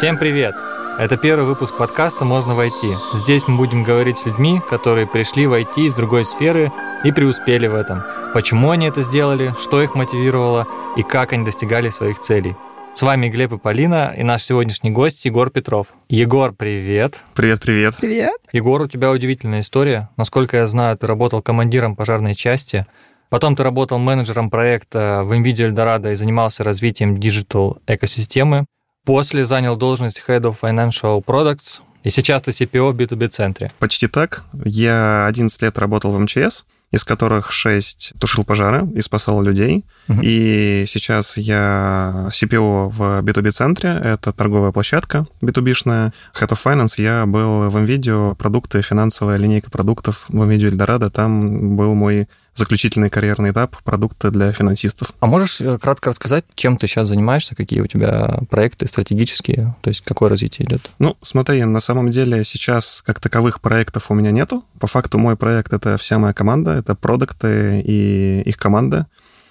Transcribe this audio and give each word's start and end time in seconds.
Всем 0.00 0.16
привет! 0.16 0.54
Это 0.98 1.18
первый 1.18 1.44
выпуск 1.44 1.78
подкаста 1.78 2.24
«Можно 2.24 2.54
войти». 2.54 2.94
Здесь 3.12 3.46
мы 3.46 3.58
будем 3.58 3.82
говорить 3.82 4.16
с 4.16 4.24
людьми, 4.24 4.58
которые 4.70 5.06
пришли 5.06 5.46
в 5.46 5.52
IT 5.52 5.74
из 5.76 5.92
другой 5.92 6.24
сферы 6.24 6.72
и 7.04 7.12
преуспели 7.12 7.66
в 7.66 7.74
этом. 7.74 8.02
Почему 8.32 8.70
они 8.70 8.86
это 8.86 9.02
сделали, 9.02 9.54
что 9.60 9.82
их 9.82 9.94
мотивировало 9.94 10.66
и 10.96 11.02
как 11.02 11.34
они 11.34 11.44
достигали 11.44 11.90
своих 11.90 12.18
целей. 12.20 12.56
С 12.94 13.02
вами 13.02 13.28
Глеб 13.28 13.52
и 13.52 13.58
Полина 13.58 14.14
и 14.16 14.22
наш 14.22 14.42
сегодняшний 14.42 14.90
гость 14.90 15.26
Егор 15.26 15.50
Петров. 15.50 15.88
Егор, 16.08 16.54
привет. 16.54 17.22
Привет, 17.34 17.60
привет. 17.60 17.94
Привет. 18.00 18.40
Егор, 18.54 18.80
у 18.80 18.88
тебя 18.88 19.10
удивительная 19.10 19.60
история. 19.60 20.08
Насколько 20.16 20.56
я 20.56 20.66
знаю, 20.66 20.96
ты 20.96 21.06
работал 21.06 21.42
командиром 21.42 21.94
пожарной 21.94 22.34
части, 22.34 22.86
потом 23.28 23.54
ты 23.54 23.64
работал 23.64 23.98
менеджером 23.98 24.48
проекта 24.48 25.24
в 25.24 25.32
М.Видео 25.32 25.70
Эльдорадо 25.70 26.10
и 26.10 26.14
занимался 26.14 26.64
развитием 26.64 27.18
digital 27.18 27.82
экосистемы. 27.86 28.64
После 29.04 29.44
занял 29.44 29.76
должность 29.76 30.22
Head 30.26 30.42
of 30.42 30.56
Financial 30.60 31.24
Products, 31.24 31.80
и 32.02 32.10
сейчас 32.10 32.42
ты 32.42 32.50
CPO 32.50 32.92
в 32.92 32.96
B2B 32.96 33.28
центре. 33.28 33.72
Почти 33.78 34.06
так. 34.06 34.44
Я 34.64 35.26
11 35.26 35.62
лет 35.62 35.78
работал 35.78 36.12
в 36.12 36.18
МЧС, 36.18 36.64
из 36.90 37.04
которых 37.04 37.52
6 37.52 38.14
тушил 38.18 38.44
пожары 38.44 38.88
и 38.94 39.00
спасал 39.00 39.42
людей. 39.42 39.84
Угу. 40.08 40.20
И 40.22 40.84
сейчас 40.88 41.36
я 41.36 42.28
CPO 42.32 42.88
в 42.88 43.20
B2B 43.22 43.50
центре, 43.52 43.90
это 44.02 44.32
торговая 44.32 44.72
площадка 44.72 45.26
B2B-шная. 45.42 46.12
Head 46.38 46.48
of 46.48 46.58
Finance 46.64 46.94
я 46.96 47.26
был 47.26 47.68
в 47.68 47.76
NVIDIA, 47.76 48.34
продукты, 48.34 48.82
финансовая 48.82 49.36
линейка 49.36 49.70
продуктов 49.70 50.24
в 50.28 50.42
NVIDIA 50.42 50.70
Eldorado. 50.70 51.10
Там 51.10 51.76
был 51.76 51.94
мой 51.94 52.28
заключительный 52.60 53.10
карьерный 53.10 53.50
этап 53.50 53.82
продукта 53.82 54.30
для 54.30 54.52
финансистов. 54.52 55.12
А 55.18 55.26
можешь 55.26 55.60
э, 55.60 55.78
кратко 55.78 56.10
рассказать, 56.10 56.44
чем 56.54 56.76
ты 56.76 56.86
сейчас 56.86 57.08
занимаешься, 57.08 57.56
какие 57.56 57.80
у 57.80 57.86
тебя 57.86 58.40
проекты 58.50 58.86
стратегические, 58.86 59.74
то 59.80 59.88
есть 59.88 60.02
какое 60.02 60.28
развитие 60.28 60.68
идет? 60.68 60.82
Ну, 60.98 61.16
смотри, 61.22 61.64
на 61.64 61.80
самом 61.80 62.10
деле 62.10 62.44
сейчас 62.44 63.02
как 63.04 63.18
таковых 63.18 63.60
проектов 63.60 64.10
у 64.10 64.14
меня 64.14 64.30
нету. 64.30 64.64
По 64.78 64.86
факту 64.86 65.18
мой 65.18 65.36
проект— 65.36 65.72
это 65.74 65.96
вся 65.96 66.18
моя 66.18 66.34
команда, 66.34 66.72
это 66.72 66.94
продукты 66.94 67.80
и 67.80 68.42
их 68.42 68.56
команда. 68.58 69.06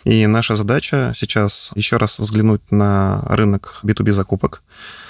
И 0.06 0.28
наша 0.28 0.56
задача 0.56 1.12
сейчас 1.16 1.72
еще 1.76 1.98
раз 1.98 2.20
взглянуть 2.20 2.72
на 2.72 3.22
рынок 3.28 3.80
B2B 3.84 4.12
закупок, 4.12 4.62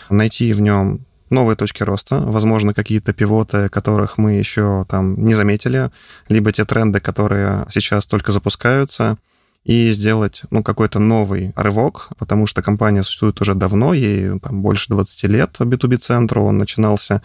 найти 0.10 0.52
в 0.54 0.62
нем 0.62 1.06
новые 1.30 1.56
точки 1.56 1.84
роста, 1.84 2.20
возможно, 2.20 2.74
какие-то 2.74 3.14
пивоты, 3.14 3.70
которых 3.70 4.18
мы 4.18 4.34
еще 4.34 4.86
там 4.90 5.24
не 5.24 5.34
заметили, 5.34 5.92
либо 6.28 6.52
те 6.52 6.66
тренды, 6.66 7.00
которые 7.00 7.66
сейчас 7.70 8.06
только 8.06 8.32
запускаются, 8.32 9.18
и 9.66 9.92
сделать 9.92 10.44
ну, 10.52 10.64
какой-то 10.64 11.00
новый 11.00 11.52
рывок, 11.56 12.10
потому 12.18 12.48
что 12.48 12.62
компания 12.62 13.04
существует 13.04 13.42
уже 13.42 13.56
давно, 13.56 13.94
ей 13.94 14.40
там, 14.40 14.62
больше 14.62 14.90
20 14.90 15.24
лет 15.26 15.56
B2B-центру, 15.60 16.44
он 16.44 16.58
начинался 16.58 17.22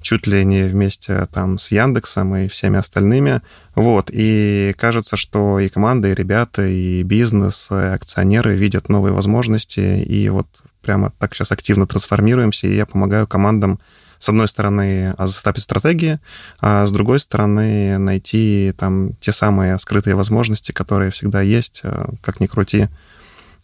чуть 0.00 0.26
ли 0.26 0.44
не 0.44 0.64
вместе 0.64 1.26
там, 1.32 1.58
с 1.58 1.70
Яндексом 1.70 2.36
и 2.36 2.48
всеми 2.48 2.78
остальными. 2.78 3.40
Вот, 3.74 4.10
и 4.12 4.74
кажется, 4.76 5.16
что 5.16 5.58
и 5.58 5.68
команда, 5.68 6.08
и 6.08 6.14
ребята, 6.14 6.66
и 6.66 7.02
бизнес, 7.02 7.68
и 7.70 7.74
акционеры 7.74 8.56
видят 8.56 8.88
новые 8.88 9.12
возможности, 9.12 10.02
и 10.02 10.28
вот 10.28 10.48
прямо 10.86 11.12
так 11.18 11.34
сейчас 11.34 11.50
активно 11.50 11.86
трансформируемся, 11.86 12.68
и 12.68 12.76
я 12.76 12.86
помогаю 12.86 13.26
командам 13.26 13.80
с 14.18 14.28
одной 14.28 14.48
стороны, 14.48 15.14
застапить 15.18 15.64
стратегии, 15.64 16.20
а 16.60 16.86
с 16.86 16.92
другой 16.92 17.20
стороны, 17.20 17.98
найти 17.98 18.72
там 18.78 19.12
те 19.20 19.30
самые 19.30 19.78
скрытые 19.78 20.14
возможности, 20.14 20.72
которые 20.72 21.10
всегда 21.10 21.42
есть, 21.42 21.80
э, 21.82 22.06
как 22.22 22.40
ни 22.40 22.46
крути. 22.46 22.88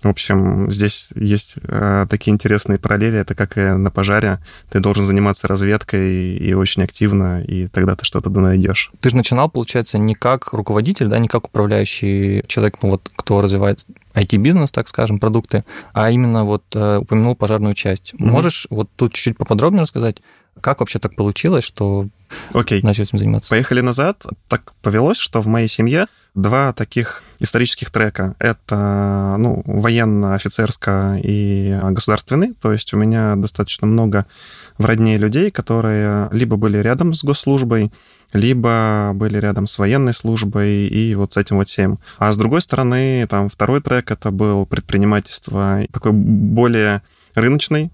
В 0.03 0.09
общем, 0.09 0.71
здесь 0.71 1.11
есть 1.15 1.59
э, 1.63 2.07
такие 2.11 2.33
интересные 2.33 2.79
параллели. 2.79 3.19
Это 3.19 3.35
как 3.35 3.57
и 3.57 3.61
на 3.61 3.91
пожаре. 3.91 4.41
Ты 4.69 4.81
должен 4.81 5.05
заниматься 5.05 5.47
разведкой 5.47 6.37
и, 6.37 6.53
очень 6.55 6.83
активно, 6.83 7.41
и 7.43 7.69
тогда 7.69 7.95
ты 7.95 8.05
что-то 8.05 8.29
найдешь. 8.29 8.91
Ты 9.01 9.11
же 9.11 9.17
начинал, 9.17 9.49
получается, 9.49 9.99
не 9.99 10.15
как 10.17 10.53
руководитель, 10.53 11.07
да, 11.07 11.19
не 11.19 11.29
как 11.29 11.47
управляющий 11.47 12.43
человек, 12.49 12.79
ну 12.83 12.91
вот, 12.91 13.09
кто 13.15 13.41
развивает 13.41 13.87
IT-бизнес, 14.15 14.71
так 14.73 14.89
скажем, 14.89 15.19
продукты, 15.19 15.65
а 15.93 16.11
именно 16.11 16.45
вот 16.45 16.65
э, 16.75 16.99
упомянул 16.99 17.35
пожарную 17.37 17.75
часть. 17.75 18.15
Mm-hmm. 18.15 18.25
Можешь 18.25 18.67
вот 18.71 18.91
тут 18.97 19.13
чуть-чуть 19.15 19.37
поподробнее 19.37 19.83
рассказать, 19.83 20.19
как 20.61 20.81
вообще 20.81 20.99
так 20.99 21.17
получилось, 21.17 21.65
что 21.65 22.07
Окей. 22.53 22.83
начали 22.83 23.07
этим 23.07 23.19
заниматься? 23.19 23.51
Поехали 23.51 23.81
назад. 23.81 24.25
Так 24.49 24.73
повелось, 24.83 25.19
что 25.19 25.41
в 25.41 25.47
моей 25.47 25.69
семье 25.69 26.07
два 26.35 26.73
таких 26.73 27.23
исторических 27.39 27.91
трека. 27.91 28.35
Это 28.39 29.37
ну, 29.39 29.63
военно-офицерско 29.67 31.19
и 31.23 31.79
государственный. 31.91 32.55
То 32.55 32.73
есть 32.73 32.93
у 32.95 32.97
меня 32.97 33.35
достаточно 33.37 33.87
много 33.87 34.27
в 34.83 34.87
родне 34.87 35.19
людей, 35.19 35.51
которые 35.51 36.29
либо 36.33 36.57
были 36.57 36.79
рядом 36.79 37.15
с 37.15 37.25
госслужбой, 37.25 37.93
либо 38.33 39.13
были 39.15 39.39
рядом 39.39 39.67
с 39.67 39.79
военной 39.79 40.15
службой 40.15 40.87
и 40.87 41.15
вот 41.15 41.35
с 41.35 41.37
этим 41.37 41.57
вот 41.57 41.69
всем. 41.69 41.99
А 42.19 42.33
с 42.33 42.37
другой 42.37 42.63
стороны, 42.63 43.27
там 43.29 43.49
второй 43.49 43.81
трек 43.81 44.11
это 44.11 44.31
был 44.31 44.67
предпринимательство 44.67 45.81
такой 45.93 46.13
более 46.13 47.03
рыночный, 47.35 47.91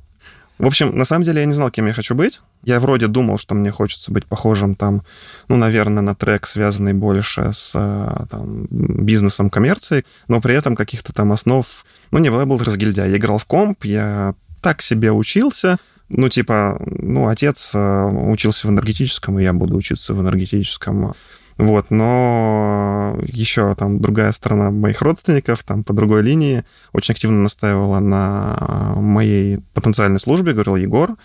в 0.58 0.66
общем, 0.66 0.96
на 0.96 1.04
самом 1.04 1.24
деле 1.24 1.40
я 1.40 1.46
не 1.46 1.52
знал, 1.52 1.70
кем 1.70 1.86
я 1.86 1.92
хочу 1.92 2.16
быть. 2.16 2.40
Я 2.64 2.80
вроде 2.80 3.06
думал, 3.06 3.38
что 3.38 3.54
мне 3.54 3.70
хочется 3.70 4.10
быть 4.10 4.26
похожим 4.26 4.74
там, 4.74 5.04
ну, 5.46 5.56
наверное, 5.56 6.02
на 6.02 6.16
трек, 6.16 6.48
связанный 6.48 6.94
больше 6.94 7.52
с 7.52 7.72
э, 7.76 8.26
там, 8.28 8.66
бизнесом, 8.70 9.50
коммерцией, 9.50 10.04
но 10.26 10.40
при 10.40 10.54
этом 10.54 10.74
каких-то 10.74 11.12
там 11.12 11.32
основ... 11.32 11.64
Ну, 12.10 12.18
не 12.18 12.30
было, 12.30 12.40
я 12.40 12.46
был 12.46 12.58
разгильдяй. 12.58 13.10
Я 13.10 13.16
играл 13.16 13.38
в 13.38 13.44
комп, 13.44 13.84
я 13.84 14.34
так 14.60 14.82
себе 14.82 15.12
учился, 15.12 15.78
ну, 16.08 16.28
типа, 16.28 16.80
ну, 16.86 17.28
отец 17.28 17.72
э, 17.74 18.04
учился 18.04 18.66
в 18.66 18.70
энергетическом, 18.70 19.38
и 19.38 19.42
я 19.42 19.52
буду 19.52 19.76
учиться 19.76 20.14
в 20.14 20.20
энергетическом. 20.20 21.14
Вот, 21.58 21.90
но 21.90 23.18
еще 23.26 23.74
там 23.74 24.00
другая 24.00 24.30
сторона 24.30 24.70
моих 24.70 25.02
родственников, 25.02 25.64
там 25.64 25.82
по 25.82 25.92
другой 25.92 26.22
линии, 26.22 26.64
очень 26.92 27.12
активно 27.12 27.42
настаивала 27.42 27.98
на 27.98 28.94
моей 28.96 29.58
потенциальной 29.74 30.20
службе, 30.20 30.52
говорил, 30.52 30.76
Егор, 30.76 31.16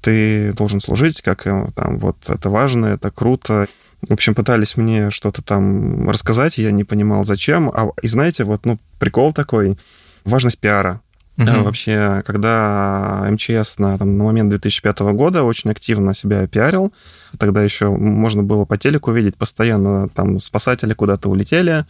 ты 0.00 0.52
должен 0.52 0.80
служить, 0.80 1.22
как 1.22 1.46
э, 1.46 1.68
там, 1.74 1.98
вот 1.98 2.16
это 2.28 2.50
важно, 2.50 2.86
это 2.86 3.10
круто. 3.10 3.66
В 4.06 4.12
общем, 4.12 4.34
пытались 4.34 4.76
мне 4.76 5.10
что-то 5.10 5.42
там 5.42 6.08
рассказать, 6.08 6.58
я 6.58 6.70
не 6.70 6.84
понимал, 6.84 7.24
зачем. 7.24 7.70
А, 7.70 7.90
и 8.02 8.08
знаете, 8.08 8.44
вот, 8.44 8.66
ну, 8.66 8.78
прикол 8.98 9.32
такой, 9.32 9.78
важность 10.24 10.58
пиара. 10.58 11.00
Угу. 11.38 11.64
Вообще, 11.64 12.22
когда 12.24 13.26
МЧС 13.30 13.78
на, 13.78 13.98
там, 13.98 14.16
на 14.16 14.24
момент 14.24 14.50
2005 14.50 15.00
года 15.00 15.42
очень 15.42 15.70
активно 15.70 16.14
себя 16.14 16.46
пиарил, 16.46 16.94
тогда 17.38 17.62
еще 17.62 17.90
можно 17.90 18.42
было 18.42 18.64
по 18.64 18.78
телеку 18.78 19.12
видеть 19.12 19.36
постоянно, 19.36 20.08
там 20.08 20.40
спасатели 20.40 20.94
куда-то 20.94 21.28
улетели, 21.28 21.84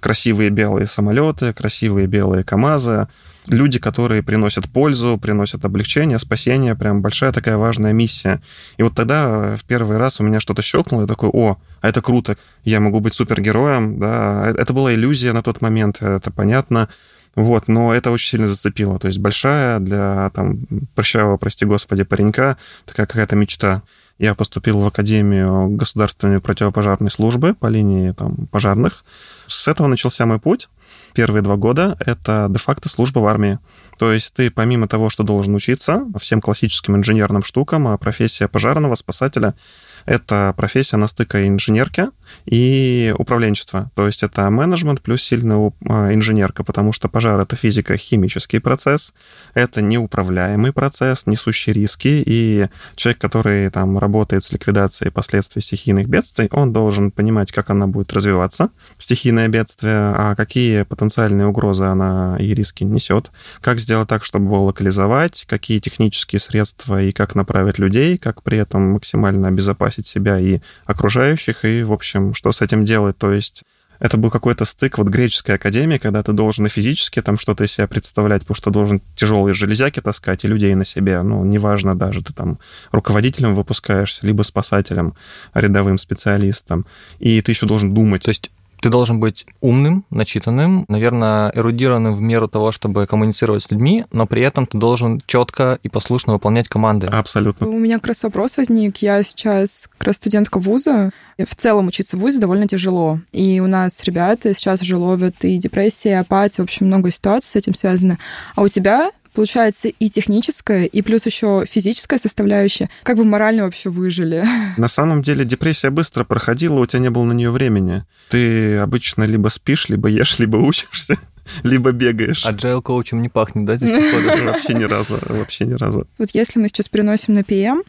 красивые 0.00 0.48
белые 0.48 0.86
самолеты, 0.86 1.52
красивые 1.52 2.06
белые 2.06 2.42
КАМАЗы, 2.42 3.08
люди, 3.48 3.78
которые 3.78 4.22
приносят 4.22 4.68
пользу, 4.68 5.18
приносят 5.18 5.64
облегчение, 5.64 6.18
спасение, 6.18 6.74
прям 6.74 7.02
большая 7.02 7.32
такая 7.32 7.56
важная 7.56 7.92
миссия. 7.92 8.40
И 8.78 8.82
вот 8.82 8.94
тогда 8.94 9.56
в 9.56 9.64
первый 9.64 9.98
раз 9.98 10.20
у 10.20 10.24
меня 10.24 10.40
что-то 10.40 10.62
щелкнуло, 10.62 11.02
я 11.02 11.06
такой, 11.06 11.30
о, 11.32 11.58
а 11.80 11.88
это 11.88 12.00
круто, 12.00 12.36
я 12.64 12.80
могу 12.80 13.00
быть 13.00 13.14
супергероем, 13.14 13.98
да, 13.98 14.54
это 14.56 14.72
была 14.72 14.94
иллюзия 14.94 15.32
на 15.32 15.42
тот 15.42 15.60
момент, 15.60 16.00
это 16.00 16.30
понятно, 16.30 16.88
вот, 17.36 17.68
но 17.68 17.94
это 17.94 18.10
очень 18.10 18.30
сильно 18.30 18.48
зацепило. 18.48 18.98
То 18.98 19.08
есть 19.08 19.18
большая 19.18 19.78
для 19.78 20.30
там 20.34 20.58
прыщавого, 20.94 21.36
прости 21.36 21.66
господи, 21.66 22.02
паренька 22.02 22.56
такая 22.86 23.06
какая-то 23.06 23.36
мечта. 23.36 23.82
Я 24.18 24.34
поступил 24.34 24.80
в 24.80 24.86
Академию 24.86 25.68
государственной 25.68 26.40
противопожарной 26.40 27.10
службы 27.10 27.52
по 27.52 27.66
линии 27.66 28.12
там, 28.12 28.46
пожарных. 28.46 29.04
С 29.46 29.68
этого 29.68 29.86
начался 29.86 30.24
мой 30.24 30.40
путь. 30.40 30.70
Первые 31.12 31.42
два 31.42 31.56
года— 31.56 31.98
это 32.00 32.46
де-факто 32.48 32.88
служба 32.88 33.18
в 33.18 33.26
армии. 33.26 33.58
То 33.98 34.10
есть 34.10 34.32
ты 34.32 34.50
помимо 34.50 34.88
того, 34.88 35.10
что 35.10 35.22
должен 35.22 35.54
учиться 35.54 36.06
всем 36.18 36.40
классическим 36.40 36.96
инженерным 36.96 37.42
штукам, 37.42 37.86
а 37.88 37.98
профессия 37.98 38.48
пожарного, 38.48 38.94
спасателя— 38.94 39.54
это 40.06 40.54
профессия 40.56 40.96
на 40.96 41.08
стыке 41.08 41.46
инженерки 41.46 42.08
и 42.46 43.14
управленчества. 43.18 43.90
То 43.94 44.06
есть 44.06 44.22
это 44.22 44.48
менеджмент 44.50 45.02
плюс 45.02 45.22
сильная 45.22 45.72
а, 45.88 46.12
инженерка, 46.12 46.64
потому 46.64 46.92
что 46.92 47.08
пожар— 47.08 47.40
это 47.40 47.56
физико-химический 47.56 48.60
процесс, 48.60 49.12
это 49.54 49.82
неуправляемый 49.82 50.72
процесс, 50.72 51.26
несущий 51.26 51.72
риски, 51.72 52.22
и 52.24 52.68
человек, 52.94 53.20
который 53.20 53.70
там 53.70 53.98
работает 53.98 54.44
с 54.44 54.52
ликвидацией 54.52 55.10
последствий 55.10 55.62
стихийных 55.62 56.08
бедствий, 56.08 56.48
он 56.52 56.72
должен 56.72 57.10
понимать, 57.10 57.52
как 57.52 57.70
она 57.70 57.86
будет 57.86 58.12
развиваться, 58.12 58.70
стихийное 58.98 59.48
бедствие, 59.48 59.96
а 59.96 60.34
какие 60.34 60.82
потенциальные 60.82 61.46
угрозы 61.46 61.84
она 61.84 62.36
и 62.38 62.54
риски 62.54 62.84
несет, 62.84 63.30
как 63.60 63.78
сделать 63.78 64.08
так, 64.08 64.24
чтобы 64.24 64.46
его 64.46 64.64
локализовать, 64.64 65.44
какие 65.48 65.78
технические 65.78 66.40
средства 66.40 67.02
и 67.02 67.12
как 67.12 67.34
направить 67.34 67.78
людей, 67.78 68.18
как 68.18 68.42
при 68.42 68.58
этом 68.58 68.92
максимально 68.92 69.48
обезопасить 69.48 69.95
себя 70.04 70.38
и 70.38 70.60
окружающих, 70.84 71.64
и, 71.64 71.84
в 71.84 71.92
общем, 71.92 72.34
что 72.34 72.50
с 72.50 72.60
этим 72.60 72.84
делать. 72.84 73.16
То 73.16 73.32
есть 73.32 73.62
это 73.98 74.16
был 74.16 74.30
какой-то 74.30 74.64
стык 74.64 74.98
вот 74.98 75.08
греческой 75.08 75.54
академии, 75.54 75.98
когда 75.98 76.22
ты 76.22 76.32
должен 76.32 76.66
и 76.66 76.68
физически 76.68 77.22
там 77.22 77.38
что-то 77.38 77.64
из 77.64 77.72
себя 77.72 77.86
представлять, 77.86 78.42
потому 78.42 78.56
что 78.56 78.70
должен 78.70 79.00
тяжелые 79.14 79.54
железяки 79.54 80.00
таскать 80.00 80.44
и 80.44 80.48
людей 80.48 80.74
на 80.74 80.84
себе. 80.84 81.22
Ну, 81.22 81.44
неважно 81.44 81.96
даже, 81.96 82.22
ты 82.22 82.32
там 82.32 82.58
руководителем 82.92 83.54
выпускаешься, 83.54 84.26
либо 84.26 84.42
спасателем, 84.42 85.14
рядовым 85.54 85.98
специалистом. 85.98 86.86
И 87.18 87.40
ты 87.40 87.52
еще 87.52 87.66
должен 87.66 87.94
думать. 87.94 88.24
То 88.24 88.30
есть 88.30 88.50
ты 88.86 88.90
должен 88.90 89.18
быть 89.18 89.46
умным, 89.60 90.04
начитанным, 90.10 90.84
наверное, 90.86 91.50
эрудированным 91.56 92.14
в 92.14 92.20
меру 92.20 92.46
того, 92.46 92.70
чтобы 92.70 93.08
коммуницировать 93.08 93.64
с 93.64 93.70
людьми, 93.72 94.04
но 94.12 94.26
при 94.26 94.42
этом 94.42 94.64
ты 94.64 94.78
должен 94.78 95.20
четко 95.26 95.80
и 95.82 95.88
послушно 95.88 96.34
выполнять 96.34 96.68
команды. 96.68 97.08
Абсолютно. 97.08 97.66
У 97.66 97.76
меня 97.80 97.96
как 97.96 98.06
раз 98.06 98.22
вопрос 98.22 98.56
возник. 98.58 98.98
Я 98.98 99.24
сейчас 99.24 99.88
как 99.98 100.06
раз 100.06 100.16
студентка 100.18 100.60
вуза. 100.60 101.10
В 101.36 101.56
целом 101.56 101.88
учиться 101.88 102.16
в 102.16 102.20
вузе 102.20 102.38
довольно 102.38 102.68
тяжело. 102.68 103.18
И 103.32 103.58
у 103.58 103.66
нас 103.66 104.04
ребята 104.04 104.54
сейчас 104.54 104.82
уже 104.82 104.96
ловят 104.96 105.34
и 105.42 105.56
депрессия, 105.56 106.10
и 106.10 106.12
апатия. 106.12 106.62
В 106.62 106.66
общем, 106.66 106.86
много 106.86 107.10
ситуаций 107.10 107.50
с 107.50 107.56
этим 107.56 107.74
связано. 107.74 108.18
А 108.54 108.62
у 108.62 108.68
тебя 108.68 109.10
получается 109.36 109.88
и 109.88 110.08
техническая, 110.08 110.86
и 110.86 111.02
плюс 111.02 111.26
еще 111.26 111.64
физическая 111.70 112.18
составляющая. 112.18 112.88
Как 113.02 113.18
вы 113.18 113.24
морально 113.24 113.64
вообще 113.64 113.90
выжили? 113.90 114.44
На 114.78 114.88
самом 114.88 115.22
деле 115.22 115.44
депрессия 115.44 115.90
быстро 115.90 116.24
проходила, 116.24 116.80
у 116.80 116.86
тебя 116.86 117.00
не 117.00 117.10
было 117.10 117.24
на 117.24 117.32
нее 117.32 117.50
времени. 117.50 118.04
Ты 118.30 118.78
обычно 118.78 119.24
либо 119.24 119.48
спишь, 119.48 119.88
либо 119.88 120.08
ешь, 120.08 120.38
либо 120.38 120.56
учишься 120.56 121.18
либо 121.62 121.92
бегаешь. 121.92 122.46
А 122.46 122.50
джейл 122.50 122.82
коучем 122.82 123.22
не 123.22 123.28
пахнет, 123.28 123.66
да, 123.66 123.76
здесь 123.76 123.90
походу? 123.90 124.44
Вообще 124.46 124.74
ни 124.74 124.84
разу, 124.84 125.18
вообще 125.28 125.64
ни 125.66 125.74
разу. 125.74 126.06
Вот 126.18 126.30
если 126.32 126.58
мы 126.58 126.68
сейчас 126.68 126.88
переносим 126.88 127.34
на 127.34 127.40
PM, 127.40 127.82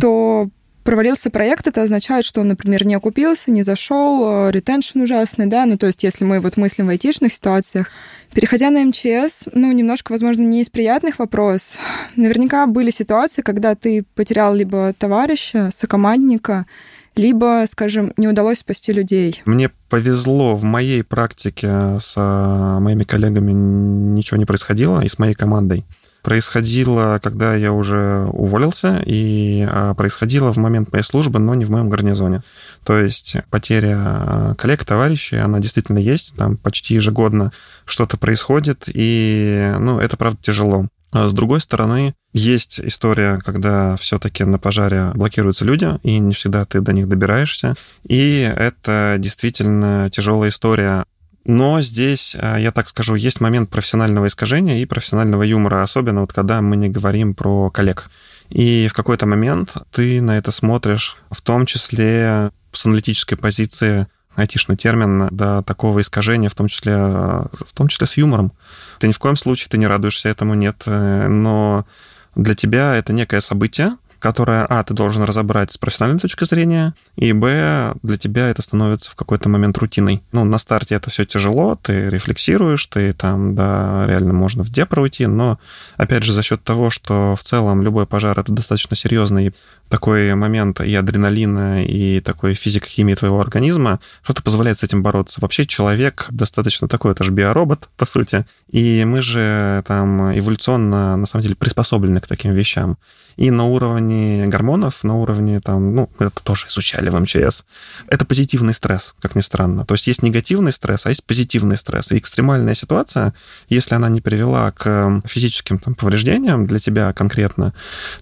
то 0.00 0.48
провалился 0.82 1.30
проект, 1.30 1.66
это 1.66 1.82
означает, 1.82 2.24
что 2.24 2.40
он, 2.40 2.48
например, 2.48 2.86
не 2.86 2.94
окупился, 2.94 3.50
не 3.50 3.62
зашел, 3.62 4.50
ретеншн 4.50 5.02
ужасный, 5.02 5.46
да, 5.46 5.66
ну, 5.66 5.76
то 5.76 5.86
есть 5.86 6.02
если 6.02 6.24
мы 6.24 6.40
вот 6.40 6.56
мыслим 6.56 6.86
в 6.86 6.90
айтишных 6.90 7.32
ситуациях, 7.32 7.88
переходя 8.34 8.70
на 8.70 8.84
МЧС, 8.84 9.48
ну, 9.52 9.70
немножко, 9.72 10.12
возможно, 10.12 10.42
не 10.42 10.62
из 10.62 10.70
приятных 10.70 11.18
вопрос. 11.18 11.78
Наверняка 12.16 12.66
были 12.66 12.90
ситуации, 12.90 13.42
когда 13.42 13.74
ты 13.74 14.04
потерял 14.14 14.54
либо 14.54 14.94
товарища, 14.98 15.70
сокомандника, 15.72 16.66
либо, 17.14 17.64
скажем, 17.68 18.12
не 18.16 18.26
удалось 18.26 18.60
спасти 18.60 18.90
людей. 18.92 19.42
Мне 19.44 19.70
повезло 19.90 20.56
в 20.56 20.62
моей 20.62 21.04
практике 21.04 21.98
с 22.00 22.16
моими 22.16 23.04
коллегами 23.04 23.52
ничего 23.52 24.38
не 24.38 24.46
происходило, 24.46 25.02
и 25.02 25.08
с 25.08 25.18
моей 25.18 25.34
командой 25.34 25.84
происходило, 26.22 27.20
когда 27.22 27.54
я 27.54 27.72
уже 27.72 28.26
уволился, 28.32 29.02
и 29.04 29.66
а, 29.68 29.94
происходило 29.94 30.52
в 30.52 30.56
момент 30.56 30.92
моей 30.92 31.04
службы, 31.04 31.38
но 31.38 31.54
не 31.54 31.64
в 31.64 31.70
моем 31.70 31.88
гарнизоне. 31.88 32.42
То 32.84 32.96
есть 32.98 33.36
потеря 33.50 33.98
а, 33.98 34.54
коллег, 34.54 34.84
товарищей, 34.84 35.36
она 35.36 35.58
действительно 35.58 35.98
есть, 35.98 36.34
там 36.36 36.56
почти 36.56 36.94
ежегодно 36.94 37.52
что-то 37.84 38.16
происходит, 38.16 38.84
и, 38.86 39.74
ну, 39.78 39.98
это, 39.98 40.16
правда, 40.16 40.38
тяжело. 40.42 40.86
А 41.12 41.26
с 41.28 41.34
другой 41.34 41.60
стороны, 41.60 42.14
есть 42.32 42.80
история, 42.80 43.38
когда 43.44 43.96
все-таки 43.96 44.44
на 44.44 44.58
пожаре 44.58 45.10
блокируются 45.14 45.66
люди, 45.66 45.86
и 46.02 46.18
не 46.18 46.32
всегда 46.32 46.64
ты 46.64 46.80
до 46.80 46.94
них 46.94 47.06
добираешься. 47.06 47.74
И 48.08 48.50
это 48.56 49.16
действительно 49.18 50.08
тяжелая 50.10 50.48
история. 50.48 51.04
Но 51.44 51.80
здесь, 51.82 52.36
а, 52.38 52.56
я 52.56 52.70
так 52.70 52.88
скажу, 52.88 53.14
есть 53.14 53.40
момент 53.40 53.70
профессионального 53.70 54.26
искажения 54.26 54.78
и 54.78 54.86
профессионального 54.86 55.42
юмора, 55.42 55.82
особенно 55.82 56.20
вот 56.20 56.32
когда 56.32 56.60
мы 56.62 56.76
не 56.76 56.88
говорим 56.88 57.34
про 57.34 57.70
коллег. 57.70 58.10
И 58.48 58.86
в 58.88 58.94
какой-то 58.94 59.26
момент 59.26 59.76
ты 59.90 60.20
на 60.20 60.38
это 60.38 60.50
смотришь, 60.52 61.16
в 61.30 61.40
том 61.40 61.66
числе 61.66 62.50
с 62.70 62.86
аналитической 62.86 63.36
позиции, 63.36 64.06
айтишный 64.36 64.76
термин, 64.76 65.28
до 65.30 65.62
такого 65.62 66.00
искажения, 66.00 66.48
в 66.48 66.54
том 66.54 66.68
числе, 66.68 66.96
в 66.96 67.72
том 67.74 67.88
числе 67.88 68.06
с 68.06 68.16
юмором. 68.16 68.52
Ты 68.98 69.08
ни 69.08 69.12
в 69.12 69.18
коем 69.18 69.36
случае 69.36 69.68
ты 69.68 69.78
не 69.78 69.86
радуешься 69.86 70.28
этому, 70.28 70.54
нет, 70.54 70.82
э, 70.86 71.28
но 71.28 71.86
для 72.34 72.54
тебя 72.54 72.94
это 72.94 73.12
некое 73.12 73.40
событие, 73.40 73.96
которое, 74.22 74.64
а, 74.64 74.82
ты 74.84 74.94
должен 74.94 75.24
разобрать 75.24 75.72
с 75.72 75.78
профессиональной 75.78 76.20
точки 76.20 76.44
зрения, 76.44 76.94
и, 77.16 77.32
б, 77.32 77.92
для 78.04 78.16
тебя 78.16 78.48
это 78.48 78.62
становится 78.62 79.10
в 79.10 79.16
какой-то 79.16 79.48
момент 79.48 79.76
рутиной. 79.78 80.22
Ну, 80.30 80.44
на 80.44 80.58
старте 80.58 80.94
это 80.94 81.10
все 81.10 81.24
тяжело, 81.24 81.76
ты 81.82 82.08
рефлексируешь, 82.08 82.86
ты 82.86 83.12
там, 83.14 83.56
да, 83.56 84.06
реально 84.06 84.32
можно 84.32 84.62
в 84.62 84.70
депро 84.70 85.02
уйти, 85.02 85.26
но, 85.26 85.58
опять 85.96 86.22
же, 86.22 86.32
за 86.32 86.44
счет 86.44 86.62
того, 86.62 86.88
что 86.88 87.34
в 87.34 87.42
целом 87.42 87.82
любой 87.82 88.06
пожар— 88.06 88.38
это 88.40 88.52
достаточно 88.52 88.94
серьезный 88.94 89.52
такой 89.88 90.34
момент 90.34 90.80
и 90.80 90.94
адреналина, 90.94 91.84
и 91.84 92.20
такой 92.20 92.54
физико-химии 92.54 93.14
твоего 93.14 93.40
организма, 93.40 94.00
что-то 94.22 94.42
позволяет 94.42 94.78
с 94.78 94.84
этим 94.84 95.02
бороться. 95.02 95.40
Вообще 95.42 95.66
человек 95.66 96.28
достаточно 96.30 96.88
такой, 96.88 97.12
это 97.12 97.24
же 97.24 97.32
биоробот, 97.32 97.88
по 97.98 98.06
сути, 98.06 98.46
и 98.70 99.04
мы 99.04 99.20
же 99.20 99.82
там 99.86 100.38
эволюционно, 100.38 101.16
на 101.16 101.26
самом 101.26 101.42
деле, 101.42 101.56
приспособлены 101.56 102.20
к 102.20 102.28
таким 102.28 102.52
вещам. 102.52 102.96
И 103.36 103.50
на 103.50 103.64
уровне 103.64 104.11
гормонов, 104.46 105.04
на 105.04 105.16
уровне 105.16 105.60
там, 105.60 105.94
ну, 105.94 106.10
это 106.18 106.42
тоже 106.42 106.66
изучали 106.68 107.10
в 107.10 107.18
МЧС, 107.18 107.64
это 108.08 108.24
позитивный 108.24 108.74
стресс, 108.74 109.14
как 109.20 109.34
ни 109.34 109.40
странно. 109.40 109.84
То 109.84 109.94
есть 109.94 110.06
есть 110.06 110.22
негативный 110.22 110.72
стресс, 110.72 111.06
а 111.06 111.08
есть 111.10 111.24
позитивный 111.24 111.76
стресс. 111.76 112.12
И 112.12 112.18
экстремальная 112.18 112.74
ситуация, 112.74 113.34
если 113.68 113.94
она 113.94 114.08
не 114.08 114.20
привела 114.20 114.70
к 114.72 115.22
физическим 115.26 115.78
там, 115.78 115.94
повреждениям 115.94 116.66
для 116.66 116.78
тебя 116.78 117.12
конкретно, 117.12 117.74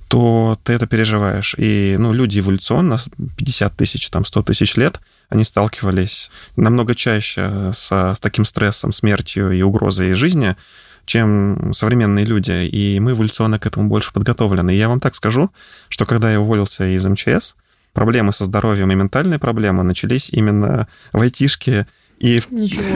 то 0.09 0.59
ты 0.65 0.73
это 0.73 0.87
переживаешь. 0.87 1.55
И, 1.59 1.97
ну, 1.99 2.13
люди 2.13 2.41
эволюционно, 2.41 3.01
50 3.37 3.77
тысяч, 3.77 4.09
там, 4.11 4.25
100 4.25 4.43
тысяч 4.43 4.77
лет, 4.77 5.01
они 5.29 5.45
сталкивались 5.45 6.31
намного 6.57 6.95
чаще 6.95 7.73
со, 7.75 8.15
с 8.15 8.21
таким 8.21 8.45
стрессом, 8.45 8.93
смертью 8.93 9.53
и 9.53 9.63
угрозой 9.63 10.13
жизни, 10.13 10.57
чем 11.05 11.73
современные 11.75 12.25
люди, 12.25 12.67
и 12.67 13.01
мы 13.01 13.13
эволюционно 13.13 13.59
к 13.59 13.67
этому 13.67 13.89
больше 13.89 14.13
подготовлены. 14.13 14.75
И 14.75 14.79
я 14.79 14.89
вам 14.89 15.01
так 15.01 15.15
скажу, 15.15 15.51
что 15.89 16.07
когда 16.07 16.31
я 16.31 16.41
уволился 16.41 16.87
из 16.87 17.05
МЧС, 17.07 17.57
проблемы 17.93 18.33
со 18.33 18.45
здоровьем 18.45 18.91
и 18.93 18.95
ментальные 18.95 19.39
проблемы 19.39 19.83
начались 19.83 20.31
именно 20.31 20.89
в 21.13 21.21
айтишке 21.21 21.87
и, 22.21 22.43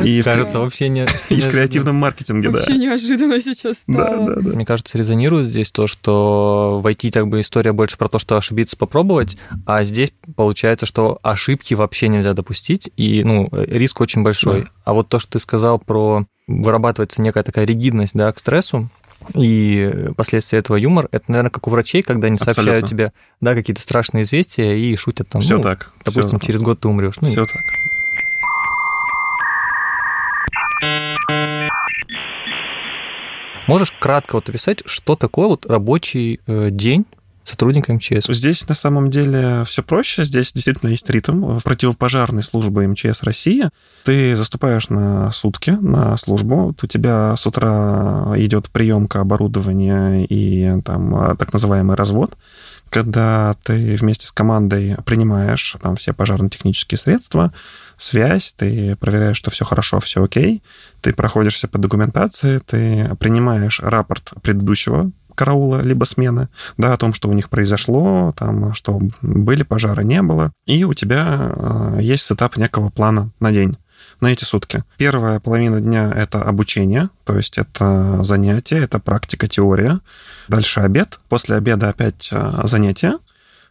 и 0.04 0.22
кажется, 0.22 0.58
вообще 0.58 0.90
не... 0.90 1.06
И 1.30 1.40
в 1.40 1.50
креативном 1.50 1.96
маркетинге, 1.96 2.50
да. 2.50 2.58
Вообще 2.58 2.76
неожиданно 2.76 3.40
сейчас 3.40 3.78
стало. 3.78 4.26
Да, 4.26 4.34
да, 4.34 4.40
да. 4.42 4.54
Мне 4.54 4.66
кажется, 4.66 4.98
резонирует 4.98 5.46
здесь 5.46 5.70
то, 5.70 5.86
что 5.86 6.78
в 6.82 6.86
IT 6.86 7.10
как 7.10 7.28
бы 7.28 7.40
история 7.40 7.72
больше 7.72 7.96
про 7.96 8.10
то, 8.10 8.18
что 8.18 8.36
ошибиться 8.36 8.76
попробовать, 8.76 9.38
а 9.64 9.82
здесь 9.82 10.12
получается, 10.36 10.84
что 10.84 11.18
ошибки 11.22 11.72
вообще 11.72 12.08
нельзя 12.08 12.34
допустить, 12.34 12.90
и 12.98 13.24
ну, 13.24 13.48
риск 13.50 14.02
очень 14.02 14.22
большой. 14.22 14.62
Да. 14.62 14.68
А 14.84 14.92
вот 14.92 15.08
то, 15.08 15.18
что 15.18 15.32
ты 15.32 15.38
сказал 15.38 15.78
про 15.78 16.26
вырабатывается 16.46 17.22
некая 17.22 17.44
такая 17.44 17.64
ригидность 17.64 18.12
да, 18.12 18.30
к 18.30 18.38
стрессу, 18.38 18.90
и 19.32 20.10
последствия 20.18 20.58
этого 20.58 20.76
юмор, 20.76 21.08
это, 21.10 21.24
наверное, 21.28 21.50
как 21.50 21.66
у 21.66 21.70
врачей, 21.70 22.02
когда 22.02 22.26
они 22.26 22.34
Абсолютно. 22.34 22.62
сообщают 22.62 22.88
тебе 22.90 23.12
да, 23.40 23.54
какие-то 23.54 23.80
страшные 23.80 24.24
известия 24.24 24.74
и 24.74 24.94
шутят 24.96 25.28
там. 25.28 25.40
Все 25.40 25.56
ну, 25.56 25.62
так. 25.62 25.92
Допустим, 26.04 26.38
все 26.38 26.48
через 26.48 26.60
год 26.60 26.80
ты 26.80 26.88
умрешь. 26.88 27.16
Ну, 27.22 27.28
Все 27.28 27.46
так. 27.46 27.62
Можешь 33.66 33.92
кратко 33.92 34.36
вот 34.36 34.48
описать, 34.48 34.82
что 34.86 35.16
такое 35.16 35.48
вот 35.48 35.66
рабочий 35.66 36.40
э, 36.46 36.70
день 36.70 37.06
сотрудника 37.44 37.92
МЧС. 37.92 38.26
Здесь 38.28 38.66
на 38.68 38.74
самом 38.74 39.10
деле 39.10 39.64
все 39.66 39.82
проще. 39.82 40.24
Здесь 40.24 40.52
действительно 40.52 40.90
есть 40.90 41.08
ритм. 41.10 41.58
В 41.58 41.62
противопожарной 41.62 42.42
службы 42.42 42.86
МЧС 42.86 43.22
России 43.22 43.68
ты 44.04 44.34
заступаешь 44.34 44.88
на 44.88 45.30
сутки 45.30 45.70
на 45.70 46.16
службу. 46.16 46.56
Вот 46.56 46.82
у 46.82 46.86
тебя 46.86 47.36
с 47.36 47.46
утра 47.46 48.32
идет 48.36 48.70
приемка 48.70 49.20
оборудования 49.20 50.24
и 50.24 50.80
там 50.82 51.36
так 51.36 51.52
называемый 51.52 51.96
развод 51.96 52.34
когда 52.90 53.56
ты 53.64 53.96
вместе 53.96 54.28
с 54.28 54.30
командой 54.30 54.96
принимаешь 55.04 55.76
там 55.82 55.96
все 55.96 56.12
пожарно-технические 56.12 56.96
средства, 56.96 57.52
связь, 57.96 58.54
ты 58.56 58.96
проверяешь, 58.96 59.36
что 59.36 59.50
все 59.50 59.64
хорошо, 59.64 60.00
все 60.00 60.22
окей, 60.22 60.62
ты 61.00 61.12
проходишься 61.12 61.68
по 61.68 61.78
документации, 61.78 62.58
ты 62.58 63.14
принимаешь 63.18 63.80
рапорт 63.80 64.32
предыдущего 64.42 65.10
караула, 65.34 65.80
либо 65.80 66.04
смены, 66.04 66.48
да, 66.76 66.92
о 66.92 66.96
том, 66.96 67.12
что 67.12 67.28
у 67.28 67.32
них 67.32 67.50
произошло, 67.50 68.32
там, 68.36 68.72
что 68.74 69.00
были 69.20 69.62
пожары, 69.62 70.04
не 70.04 70.22
было, 70.22 70.52
и 70.64 70.84
у 70.84 70.94
тебя 70.94 71.50
э, 71.52 71.98
есть 72.00 72.24
сетап 72.24 72.56
некого 72.56 72.90
плана 72.90 73.32
на 73.40 73.52
день 73.52 73.76
на 74.20 74.28
эти 74.28 74.44
сутки. 74.44 74.84
Первая 74.96 75.40
половина 75.40 75.80
дня— 75.80 76.12
это 76.14 76.42
обучение, 76.42 77.10
то 77.24 77.36
есть 77.36 77.58
это 77.58 78.22
занятие, 78.22 78.78
это 78.78 78.98
практика, 78.98 79.48
теория. 79.48 80.00
Дальше 80.48 80.80
обед, 80.80 81.20
после 81.28 81.56
обеда 81.56 81.88
опять 81.88 82.28
э, 82.32 82.50
занятия, 82.64 83.18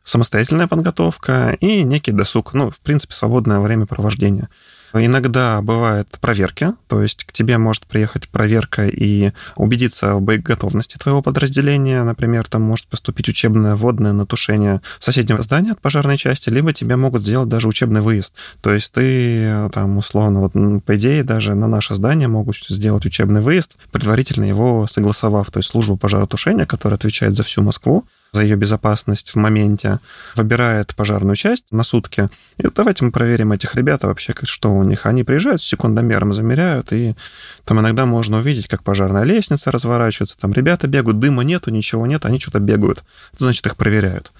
самостоятельная 0.03 0.67
подготовка 0.67 1.57
и 1.59 1.83
некий 1.83 2.11
досуг, 2.11 2.53
ну, 2.53 2.71
в 2.71 2.79
принципе, 2.79 3.13
свободное 3.13 3.59
времяпровождение. 3.59 4.49
Иногда 4.95 5.59
бывают 5.63 6.07
проверки, 6.21 6.73
то 6.87 7.01
есть 7.01 7.23
к 7.23 7.31
тебе 7.31 7.57
может 7.57 7.87
приехать 7.87 8.29
проверка 8.29 8.85
и 8.85 9.31
убедиться 9.55 10.13
в 10.13 10.21
боеготовности 10.21 10.97
твоего 10.97 11.23
подразделения. 11.23 12.03
Например, 12.03 12.47
там 12.47 12.61
может 12.61 12.85
поступить 12.85 13.27
учебное 13.27 13.75
вводное 13.75 14.13
на 14.13 14.27
тушение 14.27 14.81
соседнего 14.99 15.41
здания 15.41 15.71
от 15.71 15.81
пожарной 15.81 16.17
части, 16.17 16.51
либо 16.51 16.73
тебе 16.73 16.95
могут 16.95 17.23
сделать 17.23 17.49
даже 17.49 17.67
учебный 17.67 18.01
выезд. 18.01 18.35
То 18.61 18.71
есть 18.71 18.93
ты 18.93 19.67
там 19.73 19.97
условно, 19.97 20.41
вот 20.41 20.53
по 20.85 20.95
идее 20.95 21.23
даже 21.23 21.55
на 21.55 21.67
наше 21.67 21.95
здание 21.95 22.27
могут 22.27 22.57
сделать 22.57 23.07
учебный 23.07 23.41
выезд, 23.41 23.77
предварительно 23.91 24.45
его 24.45 24.85
согласовав. 24.85 25.49
То 25.49 25.57
есть 25.57 25.71
служба 25.71 25.97
пожаротушения, 25.97 26.67
которая 26.67 26.99
отвечает 26.99 27.35
за 27.35 27.41
всю 27.41 27.63
Москву, 27.63 28.05
за 28.33 28.41
ее 28.41 28.55
безопасность 28.55 29.31
в 29.31 29.35
моменте, 29.35 29.99
выбирает 30.35 30.95
пожарную 30.95 31.35
часть 31.35 31.65
на 31.71 31.83
сутки. 31.83 32.29
И 32.57 32.67
давайте 32.75 33.05
мы 33.05 33.11
проверим 33.11 33.51
этих 33.51 33.75
ребят 33.75 34.03
вообще, 34.03 34.33
что 34.43 34.73
у 34.73 34.83
них. 34.83 35.05
Они 35.05 35.23
приезжают 35.23 35.61
секундомером, 35.61 36.33
замеряют, 36.33 36.91
и 36.91 37.15
там 37.63 37.79
иногда 37.79 38.05
можно 38.05 38.39
увидеть, 38.39 38.67
как 38.67 38.83
пожарная 38.83 39.23
лестница 39.23 39.71
разворачивается, 39.71 40.37
там 40.37 40.51
ребята 40.51 40.87
бегают, 40.87 41.19
дыма 41.19 41.43
нету, 41.43 41.69
ничего 41.69 42.05
нет, 42.07 42.25
они 42.25 42.39
что-то 42.39 42.59
бегают. 42.59 43.03
Значит, 43.37 43.65
их 43.67 43.77
проверяют. 43.77 44.33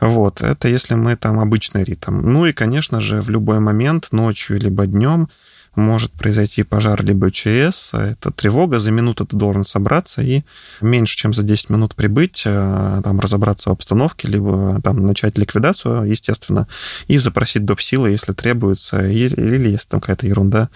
Вот, 0.00 0.40
это 0.40 0.68
если 0.68 0.94
мы 0.94 1.16
там 1.16 1.40
обычный 1.40 1.82
ритм. 1.82 2.20
Ну 2.20 2.46
и, 2.46 2.52
конечно 2.52 3.00
же, 3.00 3.20
в 3.20 3.28
любой 3.28 3.58
момент, 3.58 4.08
ночью 4.12 4.58
либо 4.58 4.86
днем, 4.86 5.28
может 5.74 6.12
произойти 6.12 6.62
пожар 6.62 7.02
либо 7.04 7.30
ЧС, 7.30 7.94
это 7.94 8.30
тревога, 8.30 8.78
за 8.78 8.90
минуту 8.90 9.26
ты 9.26 9.36
должен 9.36 9.64
собраться 9.64 10.22
и 10.22 10.42
меньше, 10.80 11.16
чем 11.16 11.32
за 11.32 11.42
10 11.42 11.70
минут 11.70 11.94
прибыть, 11.94 12.42
э, 12.44 13.00
там, 13.02 13.20
разобраться 13.20 13.70
в 13.70 13.72
обстановке, 13.72 14.28
либо 14.28 14.80
там, 14.82 15.06
начать 15.06 15.38
ликвидацию, 15.38 16.04
естественно, 16.04 16.68
и 17.08 17.18
запросить 17.18 17.64
доп. 17.64 17.80
силы, 17.80 18.10
если 18.10 18.32
требуется, 18.32 19.06
или, 19.08 19.34
или 19.34 19.70
если 19.70 19.88
там 19.88 20.00
какая-то 20.00 20.26
ерунда, 20.26 20.68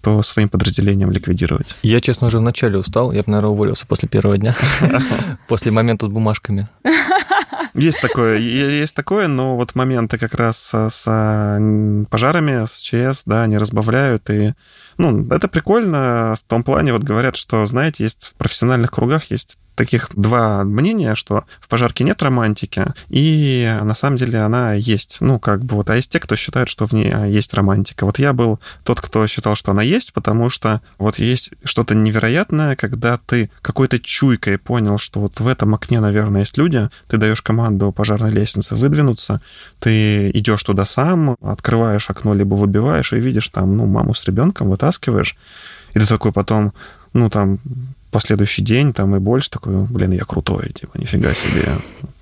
то 0.00 0.22
своим 0.22 0.48
подразделением 0.48 1.10
ликвидировать. 1.10 1.76
Я, 1.82 2.00
честно, 2.00 2.26
уже 2.26 2.38
вначале 2.38 2.78
устал, 2.78 3.12
я 3.12 3.22
бы, 3.22 3.30
наверное, 3.30 3.50
уволился 3.50 3.86
после 3.86 4.08
первого 4.08 4.36
дня, 4.36 4.54
после 5.48 5.72
момента 5.72 6.06
с 6.06 6.08
бумажками. 6.08 6.68
Есть 7.74 8.00
такое, 8.00 8.38
есть 8.38 8.94
такое, 8.94 9.28
но 9.28 9.56
вот 9.56 9.74
моменты 9.74 10.18
как 10.18 10.34
раз 10.34 10.58
с, 10.58 10.88
с 10.90 12.06
пожарами, 12.10 12.66
с 12.66 12.80
ЧС, 12.80 13.22
да, 13.26 13.42
они 13.42 13.58
разбавляют, 13.58 14.28
и 14.30 14.54
ну, 15.02 15.26
это 15.34 15.48
прикольно 15.48 16.34
в 16.38 16.42
том 16.44 16.62
плане, 16.62 16.92
вот 16.92 17.02
говорят, 17.02 17.36
что, 17.36 17.66
знаете, 17.66 18.04
есть 18.04 18.26
в 18.26 18.34
профессиональных 18.34 18.92
кругах 18.92 19.30
есть 19.30 19.58
таких 19.74 20.10
два 20.14 20.64
мнения, 20.64 21.14
что 21.14 21.44
в 21.60 21.68
пожарке 21.68 22.04
нет 22.04 22.22
романтики, 22.22 22.86
и 23.08 23.78
на 23.82 23.94
самом 23.94 24.16
деле 24.16 24.40
она 24.40 24.74
есть. 24.74 25.16
Ну, 25.20 25.38
как 25.38 25.64
бы 25.64 25.76
вот, 25.76 25.90
а 25.90 25.96
есть 25.96 26.10
те, 26.10 26.20
кто 26.20 26.36
считает, 26.36 26.68
что 26.68 26.86
в 26.86 26.92
ней 26.92 27.12
есть 27.30 27.54
романтика. 27.54 28.04
Вот 28.04 28.18
я 28.18 28.32
был 28.32 28.60
тот, 28.84 29.00
кто 29.00 29.26
считал, 29.26 29.54
что 29.56 29.72
она 29.72 29.82
есть, 29.82 30.12
потому 30.12 30.50
что 30.50 30.80
вот 30.98 31.18
есть 31.18 31.50
что-то 31.64 31.94
невероятное, 31.94 32.76
когда 32.76 33.18
ты 33.18 33.50
какой-то 33.62 33.98
чуйкой 33.98 34.58
понял, 34.58 34.98
что 34.98 35.20
вот 35.20 35.40
в 35.40 35.46
этом 35.46 35.74
окне, 35.74 36.00
наверное, 36.00 36.40
есть 36.40 36.58
люди, 36.58 36.88
ты 37.08 37.16
даешь 37.16 37.42
команду 37.42 37.92
пожарной 37.92 38.30
лестнице 38.30 38.74
выдвинуться, 38.74 39.40
ты 39.78 40.30
идешь 40.30 40.62
туда 40.62 40.84
сам, 40.84 41.36
открываешь 41.40 42.10
окно, 42.10 42.34
либо 42.34 42.54
выбиваешь, 42.54 43.12
и 43.12 43.20
видишь 43.20 43.48
там, 43.48 43.76
ну, 43.76 43.86
маму 43.86 44.14
с 44.14 44.24
ребенком, 44.24 44.68
вытаскиваешь, 44.92 45.36
и 45.94 45.98
ты 45.98 46.06
такой 46.06 46.32
потом, 46.32 46.72
ну, 47.12 47.30
там, 47.30 47.58
последующий 48.10 48.62
день 48.62 48.92
там 48.92 49.16
и 49.16 49.18
больше 49.18 49.50
такой, 49.50 49.84
блин, 49.84 50.12
я 50.12 50.24
крутой, 50.24 50.70
типа, 50.72 50.98
нифига 50.98 51.32
себе. 51.32 51.68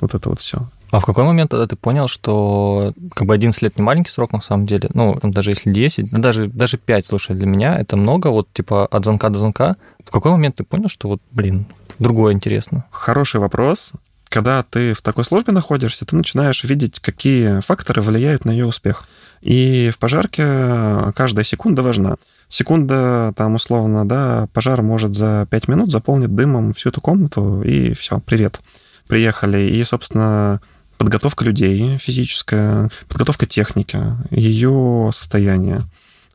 Вот 0.01 0.15
это 0.15 0.29
вот 0.29 0.41
все. 0.41 0.59
А 0.93 0.99
в 0.99 1.05
какой 1.05 1.25
момент 1.25 1.51
тогда 1.51 1.67
ты 1.67 1.77
понял, 1.77 2.09
что 2.09 2.93
как 3.15 3.27
бы 3.27 3.35
11 3.35 3.63
лет 3.63 3.77
не 3.77 3.83
маленький 3.83 4.11
срок 4.11 4.33
на 4.33 4.41
самом 4.41 4.67
деле? 4.67 4.91
Ну, 4.93 5.15
там 5.21 5.31
даже 5.31 5.51
если 5.51 5.73
10, 5.73 6.13
ну, 6.13 6.19
даже, 6.19 6.49
даже 6.49 6.79
5, 6.79 7.07
слушай, 7.07 7.37
для 7.37 7.47
меня 7.47 7.79
это 7.79 7.97
много, 7.97 8.29
вот 8.29 8.49
типа 8.53 8.87
от 8.87 9.05
звонка 9.05 9.29
до 9.29 9.39
звонка. 9.39 9.77
В 10.05 10.11
какой 10.11 10.33
момент 10.33 10.57
ты 10.57 10.65
понял, 10.65 10.89
что 10.89 11.09
вот, 11.09 11.21
блин, 11.31 11.67
другое 12.01 12.33
интересно? 12.33 12.85
Хороший 12.91 13.39
вопрос. 13.41 13.93
Когда 14.29 14.63
ты 14.63 14.95
в 14.95 15.03
такой 15.03 15.25
службе 15.25 15.53
находишься, 15.53 16.07
ты 16.07 16.17
начинаешь 16.17 16.65
видеть, 16.65 17.01
какие 17.01 17.61
факторы 17.61 18.03
влияют 18.03 18.45
на 18.45 18.51
ее 18.51 18.67
успех. 18.67 19.09
И 19.43 19.91
в 19.91 19.99
пожарке 19.99 21.13
каждая 21.15 21.45
секунда 21.45 21.83
важна. 21.83 22.17
Секунда, 22.51 23.33
там, 23.37 23.55
условно, 23.55 24.07
да, 24.07 24.49
пожар 24.53 24.83
может 24.83 25.15
за 25.15 25.47
5 25.51 25.69
минут 25.69 25.91
заполнить 25.93 26.35
дымом 26.35 26.73
всю 26.73 26.89
эту 26.89 27.01
комнату, 27.01 27.63
и 27.63 27.95
все, 27.95 28.19
привет. 28.19 28.61
Приехали. 29.07 29.71
И, 29.71 29.85
собственно, 29.85 30.61
подготовка 30.99 31.45
людей 31.45 31.97
физическая, 31.99 32.91
подготовка 33.09 33.47
техники, 33.47 33.99
ее 34.31 35.11
состояние, 35.13 35.79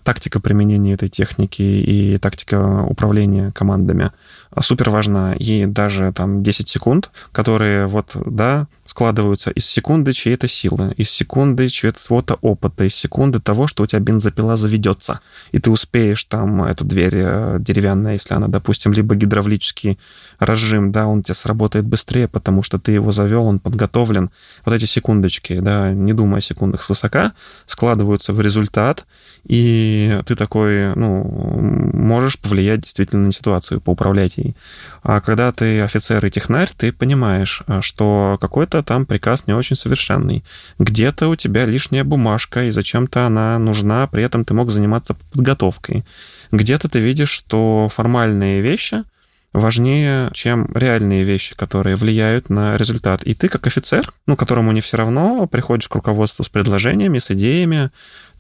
тактика 0.04 0.40
применения 0.40 0.94
этой 0.94 1.10
техники 1.10 1.62
и 1.62 2.18
тактика 2.18 2.84
управления 2.84 3.52
командами 3.52 4.12
супер 4.62 4.90
важна. 4.90 5.34
И 5.34 5.66
даже 5.66 6.12
там 6.14 6.44
10 6.44 6.70
секунд, 6.70 7.12
которые 7.32 7.88
вот, 7.88 8.12
да, 8.26 8.68
складываются 8.86 9.50
из 9.50 9.66
секунды 9.66 10.14
чьей-то 10.14 10.48
силы, 10.48 10.94
из 10.96 11.10
секунды 11.10 11.68
чьего-то 11.70 12.36
опыта, 12.42 12.84
из 12.86 12.94
секунды 12.94 13.40
того, 13.40 13.66
что 13.68 13.84
у 13.84 13.88
тебя 13.88 14.00
бензопила 14.00 14.56
заведется, 14.56 15.22
и 15.52 15.60
ты 15.60 15.72
успеешь 15.72 16.24
там 16.26 16.64
эту 16.64 16.86
дверь 16.86 17.16
э, 17.16 17.58
деревянная, 17.60 18.14
если 18.14 18.36
она, 18.36 18.48
допустим, 18.48 18.94
либо 18.94 19.16
гидравлический 19.16 19.98
разжим, 20.38 20.92
да, 20.92 21.08
он 21.08 21.20
у 21.20 21.24
тебя 21.24 21.34
сработает 21.34 21.86
быстрее, 21.86 22.28
потому 22.28 22.62
что 22.62 22.78
ты 22.78 22.92
его 22.92 23.12
завел, 23.12 23.46
он 23.46 23.58
подготовлен. 23.58 24.30
Вот 24.66 24.76
эти 24.76 24.86
секундочки, 24.86 25.60
да, 25.60 25.92
не 25.92 26.14
думая 26.14 26.38
о 26.40 26.42
секундах 26.42 26.84
свысока, 26.84 27.34
складываются 27.66 28.34
в 28.34 28.42
результат, 28.42 29.08
и 29.46 30.22
ты 30.28 30.36
такой, 30.36 30.94
ну, 30.96 31.24
можешь 31.94 32.38
повлиять 32.40 32.82
действительно 32.82 33.26
на 33.26 33.32
ситуацию, 33.32 33.82
поуправлять 33.82 34.38
ей. 34.38 34.45
А 35.02 35.22
когда 35.22 35.52
ты 35.52 35.82
офицер 35.82 36.26
и 36.26 36.30
технарь, 36.30 36.70
ты 36.78 36.92
понимаешь, 36.92 37.64
э, 37.68 37.82
что 37.82 38.38
какой-то 38.40 38.84
там 38.84 39.06
приказ 39.06 39.48
не 39.48 39.54
очень 39.54 39.76
совершенный. 39.76 40.44
Где-то 40.78 41.28
у 41.28 41.36
тебя 41.36 41.66
лишняя 41.66 42.04
бумажка, 42.04 42.66
и 42.66 42.72
зачем-то 42.72 43.26
она 43.26 43.58
нужна, 43.58 44.08
при 44.08 44.24
этом 44.24 44.46
ты 44.46 44.54
мог 44.54 44.70
заниматься 44.70 45.16
подготовкой. 45.32 46.06
Где-то 46.52 46.90
ты 46.90 47.00
видишь, 47.00 47.30
что 47.32 47.90
формальные 47.92 48.62
вещи 48.62 49.04
важнее, 49.56 50.30
чем 50.34 50.70
реальные 50.74 51.24
вещи, 51.24 51.56
которые 51.56 51.96
влияют 51.96 52.50
на 52.50 52.78
результат. 52.78 53.24
И 53.24 53.34
ты, 53.34 53.48
как 53.48 53.66
офицер, 53.68 54.12
ну, 54.28 54.36
которому 54.36 54.72
не 54.74 54.82
все 54.82 54.98
равно, 54.98 55.48
приходишь 55.48 55.88
к 55.88 55.96
руководству 55.96 56.44
с 56.44 56.50
предложениями, 56.50 57.20
с 57.20 57.32
идеями, 57.32 57.90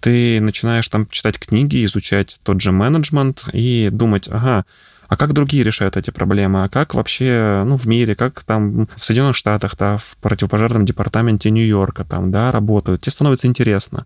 ты 0.01 0.41
начинаешь 0.41 0.87
там 0.89 1.07
читать 1.07 1.39
книги, 1.39 1.85
изучать 1.85 2.39
тот 2.43 2.61
же 2.61 2.71
менеджмент 2.71 3.45
и 3.53 3.89
думать, 3.91 4.27
ага, 4.29 4.65
а 5.07 5.17
как 5.17 5.33
другие 5.33 5.63
решают 5.63 5.97
эти 5.97 6.11
проблемы, 6.11 6.63
а 6.63 6.69
как 6.69 6.93
вообще, 6.93 7.63
ну, 7.65 7.77
в 7.77 7.85
мире, 7.85 8.15
как 8.15 8.43
там 8.43 8.87
в 8.95 9.03
Соединенных 9.03 9.35
Штатах, 9.35 9.75
да, 9.77 9.97
в 9.97 10.17
противопожарном 10.21 10.85
департаменте 10.85 11.49
Нью-Йорка 11.49 12.05
там, 12.05 12.31
да, 12.31 12.51
работают. 12.51 13.01
Тебе 13.01 13.11
становится 13.11 13.47
интересно. 13.47 14.05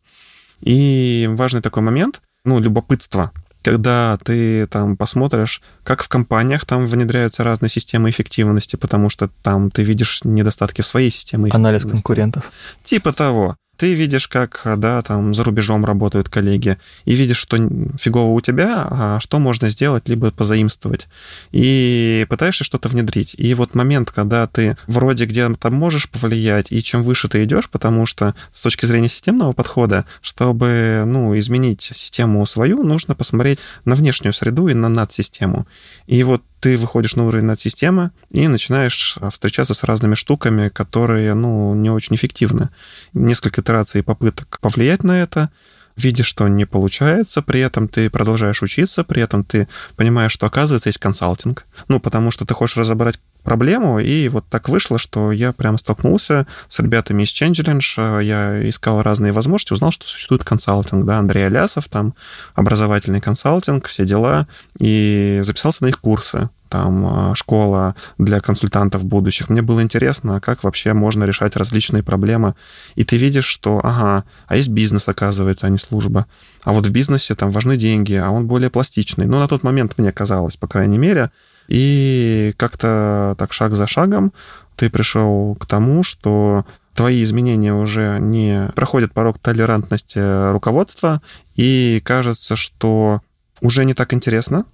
И 0.62 1.30
важный 1.32 1.62
такой 1.62 1.84
момент, 1.84 2.22
ну, 2.44 2.60
любопытство, 2.60 3.32
когда 3.62 4.18
ты 4.24 4.68
там 4.68 4.98
посмотришь, 4.98 5.62
как 5.84 6.04
в 6.04 6.08
компаниях 6.08 6.66
там 6.66 6.88
внедряются 6.88 7.44
разные 7.44 7.70
системы 7.70 8.10
эффективности, 8.10 8.76
потому 8.76 9.10
что 9.10 9.30
там 9.42 9.70
ты 9.72 9.84
видишь 9.84 10.22
недостатки 10.24 10.82
в 10.82 10.86
своей 10.86 11.12
системе. 11.12 11.52
Анализ 11.52 11.86
конкурентов. 11.86 12.52
Типа 12.84 13.14
того 13.14 13.58
ты 13.80 13.94
видишь, 13.94 14.28
как, 14.28 14.62
да, 14.78 15.02
там 15.02 15.34
за 15.34 15.46
рубежом 15.46 15.86
работают 15.86 16.28
коллеги, 16.28 16.78
и 17.06 17.16
видишь, 17.16 17.38
что 17.38 17.58
фигово 17.98 18.34
у 18.34 18.42
тебя, 18.42 18.86
а 18.90 19.20
что 19.22 19.40
можно 19.40 19.70
сделать, 19.70 20.10
либо 20.10 20.32
позаимствовать. 20.32 21.08
И 21.54 22.26
пытаешься 22.30 22.66
что-то 22.66 22.90
внедрить. 22.90 23.36
И 23.38 23.54
вот 23.54 23.76
момент, 23.76 24.12
когда 24.12 24.48
ты 24.48 24.76
вроде 24.86 25.24
где-то 25.24 25.72
можешь 25.72 26.10
повлиять, 26.10 26.74
и 26.74 26.84
чем 26.84 27.04
выше 27.04 27.30
ты 27.30 27.46
идешь, 27.46 27.70
потому 27.70 28.06
что 28.06 28.36
с 28.52 28.62
точки 28.62 28.86
зрения 28.86 29.08
системного 29.08 29.54
подхода, 29.54 30.06
чтобы, 30.22 31.04
ну, 31.06 31.38
изменить 31.40 31.82
систему 31.94 32.46
свою, 32.46 32.84
нужно 32.84 33.16
посмотреть 33.16 33.60
на 33.86 33.96
внешнюю 33.96 34.34
среду 34.34 34.68
и 34.68 34.74
на 34.74 34.90
надсистему. 34.90 35.66
И 36.06 36.22
вот 36.24 36.44
ты 36.60 36.78
выходишь 36.78 37.16
на 37.16 37.26
уровень 37.26 37.46
над-системы 37.46 38.12
и 38.32 38.48
начинаешь 38.48 39.18
а, 39.20 39.30
встречаться 39.30 39.74
с 39.74 39.84
разными 39.84 40.16
штуками, 40.16 40.70
которые, 40.70 41.34
ну, 41.34 41.74
не 41.74 41.90
очень 41.90 42.16
эффективны. 42.16 42.70
Несколько 43.14 43.62
итераций 43.62 44.00
и 44.00 44.04
попыток 44.04 44.60
повлиять 44.62 45.04
на 45.04 45.22
это, 45.22 45.50
видишь, 45.96 46.28
что 46.28 46.48
не 46.48 46.66
получается, 46.66 47.42
при 47.42 47.60
этом 47.60 47.88
ты 47.88 48.10
продолжаешь 48.10 48.62
учиться, 48.62 49.04
при 49.04 49.22
этом 49.22 49.44
ты 49.44 49.68
понимаешь, 49.96 50.32
что, 50.32 50.46
оказывается, 50.46 50.90
есть 50.90 51.00
консалтинг. 51.00 51.66
Ну, 51.88 52.00
потому 52.00 52.32
что 52.32 52.46
ты 52.46 52.54
хочешь 52.54 52.78
разобрать 52.78 53.20
проблему, 53.44 54.00
и 54.00 54.28
вот 54.30 54.46
так 54.50 54.70
вышло, 54.70 54.98
что 54.98 55.32
я 55.32 55.54
прямо 55.54 55.78
столкнулся 55.78 56.46
с 56.68 56.80
ребятами 56.80 57.24
из 57.24 57.30
ChangeLange, 57.30 58.24
я 58.24 58.70
искал 58.70 59.02
разные 59.02 59.32
возможности, 59.32 59.74
узнал, 59.74 59.92
что 59.92 60.08
существует 60.08 60.44
консалтинг, 60.44 61.06
да, 61.06 61.20
Андрей 61.20 61.48
Алясов, 61.48 61.88
там, 61.88 62.14
образовательный 62.54 63.22
консалтинг, 63.22 63.88
все 63.88 64.06
дела, 64.06 64.48
и 64.78 65.40
записался 65.42 65.84
на 65.84 65.88
их 65.88 66.00
курсы. 66.00 66.50
там 66.70 67.36
школа 67.36 67.96
для 68.18 68.40
консультантов 68.40 69.04
будущих. 69.04 69.50
Мне 69.50 69.62
было 69.62 69.82
интересно, 69.82 70.40
как 70.40 70.64
вообще 70.64 70.94
можно 70.94 71.26
решать 71.26 71.56
различные 71.56 72.04
проблемы. 72.04 72.56
И 72.96 73.04
ты 73.04 73.18
видишь, 73.18 73.46
что, 73.46 73.82
ага, 73.84 74.24
а 74.48 74.56
есть 74.56 74.70
бизнес, 74.70 75.08
оказывается, 75.08 75.68
а 75.68 75.70
не 75.70 75.78
служба. 75.78 76.28
А 76.64 76.72
вот 76.72 76.86
в 76.86 76.92
бизнесе 76.92 77.36
там 77.36 77.52
важны 77.52 77.76
деньги, 77.76 78.14
а 78.14 78.30
он 78.30 78.48
более 78.48 78.70
пластичный. 78.70 79.26
Ну, 79.26 79.40
на 79.40 79.48
тот 79.48 79.64
момент 79.64 79.98
мне 79.98 80.12
казалось, 80.12 80.56
по 80.56 80.68
крайней 80.68 80.98
мере. 80.98 81.32
И 81.70 82.54
как-то 82.58 83.36
так 83.38 83.54
шаг 83.54 83.76
за 83.76 83.88
шагом 83.88 84.34
ты 84.76 84.90
пришел 84.90 85.56
к 85.56 85.66
тому, 85.66 86.04
что 86.04 86.66
твои 86.96 87.24
изменения 87.24 87.74
уже 87.74 88.18
не 88.20 88.70
проходят 88.76 89.14
порог 89.14 89.38
толерантности 89.40 90.52
руководства, 90.52 91.22
и 91.56 92.02
кажется, 92.04 92.56
что 92.56 93.22
уже 93.62 93.86
не 93.86 93.94
так 93.94 94.14
интересно, 94.14 94.66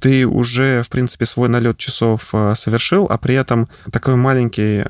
ты 0.00 0.26
уже, 0.26 0.82
в 0.82 0.90
принципе, 0.90 1.24
свой 1.24 1.48
налет 1.48 1.78
часов 1.78 2.28
э, 2.34 2.52
совершил, 2.56 3.06
а 3.08 3.16
при 3.16 3.34
этом 3.34 3.68
такой 3.90 4.16
маленький, 4.16 4.84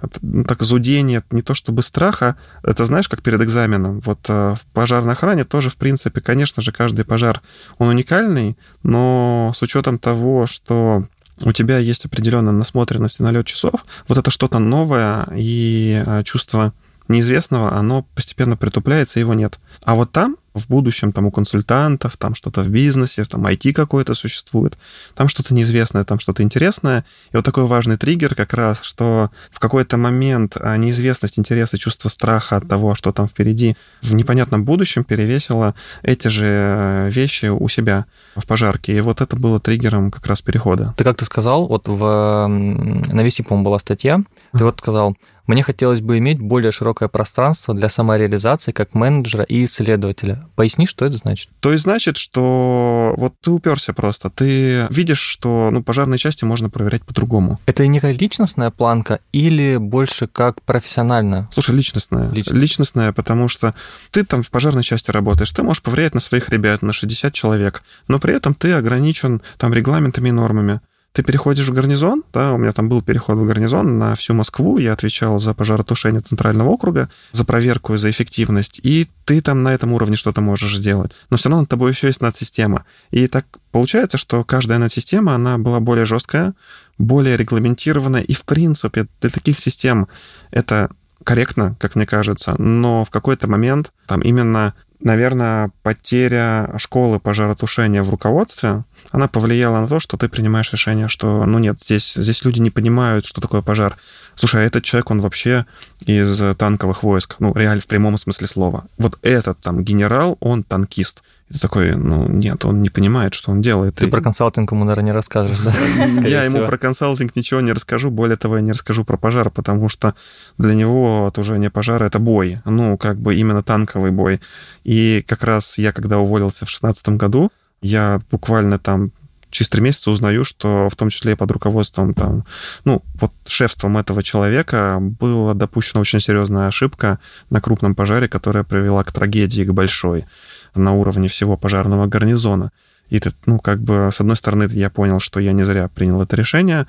так 0.49 0.63
зудение, 0.63 1.23
не 1.31 1.43
то 1.43 1.55
чтобы 1.55 1.83
страха, 1.83 2.35
это 2.65 2.85
знаешь, 2.85 3.09
как 3.09 3.23
перед 3.23 3.41
экзаменом. 3.41 4.01
Вот 4.01 4.19
э, 4.27 4.55
в 4.57 4.67
пожарной 4.73 5.13
охране 5.13 5.45
тоже, 5.45 5.71
в 5.71 5.77
принципе, 5.77 6.21
конечно 6.21 6.63
же, 6.63 6.73
каждый 6.73 7.05
пожар, 7.05 7.43
он 7.79 7.91
уникальный, 7.91 8.57
но 8.83 9.53
с 9.55 9.63
учетом 9.63 9.99
того, 9.99 10.47
что 10.47 11.05
у 11.43 11.53
тебя 11.53 11.79
есть 11.79 12.05
определенная 12.05 12.53
насмотренность 12.53 13.21
и 13.21 13.23
налет 13.23 13.47
часов, 13.47 13.85
вот 14.09 14.19
это 14.19 14.31
что-то 14.31 14.59
новое 14.59 15.27
и 15.35 16.03
э, 16.05 16.23
чувство 16.25 16.73
неизвестного, 17.09 17.77
оно 17.77 18.07
постепенно 18.15 18.57
притупляется, 18.57 19.21
его 19.21 19.35
нет. 19.35 19.59
А 19.83 19.95
вот 19.95 20.13
там 20.13 20.37
в 20.55 20.69
будущем 20.69 21.13
там 21.13 21.27
у 21.27 21.31
консультантов, 21.31 22.17
там 22.17 22.35
что-то 22.35 22.63
в 22.63 22.69
бизнесе, 22.69 23.25
там 23.25 23.47
IT 23.47 23.73
какое-то 23.73 24.15
существует, 24.15 24.79
там 25.15 25.29
что-то 25.29 25.53
неизвестное, 25.53 26.05
там 26.05 26.19
что-то 26.19 26.43
интересное. 26.43 27.05
И 27.33 27.37
вот 27.37 27.45
такой 27.45 27.65
важный 27.65 27.97
триггер 27.97 28.35
как 28.35 28.55
раз, 28.55 28.79
что 28.83 29.31
в 29.51 29.59
какой-то 29.59 29.97
момент 29.97 30.57
а, 30.59 30.77
неизвестность, 30.77 31.39
интерес 31.39 31.75
и 31.75 31.79
чувство 31.79 32.09
страха 32.09 32.57
от 32.57 32.69
того, 32.69 32.95
что 32.95 33.13
там 33.13 33.29
впереди, 33.29 33.77
в 34.01 34.15
непонятном 34.15 34.65
будущем 34.65 35.05
перевесило 35.05 35.75
эти 36.03 36.29
же 36.29 36.47
э, 36.47 37.11
вещи 37.11 37.47
у 37.47 37.69
себя 37.69 38.07
в 38.37 38.47
пожарке. 38.47 38.97
И 38.97 39.01
вот 39.01 39.21
это 39.21 39.37
было 39.37 39.59
триггером 39.59 40.11
как 40.11 40.27
раз 40.27 40.41
перехода. 40.43 40.95
Ты 40.97 41.05
как 41.05 41.17
ты 41.17 41.25
сказал, 41.25 41.67
вот 41.67 41.89
в, 41.89 42.47
на 42.47 43.23
Виси, 43.23 43.43
по-моему, 43.43 43.65
была 43.65 43.79
статья, 43.79 44.21
ты 44.57 44.65
вот 44.65 44.79
сказал, 44.79 45.17
мне 45.47 45.63
хотелось 45.63 46.01
бы 46.01 46.19
иметь 46.19 46.41
более 46.41 46.73
широкое 46.73 47.09
пространство 47.09 47.75
для 47.75 47.89
самореализации 47.89 48.73
как 48.73 48.95
менеджера 48.95 49.45
и 49.45 49.65
исследователя. 49.65 50.45
Поясни, 50.57 50.87
что 50.87 51.05
это 51.05 51.17
значит? 51.17 51.51
То 51.61 51.73
есть 51.73 51.85
значит, 51.85 52.17
что 52.17 53.15
вот 53.17 53.35
ты 53.41 53.51
уперся 53.51 53.93
просто, 53.93 54.31
ты 54.31 54.87
видишь, 54.91 55.21
что 55.21 55.71
ну, 55.71 55.83
пожарные 55.83 56.19
части 56.19 56.45
можно 56.45 56.71
проверять 56.71 57.03
по-другому. 57.05 57.61
Это 57.67 57.87
некая 57.87 58.13
личностная 58.13 58.71
планка 58.71 59.21
или 59.33 59.77
больше 59.77 60.27
как 60.27 60.63
профессиональная? 60.63 61.49
Слушай, 61.53 61.75
личностная. 61.75 62.31
Личностная. 62.31 62.61
личностная, 62.61 63.13
потому 63.13 63.49
что 63.49 63.75
ты 64.11 64.25
там 64.25 64.43
в 64.43 64.51
пожарной 64.51 64.83
части 64.83 65.11
работаешь, 65.11 65.51
ты 65.51 65.63
можешь 65.63 65.83
повлиять 65.83 66.15
на 66.15 66.21
своих 66.21 66.49
ребят, 66.49 66.83
на 66.83 66.93
60 66.93 67.33
человек, 67.33 67.83
но 68.09 68.19
при 68.19 68.35
этом 68.35 68.55
ты 68.55 68.73
ограничен 68.73 69.43
там 69.59 69.75
регламентами 69.75 70.29
и 70.29 70.33
нормами 70.33 70.81
ты 71.15 71.23
переходишь 71.23 71.69
в 71.69 71.73
гарнизон, 71.73 72.25
да, 72.33 72.53
у 72.53 72.59
меня 72.59 72.73
там 72.73 72.89
был 72.89 73.01
переход 73.01 73.39
в 73.39 73.47
гарнизон 73.47 73.99
на 73.99 74.17
всю 74.17 74.35
Москву, 74.35 74.79
я 74.79 74.93
отвечал 74.93 75.39
за 75.39 75.55
пожаротушение 75.55 76.21
Центрального 76.21 76.71
округа, 76.71 77.09
за 77.31 77.45
проверку, 77.45 77.97
за 77.97 78.11
эффективность, 78.11 78.81
и 78.83 79.09
ты 79.25 79.41
там 79.41 79.63
на 79.63 79.73
этом 79.73 79.93
уровне 79.93 80.17
что-то 80.17 80.41
можешь 80.41 80.77
сделать. 80.77 81.13
Но 81.31 81.37
все 81.37 81.49
равно 81.49 81.61
над 81.61 81.71
тобой 81.71 81.93
еще 81.93 82.09
есть 82.09 82.21
надсистема. 82.21 82.85
И 83.13 83.29
так 83.29 83.47
получается, 83.71 84.19
что 84.19 84.43
каждая 84.43 84.81
надсистема, 84.81 85.37
она 85.37 85.57
была 85.57 85.79
более 85.79 86.05
жесткая, 86.05 86.53
более 86.99 87.37
регламентированная, 87.37 88.23
и 88.23 88.35
в 88.35 88.43
принципе 88.43 89.07
для 89.21 89.31
таких 89.31 89.61
систем 89.61 90.09
это 90.51 90.91
корректно, 91.23 91.77
как 91.79 91.95
мне 91.95 92.07
кажется, 92.07 92.55
но 92.61 93.05
в 93.05 93.11
какой-то 93.11 93.49
момент 93.49 93.93
там 94.07 94.21
именно 94.21 94.75
наверное, 95.05 95.71
потеря 95.83 96.75
школы 96.79 97.21
пожаротушения 97.21 98.03
в 98.03 98.11
руководстве, 98.11 98.85
она 99.13 99.29
повлияла 99.29 99.81
на 99.81 99.87
то, 99.87 100.01
что 100.01 100.17
ты 100.17 100.29
принимаешь 100.29 100.73
решение, 100.73 101.09
что, 101.09 101.45
ну 101.45 101.59
нет, 101.59 101.81
здесь, 101.81 102.15
здесь 102.15 102.45
люди 102.45 102.59
не 102.59 102.71
понимают, 102.71 103.27
что 103.27 103.41
такое 103.41 103.63
пожар. 103.63 103.97
Слушай, 104.35 104.63
а 104.63 104.65
этот 104.65 104.83
человек, 104.83 105.11
он 105.11 105.21
вообще 105.21 105.67
из 106.01 106.43
танковых 106.57 107.03
войск, 107.03 107.37
ну, 107.39 107.55
реально 107.55 107.83
в 107.83 107.87
прямом 107.87 108.19
смысле 108.19 108.49
слова. 108.49 108.87
Вот 108.99 109.19
этот 109.23 109.61
там 109.61 109.85
генерал, 109.85 110.37
он 110.41 110.65
танкист. 110.65 111.23
И 111.51 111.55
ты 111.55 111.59
такой, 111.61 111.95
ну, 111.95 112.27
нет, 112.29 112.65
он 112.65 112.81
не 112.81 112.89
понимает, 112.89 113.35
что 113.35 113.51
он 113.51 113.61
делает. 113.61 113.97
Ты 113.97 114.07
и... 114.07 114.11
про 114.11 114.23
консалтинг 114.23 114.73
ему, 114.73 114.85
наверное, 114.85 115.07
не 115.07 115.13
расскажешь, 115.13 115.59
да? 115.59 115.75
Я 116.27 116.45
ему 116.45 116.67
про 116.67 116.79
консалтинг 116.79 117.37
ничего 117.37 117.61
не 117.61 117.73
расскажу, 117.73 118.11
более 118.11 118.37
того, 118.37 118.57
я 118.57 118.63
не 118.63 118.73
расскажу 118.73 119.05
про 119.05 119.19
пожар, 119.19 119.51
потому 119.51 119.89
что 119.89 120.15
для 120.57 120.75
него 120.75 121.27
отужение 121.27 121.71
пожара— 121.71 122.05
это 122.07 122.19
бой, 122.19 122.61
ну, 122.65 122.97
как 122.97 123.19
бы 123.19 123.35
именно 123.35 123.63
танковый 123.63 124.11
бой. 124.11 124.41
И 124.85 125.23
как 125.29 125.45
раз 125.45 125.77
я, 125.77 125.93
когда 125.93 126.19
уволился 126.19 126.65
в 126.65 126.69
2016 126.69 127.09
году, 127.11 127.51
я 127.83 128.21
буквально 128.31 128.79
там 128.79 129.11
через 129.55 129.69
три 129.69 129.81
месяца 129.81 130.11
узнаю, 130.11 130.45
что 130.45 130.89
в 130.91 130.97
том 130.97 131.11
числе 131.11 131.33
и 131.33 131.37
под 131.37 131.51
руководством 131.51 132.13
там, 132.13 132.45
ну, 132.85 133.03
вот 133.21 133.33
шефством 133.47 133.97
этого 133.97 134.23
человека 134.23 134.99
была 135.01 135.55
допущена 135.55 136.01
очень 136.01 136.21
серьезная 136.21 136.67
ошибка 136.67 137.21
на 137.51 137.61
крупном 137.61 137.95
пожаре, 137.95 138.29
которая 138.29 138.65
привела 138.65 139.05
к 139.05 139.13
трагедии, 139.13 139.63
к 139.63 139.73
большой 139.73 140.27
на 140.75 140.93
уровне 140.93 141.29
всего 141.29 141.57
пожарного 141.57 142.07
гарнизона. 142.07 142.73
И 143.11 143.21
ты, 143.21 143.33
ну, 143.45 143.59
как 143.59 143.81
бы, 143.81 144.09
с 144.11 144.21
одной 144.21 144.35
стороны, 144.35 144.67
я 144.73 144.89
понял, 144.89 145.21
что 145.21 145.39
я 145.39 145.53
не 145.53 145.63
зря 145.63 145.89
принял 145.89 146.23
это 146.23 146.37
решение, 146.37 146.87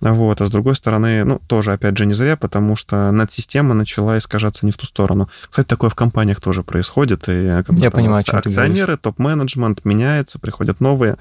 вот, 0.00 0.40
а 0.40 0.46
с 0.46 0.50
другой 0.50 0.74
стороны, 0.76 1.24
ну, 1.24 1.40
тоже, 1.46 1.72
опять 1.72 1.98
же, 1.98 2.06
не 2.06 2.14
зря, 2.14 2.36
потому 2.36 2.74
что 2.74 3.10
надсистема 3.10 3.74
начала 3.74 4.16
искажаться 4.16 4.64
не 4.64 4.72
в 4.72 4.76
ту 4.76 4.86
сторону. 4.86 5.28
Кстати, 5.50 5.66
такое 5.66 5.90
в 5.90 5.94
компаниях 5.94 6.40
тоже 6.40 6.62
происходит. 6.62 7.28
И, 7.28 7.44
я 7.44 7.90
понимаю, 7.90 8.24
вот, 8.26 8.34
акционеры, 8.34 8.96
топ-менеджмент 8.96 9.84
меняется, 9.84 10.38
приходят 10.38 10.80
новые 10.80 11.16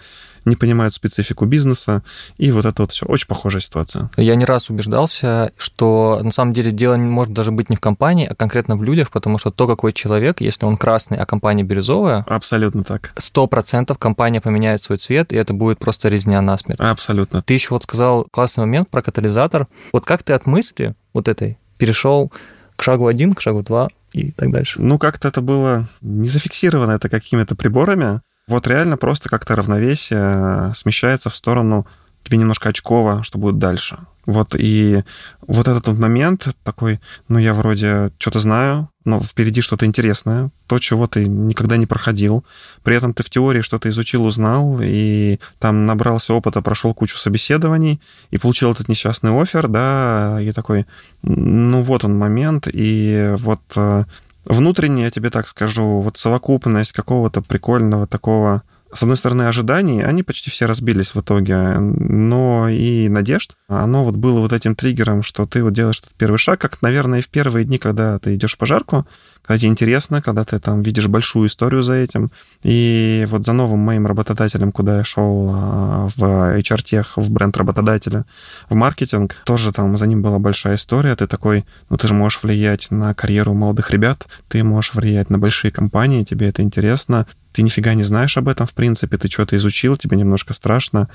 не 0.47 0.55
понимают 0.55 0.95
специфику 0.95 1.45
бизнеса, 1.45 2.03
и 2.37 2.51
вот 2.51 2.65
это 2.65 2.83
вот 2.83 2.91
все. 2.91 3.05
Очень 3.05 3.27
похожая 3.27 3.61
ситуация. 3.61 4.09
Я 4.17 4.35
не 4.35 4.45
раз 4.45 4.69
убеждался, 4.69 5.51
что 5.57 6.19
на 6.23 6.31
самом 6.31 6.53
деле 6.53 6.71
дело 6.71 6.97
может 6.97 7.33
даже 7.33 7.51
быть 7.51 7.69
не 7.69 7.75
в 7.75 7.79
компании, 7.79 8.27
а 8.29 8.35
конкретно 8.35 8.75
в 8.75 8.83
людях, 8.83 9.11
потому 9.11 9.37
что 9.37 9.51
то, 9.51 9.67
какой 9.67 9.93
человек, 9.93 10.41
если 10.41 10.65
он 10.65 10.77
красный, 10.77 11.17
а 11.17 11.25
компания 11.25 11.63
бирюзовая... 11.63 12.23
Абсолютно 12.27 12.83
так. 12.83 13.11
Сто 13.17 13.47
процентов 13.47 13.97
компания 13.97 14.41
поменяет 14.41 14.81
свой 14.81 14.97
цвет, 14.97 15.31
и 15.33 15.35
это 15.35 15.53
будет 15.53 15.79
просто 15.79 16.09
резня 16.09 16.41
насмерть. 16.41 16.79
Абсолютно. 16.79 17.41
Ты 17.41 17.53
еще 17.53 17.69
вот 17.71 17.83
сказал 17.83 18.25
классный 18.31 18.61
момент 18.61 18.89
про 18.89 19.01
катализатор. 19.01 19.67
Вот 19.93 20.05
как 20.05 20.23
ты 20.23 20.33
от 20.33 20.45
мысли 20.45 20.95
вот 21.13 21.27
этой 21.27 21.57
перешел 21.77 22.31
к 22.75 22.83
шагу 22.83 23.07
один, 23.07 23.33
к 23.33 23.41
шагу 23.41 23.63
два 23.63 23.89
и 24.13 24.31
так 24.31 24.51
дальше? 24.51 24.81
Ну, 24.81 24.97
как-то 24.97 25.27
это 25.27 25.41
было 25.41 25.87
не 26.01 26.27
зафиксировано 26.27 26.91
это 26.91 27.09
какими-то 27.09 27.55
приборами. 27.55 28.21
Вот 28.47 28.65
реально 28.67 28.95
просто 28.97 29.27
как-то 29.29 29.55
равновесие 29.55 30.19
э, 30.21 30.71
смещается 30.73 31.29
в 31.29 31.35
сторону 31.35 31.85
тебе 32.23 32.37
немножко 32.37 32.69
очково, 32.69 33.23
что 33.23 33.37
будет 33.37 33.57
дальше. 33.57 33.99
Вот 34.25 34.55
и 34.57 35.03
вот 35.47 35.69
этот 35.69 35.87
вот 35.87 35.97
момент 35.97 36.49
такой, 36.63 36.99
ну 37.29 37.39
я 37.39 37.53
вроде 37.53 38.11
что-то 38.19 38.41
знаю, 38.41 38.89
но 39.05 39.21
впереди 39.21 39.61
что-то 39.61 39.85
интересное, 39.85 40.49
то, 40.67 40.79
чего 40.79 41.07
ты 41.07 41.25
никогда 41.25 41.77
не 41.77 41.85
проходил. 41.85 42.43
При 42.83 42.97
этом 42.97 43.13
ты 43.13 43.23
в 43.23 43.29
теории 43.29 43.61
что-то 43.61 43.89
изучил, 43.89 44.25
узнал, 44.25 44.79
и 44.81 45.39
там 45.59 45.85
набрался 45.85 46.33
опыта, 46.33 46.61
прошел 46.61 46.93
кучу 46.93 47.17
собеседований, 47.17 48.01
и 48.29 48.37
получил 48.37 48.73
этот 48.73 48.89
несчастный 48.89 49.31
офер, 49.31 49.69
да, 49.69 50.37
и 50.41 50.51
такой, 50.51 50.85
ну 51.21 51.81
вот 51.81 52.03
он 52.03 52.17
момент, 52.17 52.67
и 52.69 53.33
вот 53.37 53.61
э, 53.77 54.03
внутренне, 54.47 55.03
я 55.03 55.11
тебе 55.11 55.29
так 55.29 55.47
скажу, 55.47 56.01
вот 56.01 56.17
совокупность 56.17 56.91
какого-то 56.91 57.41
прикольного 57.41 58.07
такого 58.07 58.63
с 58.91 59.03
одной 59.03 59.17
стороны, 59.17 59.43
ожиданий, 59.43 60.03
они 60.03 60.23
почти 60.23 60.49
все 60.49 60.65
разбились 60.65 61.13
в 61.13 61.19
итоге, 61.19 61.77
но 61.79 62.69
и 62.69 63.09
надежд, 63.09 63.53
оно 63.67 64.05
вот 64.05 64.15
было 64.15 64.39
вот 64.39 64.53
этим 64.53 64.75
триггером, 64.75 65.23
что 65.23 65.45
ты 65.45 65.63
вот 65.63 65.73
делаешь 65.73 65.99
этот 65.99 66.13
первый 66.13 66.37
шаг, 66.37 66.59
как, 66.61 66.81
наверное, 66.81 67.19
и 67.19 67.21
в 67.21 67.29
первые 67.29 67.65
дни, 67.65 67.77
когда 67.77 68.17
ты 68.19 68.35
идешь 68.35 68.55
в 68.55 68.57
пожарку, 68.57 69.05
когда 69.47 69.59
тебе 69.59 69.69
интересно, 69.69 70.21
когда 70.21 70.43
ты 70.43 70.59
там 70.59 70.81
видишь 70.81 71.07
большую 71.07 71.47
историю 71.47 71.81
за 71.81 71.93
этим. 71.93 72.31
И 72.63 73.25
вот 73.29 73.45
за 73.45 73.53
новым 73.53 73.79
моим 73.79 74.05
работодателем, 74.05 74.73
куда 74.73 74.97
я 74.97 75.03
шел 75.05 75.49
а, 75.53 76.09
в 76.15 76.21
HR-тех, 76.59 77.15
в 77.15 77.31
бренд 77.31 77.55
работодателя, 77.55 78.25
в 78.69 78.75
маркетинг, 78.75 79.37
тоже 79.45 79.71
там 79.71 79.97
за 79.97 80.05
ним 80.05 80.21
была 80.21 80.39
большая 80.39 80.75
история. 80.75 81.15
Ты 81.15 81.27
такой, 81.27 81.65
ну 81.89 81.95
ты 81.95 82.09
же 82.09 82.13
можешь 82.13 82.43
влиять 82.43 82.91
на 82.91 83.13
карьеру 83.13 83.53
молодых 83.53 83.89
ребят, 83.91 84.27
ты 84.49 84.63
можешь 84.65 84.93
влиять 84.93 85.29
на 85.29 85.39
большие 85.39 85.71
компании, 85.71 86.25
тебе 86.25 86.49
это 86.49 86.61
интересно, 86.61 87.25
ты 87.57 87.63
нифига 87.63 87.95
не 87.95 88.03
знаешь 88.03 88.37
об 88.37 88.49
этом, 88.49 88.67
в 88.67 88.73
принципе, 88.73 89.17
ты 89.17 89.27
что-то 89.31 89.55
изучил, 89.55 89.97
тебе 89.97 90.15
немножко 90.15 90.53
страшно, 90.53 91.09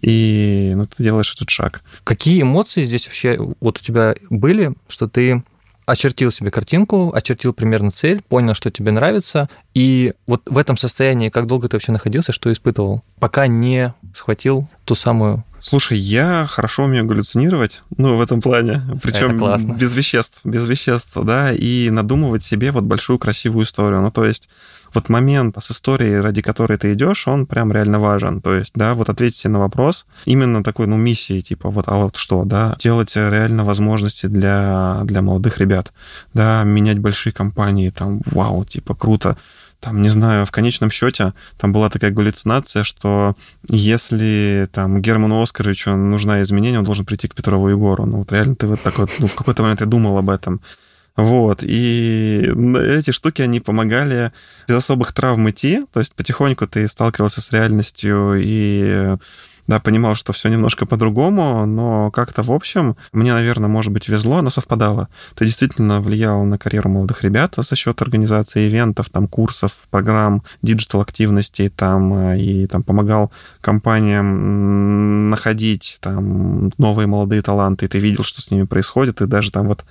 и 0.00 0.72
ну, 0.76 0.86
ты 0.86 1.02
делаешь 1.02 1.34
этот 1.34 1.50
шаг. 1.50 1.82
Какие 2.04 2.42
эмоции 2.42 2.84
здесь 2.84 3.08
вообще 3.08 3.36
вот 3.60 3.78
у 3.78 3.82
тебя 3.82 4.14
были, 4.30 4.74
что 4.86 5.08
ты 5.08 5.42
очертил 5.86 6.30
себе 6.30 6.52
картинку, 6.52 7.12
очертил 7.12 7.52
примерно 7.52 7.90
цель, 7.90 8.22
понял, 8.22 8.54
что 8.54 8.70
тебе 8.70 8.92
нравится, 8.92 9.48
и 9.74 10.12
вот 10.28 10.42
в 10.46 10.56
этом 10.56 10.76
состоянии 10.76 11.30
как 11.30 11.46
долго 11.48 11.68
ты 11.68 11.74
вообще 11.74 11.90
находился, 11.90 12.30
что 12.30 12.52
испытывал, 12.52 13.02
пока 13.18 13.48
не 13.48 13.92
схватил 14.14 14.68
ту 14.84 14.94
самую 14.94 15.42
Слушай, 15.60 15.98
я 15.98 16.46
хорошо 16.46 16.84
умею 16.84 17.04
галлюцинировать, 17.04 17.82
ну, 17.96 18.16
в 18.16 18.20
этом 18.20 18.40
плане. 18.40 18.80
Причем 19.02 19.38
без 19.76 19.92
веществ, 19.92 20.40
без 20.44 20.66
веществ, 20.66 21.18
да, 21.24 21.52
и 21.52 21.90
надумывать 21.90 22.44
себе 22.44 22.70
вот 22.70 22.84
большую 22.84 23.18
красивую 23.18 23.66
историю. 23.66 24.00
Ну, 24.00 24.10
то 24.12 24.24
есть 24.24 24.48
вот 24.94 25.08
момент 25.08 25.56
с 25.58 25.70
историей, 25.70 26.20
ради 26.20 26.42
которой 26.42 26.78
ты 26.78 26.92
идешь, 26.92 27.28
он 27.28 27.46
прям 27.46 27.72
реально 27.72 27.98
важен. 27.98 28.40
То 28.40 28.54
есть, 28.54 28.72
да, 28.74 28.94
вот 28.94 29.08
ответить 29.08 29.44
на 29.44 29.58
вопрос 29.58 30.06
именно 30.24 30.62
такой, 30.62 30.86
ну, 30.86 30.96
миссии, 30.96 31.40
типа, 31.40 31.70
вот, 31.70 31.84
а 31.88 31.96
вот 31.96 32.16
что, 32.16 32.44
да, 32.44 32.76
делать 32.78 33.14
реально 33.16 33.64
возможности 33.64 34.26
для, 34.26 35.00
для 35.04 35.22
молодых 35.22 35.58
ребят, 35.58 35.92
да, 36.34 36.62
менять 36.64 36.98
большие 36.98 37.32
компании, 37.32 37.90
там, 37.90 38.20
вау, 38.26 38.64
типа, 38.64 38.94
круто 38.94 39.36
там, 39.80 40.02
не 40.02 40.08
знаю, 40.08 40.44
в 40.44 40.50
конечном 40.50 40.90
счете 40.90 41.34
там 41.56 41.72
была 41.72 41.88
такая 41.88 42.10
галлюцинация, 42.10 42.82
что 42.82 43.34
если 43.68 44.68
там 44.72 45.00
Герману 45.00 45.40
Оскаровичу 45.40 45.94
нужна 45.94 46.42
изменение, 46.42 46.80
он 46.80 46.84
должен 46.84 47.04
прийти 47.04 47.28
к 47.28 47.34
Петрову 47.34 47.68
Егору. 47.68 48.04
Ну, 48.04 48.18
вот 48.18 48.32
реально 48.32 48.56
ты 48.56 48.66
вот 48.66 48.80
так 48.82 48.98
вот, 48.98 49.10
ну, 49.18 49.26
в 49.26 49.34
какой-то 49.34 49.62
момент 49.62 49.80
я 49.80 49.86
думал 49.86 50.18
об 50.18 50.30
этом. 50.30 50.60
Вот, 51.18 51.64
и 51.64 52.48
эти 52.76 53.10
штуки, 53.10 53.42
они 53.42 53.58
помогали 53.58 54.30
без 54.68 54.76
особых 54.76 55.12
травм 55.12 55.50
идти, 55.50 55.84
то 55.92 55.98
есть 55.98 56.14
потихоньку 56.14 56.68
ты 56.68 56.86
сталкивался 56.86 57.40
с 57.40 57.50
реальностью 57.50 58.36
и 58.38 59.16
да, 59.66 59.80
понимал, 59.80 60.14
что 60.14 60.32
все 60.32 60.48
немножко 60.48 60.86
по-другому, 60.86 61.66
но 61.66 62.12
как-то 62.12 62.42
в 62.42 62.52
общем 62.52 62.96
мне, 63.12 63.32
наверное, 63.34 63.68
может 63.68 63.92
быть, 63.92 64.08
везло, 64.08 64.42
но 64.42 64.48
совпадало. 64.48 65.08
Ты 65.34 65.44
действительно 65.44 66.00
влиял 66.00 66.44
на 66.44 66.56
карьеру 66.56 66.88
молодых 66.88 67.24
ребят 67.24 67.54
за 67.56 67.74
счет 67.74 68.00
организации 68.00 68.68
ивентов, 68.68 69.10
там, 69.10 69.26
курсов, 69.26 69.82
программ, 69.90 70.44
диджитал-активностей, 70.62 71.68
там, 71.68 72.14
э, 72.14 72.40
и 72.40 72.66
там 72.68 72.84
помогал 72.84 73.32
компаниям 73.60 75.30
находить 75.30 75.98
там 76.00 76.70
новые 76.78 77.06
молодые 77.08 77.42
таланты, 77.42 77.86
и 77.86 77.88
ты 77.88 77.98
видел, 77.98 78.22
что 78.22 78.40
с 78.40 78.52
ними 78.52 78.62
происходит, 78.62 79.20
и 79.20 79.26
даже 79.26 79.50
там 79.50 79.66
вот 79.66 79.84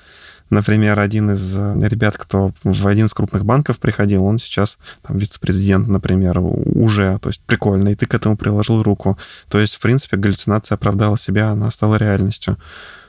Например, 0.49 0.99
один 0.99 1.31
из 1.31 1.57
э, 1.57 1.87
ребят, 1.87 2.17
кто 2.17 2.53
в 2.63 2.87
один 2.87 3.07
из 3.07 3.13
крупных 3.13 3.43
банков 3.43 3.79
приходил, 3.79 4.23
он 4.23 4.37
сейчас 4.37 4.77
там, 5.05 5.17
вице-президент, 5.17 5.87
например, 5.87 6.39
уже, 6.39 7.19
то 7.19 7.29
есть 7.29 7.41
прикольно, 7.41 7.89
и 7.89 7.95
ты 7.95 8.05
к 8.05 8.13
этому 8.13 8.37
приложил 8.37 8.81
руку. 8.81 9.17
То 9.49 9.59
есть, 9.59 9.75
в 9.75 9.79
принципе, 9.79 10.17
галлюцинация 10.17 10.75
оправдала 10.75 11.17
себя, 11.17 11.49
она 11.49 11.69
стала 11.69 11.95
реальностью. 11.95 12.57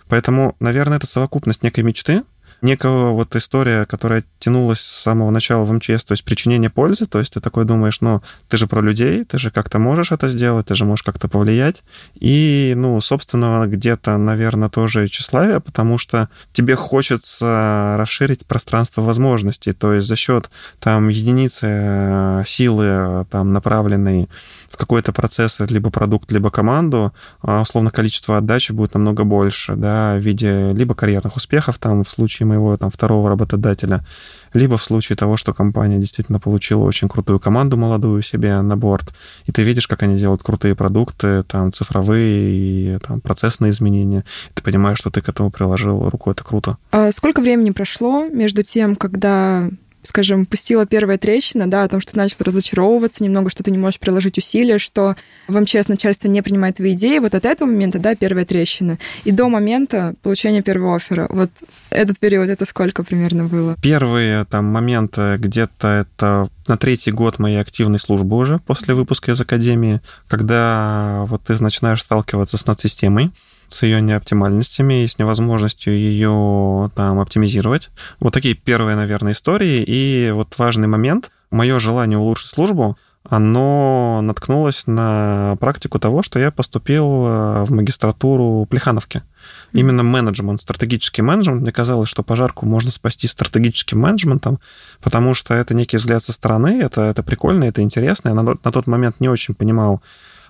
Поэтому, 0.08 0.56
наверное, 0.58 0.96
это 0.96 1.06
совокупность 1.06 1.62
некой 1.62 1.84
мечты, 1.84 2.22
некого 2.62 3.10
вот 3.10 3.34
история, 3.36 3.84
которая 3.86 4.24
тянулась 4.38 4.80
с 4.80 5.02
самого 5.02 5.30
начала 5.30 5.64
в 5.64 5.72
МЧС, 5.72 6.04
то 6.04 6.12
есть 6.12 6.24
причинение 6.24 6.70
пользы, 6.70 7.06
то 7.06 7.18
есть 7.18 7.34
ты 7.34 7.40
такой 7.40 7.64
думаешь, 7.64 8.00
ну, 8.00 8.22
ты 8.48 8.56
же 8.56 8.66
про 8.66 8.80
людей, 8.80 9.24
ты 9.24 9.38
же 9.38 9.50
как-то 9.50 9.78
можешь 9.78 10.12
это 10.12 10.28
сделать, 10.28 10.66
ты 10.66 10.74
же 10.74 10.84
можешь 10.84 11.02
как-то 11.02 11.28
повлиять. 11.28 11.84
И, 12.18 12.74
ну, 12.76 13.00
собственно, 13.00 13.66
где-то, 13.66 14.16
наверное, 14.16 14.68
тоже 14.68 15.08
тщеславие, 15.08 15.60
потому 15.60 15.98
что 15.98 16.28
тебе 16.52 16.76
хочется 16.76 17.96
расширить 17.98 18.46
пространство 18.46 19.02
возможностей, 19.02 19.72
то 19.72 19.94
есть 19.94 20.08
за 20.08 20.16
счет 20.16 20.50
там 20.80 21.08
единицы 21.08 21.66
э, 21.68 22.42
силы 22.46 23.26
там 23.30 23.52
направленной 23.52 24.28
в 24.70 24.76
какой-то 24.76 25.12
процесс, 25.12 25.58
либо 25.60 25.90
продукт, 25.90 26.30
либо 26.32 26.50
команду, 26.50 27.12
а, 27.42 27.62
условно, 27.62 27.90
количество 27.90 28.36
отдачи 28.36 28.72
будет 28.72 28.94
намного 28.94 29.24
больше, 29.24 29.74
да, 29.76 30.14
в 30.16 30.20
виде 30.20 30.72
либо 30.72 30.94
карьерных 30.94 31.36
успехов, 31.36 31.78
там, 31.78 32.04
в 32.04 32.10
случае 32.10 32.47
моего 32.48 32.76
там, 32.76 32.90
второго 32.90 33.28
работодателя, 33.28 34.04
либо 34.54 34.76
в 34.76 34.84
случае 34.84 35.16
того, 35.16 35.36
что 35.36 35.52
компания 35.52 35.98
действительно 35.98 36.40
получила 36.40 36.84
очень 36.84 37.08
крутую 37.08 37.38
команду 37.38 37.76
молодую 37.76 38.22
себе 38.22 38.60
на 38.60 38.76
борт, 38.76 39.12
и 39.46 39.52
ты 39.52 39.62
видишь, 39.62 39.86
как 39.86 40.02
они 40.02 40.16
делают 40.16 40.42
крутые 40.42 40.74
продукты, 40.74 41.42
там, 41.44 41.72
цифровые 41.72 42.50
и 42.50 42.98
там, 43.06 43.20
процессные 43.20 43.70
изменения, 43.70 44.24
и 44.50 44.54
ты 44.54 44.62
понимаешь, 44.62 44.98
что 44.98 45.10
ты 45.10 45.20
к 45.20 45.28
этому 45.28 45.50
приложил 45.50 46.08
руку, 46.08 46.30
это 46.30 46.42
круто. 46.44 46.76
А 46.92 47.12
сколько 47.12 47.40
времени 47.40 47.70
прошло 47.70 48.26
между 48.28 48.62
тем, 48.62 48.96
когда 48.96 49.68
скажем, 50.02 50.46
пустила 50.46 50.86
первая 50.86 51.18
трещина, 51.18 51.68
да, 51.68 51.84
о 51.84 51.88
том, 51.88 52.00
что 52.00 52.12
ты 52.12 52.18
начал 52.18 52.36
разочаровываться 52.40 53.24
немного, 53.24 53.50
что 53.50 53.62
ты 53.62 53.70
не 53.70 53.78
можешь 53.78 53.98
приложить 53.98 54.38
усилия, 54.38 54.78
что 54.78 55.16
в 55.48 55.58
МЧС 55.58 55.88
начальство 55.88 56.28
не 56.28 56.42
принимает 56.42 56.76
твои 56.76 56.92
идеи, 56.92 57.18
вот 57.18 57.34
от 57.34 57.44
этого 57.44 57.68
момента, 57.68 57.98
да, 57.98 58.14
первая 58.14 58.44
трещина. 58.44 58.98
И 59.24 59.32
до 59.32 59.48
момента 59.48 60.14
получения 60.22 60.62
первого 60.62 60.96
оффера, 60.96 61.26
вот 61.30 61.50
этот 61.90 62.18
период, 62.18 62.48
это 62.48 62.64
сколько 62.64 63.02
примерно 63.02 63.44
было? 63.44 63.76
Первые 63.82 64.44
там 64.44 64.66
моменты 64.66 65.36
где-то 65.38 65.88
это 65.88 66.48
на 66.66 66.76
третий 66.76 67.10
год 67.10 67.38
моей 67.38 67.60
активной 67.60 67.98
службы 67.98 68.36
уже 68.36 68.58
после 68.58 68.94
выпуска 68.94 69.32
из 69.32 69.40
академии, 69.40 70.00
когда 70.28 71.24
вот 71.26 71.42
ты 71.44 71.60
начинаешь 71.62 72.02
сталкиваться 72.02 72.56
с 72.56 72.66
надсистемой, 72.66 73.32
с 73.68 73.82
ее 73.82 74.00
неоптимальностями 74.00 75.04
и 75.04 75.08
с 75.08 75.18
невозможностью 75.18 75.94
ее 75.94 76.90
там 76.94 77.20
оптимизировать. 77.20 77.90
Вот 78.20 78.34
такие 78.34 78.54
первые, 78.54 78.96
наверное, 78.96 79.32
истории. 79.32 79.84
И 79.86 80.30
вот 80.32 80.56
важный 80.58 80.88
момент. 80.88 81.30
Мое 81.50 81.78
желание 81.78 82.18
улучшить 82.18 82.50
службу, 82.50 82.98
оно 83.28 84.20
наткнулось 84.22 84.86
на 84.86 85.56
практику 85.60 85.98
того, 85.98 86.22
что 86.22 86.38
я 86.38 86.50
поступил 86.50 87.26
э, 87.26 87.64
в 87.64 87.72
магистратуру 87.72 88.66
Плехановки. 88.70 89.22
Именно 89.72 90.02
менеджмент, 90.02 90.62
стратегический 90.62 91.20
менеджмент. 91.20 91.60
Мне 91.60 91.72
казалось, 91.72 92.08
что 92.08 92.22
пожарку 92.22 92.64
можно 92.64 92.90
спасти 92.90 93.26
стратегическим 93.26 94.00
менеджментом, 94.00 94.60
потому 95.02 95.34
что 95.34 95.52
это 95.52 95.74
некий 95.74 95.98
взгляд 95.98 96.24
со 96.24 96.32
стороны, 96.32 96.80
это, 96.80 97.02
это 97.02 97.22
прикольно, 97.22 97.64
это 97.64 97.82
интересно. 97.82 98.28
Я 98.30 98.34
на, 98.34 98.42
на 98.42 98.72
тот 98.72 98.86
момент 98.86 99.20
не 99.20 99.28
очень 99.28 99.52
понимал, 99.52 100.00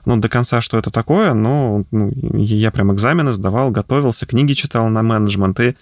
ну, 0.04 0.16
до 0.16 0.28
конца, 0.28 0.60
что 0.60 0.78
это 0.78 0.90
такое, 0.90 1.34
но 1.34 1.84
ну, 1.90 2.12
я 2.34 2.70
прям 2.70 2.92
экзамены 2.92 3.32
сдавал, 3.32 3.70
готовился, 3.70 4.26
книги 4.26 4.54
читал 4.54 4.88
на 4.88 5.02
менеджмент, 5.02 5.60
и 5.60 5.76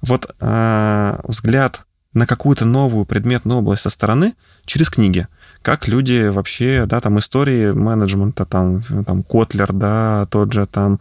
вот 0.00 0.34
э, 0.40 1.20
взгляд 1.24 1.82
на 2.12 2.26
какую-то 2.26 2.64
новую 2.64 3.06
предметную 3.06 3.60
область 3.60 3.82
со 3.82 3.90
стороны 3.90 4.34
через 4.66 4.90
книги. 4.90 5.26
Как 5.62 5.88
люди 5.88 6.28
вообще, 6.28 6.84
да, 6.86 7.00
там 7.00 7.18
истории 7.18 7.72
менеджмента, 7.72 8.44
там, 8.44 8.82
там 9.04 9.22
Котлер, 9.22 9.72
да, 9.72 10.26
тот 10.30 10.52
же 10.52 10.66
там 10.66 11.00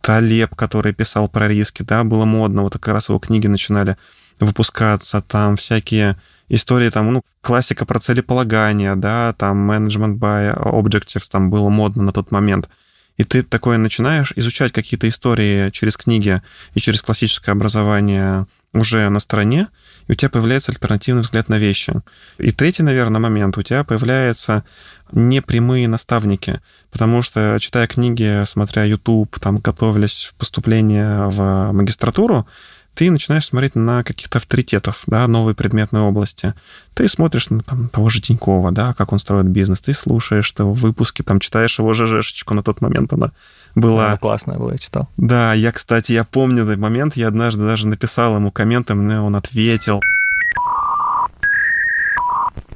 Талеб, 0.00 0.54
который 0.54 0.92
писал 0.92 1.28
про 1.28 1.48
риски, 1.48 1.82
да, 1.82 2.04
было 2.04 2.24
модно, 2.24 2.62
вот 2.62 2.74
как 2.74 2.88
раз 2.88 3.08
его 3.08 3.18
книги 3.18 3.46
начинали 3.46 3.96
выпускаться, 4.40 5.22
там 5.22 5.56
всякие 5.56 6.16
истории, 6.54 6.90
там, 6.90 7.12
ну, 7.12 7.22
классика 7.40 7.86
про 7.86 7.98
целеполагание, 7.98 8.94
да, 8.94 9.32
там, 9.32 9.70
management 9.70 10.18
by 10.18 10.56
objectives, 10.62 11.28
там 11.30 11.50
было 11.50 11.68
модно 11.68 12.02
на 12.02 12.12
тот 12.12 12.30
момент. 12.30 12.68
И 13.16 13.24
ты 13.24 13.42
такое 13.42 13.78
начинаешь 13.78 14.32
изучать 14.36 14.72
какие-то 14.72 15.08
истории 15.08 15.70
через 15.70 15.96
книги 15.96 16.40
и 16.74 16.80
через 16.80 17.02
классическое 17.02 17.54
образование 17.54 18.46
уже 18.72 19.08
на 19.10 19.20
стороне, 19.20 19.68
и 20.08 20.12
у 20.12 20.14
тебя 20.14 20.30
появляется 20.30 20.72
альтернативный 20.72 21.22
взгляд 21.22 21.48
на 21.48 21.58
вещи. 21.58 21.92
И 22.38 22.52
третий, 22.52 22.82
наверное, 22.82 23.20
момент, 23.20 23.58
у 23.58 23.62
тебя 23.62 23.84
появляются 23.84 24.64
непрямые 25.12 25.88
наставники, 25.88 26.60
потому 26.90 27.20
что, 27.22 27.58
читая 27.60 27.86
книги, 27.86 28.44
смотря 28.46 28.84
YouTube, 28.84 29.38
там, 29.40 29.58
готовясь 29.58 30.30
в 30.32 30.34
поступление 30.34 31.28
в 31.28 31.72
магистратуру, 31.72 32.46
ты 32.94 33.10
начинаешь 33.10 33.46
смотреть 33.46 33.74
на 33.74 34.04
каких-то 34.04 34.38
авторитетов, 34.38 35.02
да, 35.06 35.26
новой 35.26 35.54
предметной 35.54 36.00
области. 36.00 36.54
Ты 36.94 37.08
смотришь 37.08 37.48
на 37.50 37.62
там, 37.62 37.88
того 37.88 38.08
же 38.10 38.20
Тинькова, 38.20 38.70
да, 38.70 38.92
как 38.94 39.12
он 39.12 39.18
строит 39.18 39.46
бизнес, 39.46 39.80
ты 39.80 39.94
слушаешь 39.94 40.54
его 40.58 40.72
выпуски, 40.72 41.22
там, 41.22 41.40
читаешь 41.40 41.78
его 41.78 41.92
ЖЖшечку 41.94 42.54
на 42.54 42.62
тот 42.62 42.80
момент, 42.80 43.12
она 43.12 43.32
была... 43.74 44.08
Она 44.08 44.16
классная 44.18 44.58
была, 44.58 44.72
я 44.72 44.78
читал. 44.78 45.08
Да, 45.16 45.54
я, 45.54 45.72
кстати, 45.72 46.12
я 46.12 46.24
помню 46.24 46.64
этот 46.64 46.78
момент, 46.78 47.16
я 47.16 47.28
однажды 47.28 47.64
даже 47.64 47.86
написал 47.86 48.36
ему 48.36 48.50
комменты, 48.50 48.94
мне 48.94 49.20
он 49.20 49.36
ответил. 49.36 50.00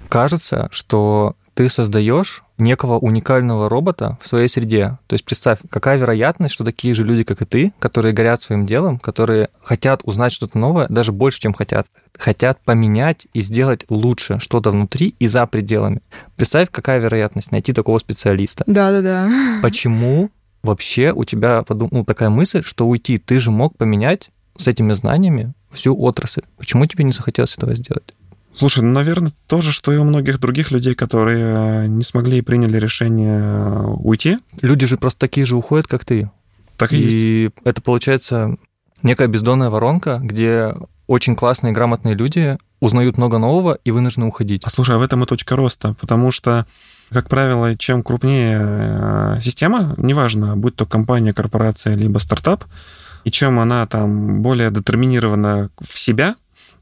Кажется, 0.09 0.69
что 0.71 1.35
ты 1.55 1.69
создаешь 1.69 2.43
некого 2.59 2.99
уникального 2.99 3.69
робота 3.69 4.19
в 4.21 4.27
своей 4.27 4.49
среде. 4.49 4.99
То 5.07 5.15
есть 5.15 5.25
представь, 5.25 5.59
какая 5.71 5.99
вероятность, 5.99 6.55
что 6.55 6.65
такие 6.65 6.95
же 6.95 7.05
люди, 7.05 7.25
как 7.25 7.43
и 7.43 7.45
ты, 7.45 7.73
которые 7.79 8.13
горят 8.13 8.43
своим 8.43 8.67
делом, 8.67 8.99
которые 8.99 9.49
хотят 9.63 10.01
узнать 10.05 10.33
что-то 10.33 10.59
новое, 10.59 10.87
даже 10.89 11.13
больше, 11.13 11.41
чем 11.41 11.53
хотят, 11.53 11.87
хотят 12.17 12.59
поменять 12.65 13.27
и 13.33 13.41
сделать 13.41 13.85
лучше 13.91 14.39
что-то 14.41 14.71
внутри 14.71 15.15
и 15.19 15.27
за 15.27 15.47
пределами. 15.47 16.01
Представь, 16.37 16.71
какая 16.71 16.99
вероятность 16.99 17.53
найти 17.53 17.73
такого 17.73 17.99
специалиста. 17.99 18.65
Да-да-да. 18.67 19.31
Почему 19.63 20.31
вообще 20.63 21.13
у 21.13 21.25
тебя 21.25 21.63
подум... 21.63 21.89
ну, 21.93 22.05
такая 22.05 22.31
мысль, 22.31 22.63
что 22.63 22.87
уйти, 22.87 23.19
ты 23.19 23.39
же 23.39 23.51
мог 23.51 23.77
поменять 23.77 24.31
с 24.57 24.67
этими 24.67 24.93
знаниями 24.95 25.53
всю 25.71 25.99
отрасль. 25.99 26.43
Почему 26.57 26.87
тебе 26.87 27.05
не 27.05 27.13
захотелось 27.13 27.57
этого 27.57 27.75
сделать? 27.75 28.15
Слушай, 28.57 28.83
ну, 28.83 28.93
наверное, 28.93 29.33
то 29.47 29.61
же, 29.61 29.71
что 29.71 29.93
и 29.93 29.99
у 29.99 30.05
многих 30.05 30.41
других 30.41 30.71
людей, 30.71 30.95
которые 30.95 31.85
э, 31.85 31.87
не 31.87 32.03
смогли 32.03 32.39
и 32.39 32.43
приняли 32.43 32.79
решение 32.79 33.39
э, 33.39 33.85
уйти. 33.99 34.39
Люди 34.63 34.87
же 34.87 34.97
просто 34.97 35.21
такие 35.21 35.45
же 35.45 35.57
уходят, 35.57 35.87
как 35.87 36.07
ты. 36.07 36.31
Так 36.79 36.93
и, 36.93 36.97
и 36.97 37.43
есть. 37.43 37.55
это 37.65 37.83
получается 37.83 38.57
некая 39.03 39.29
бездонная 39.29 39.69
воронка, 39.69 40.21
где 40.23 40.75
очень 41.07 41.37
классные, 41.37 41.75
грамотные 41.75 42.15
люди 42.15 42.57
узнают 42.81 43.19
много 43.19 43.39
нового 43.39 43.79
и 43.85 43.91
вынуждены 43.91 44.27
уходить. 44.27 44.63
Послушай, 44.63 44.97
а 44.97 44.99
в 44.99 45.03
этом 45.03 45.23
и 45.23 45.27
точка 45.27 45.55
роста, 45.55 45.95
потому 46.01 46.33
что 46.33 46.67
как 47.11 47.29
правило, 47.29 47.77
чем 47.77 48.03
крупнее 48.03 48.59
э, 48.61 49.41
система, 49.43 49.95
неважно, 49.97 50.57
будь 50.57 50.77
то 50.77 50.87
компания, 50.87 51.33
корпорация, 51.33 51.95
либо 51.95 52.19
стартап, 52.19 52.65
и 53.25 53.31
чем 53.31 53.61
она 53.61 53.87
там 53.87 54.43
более 54.43 54.71
детерминирована 54.71 55.71
в 55.81 55.99
себя, 55.99 56.37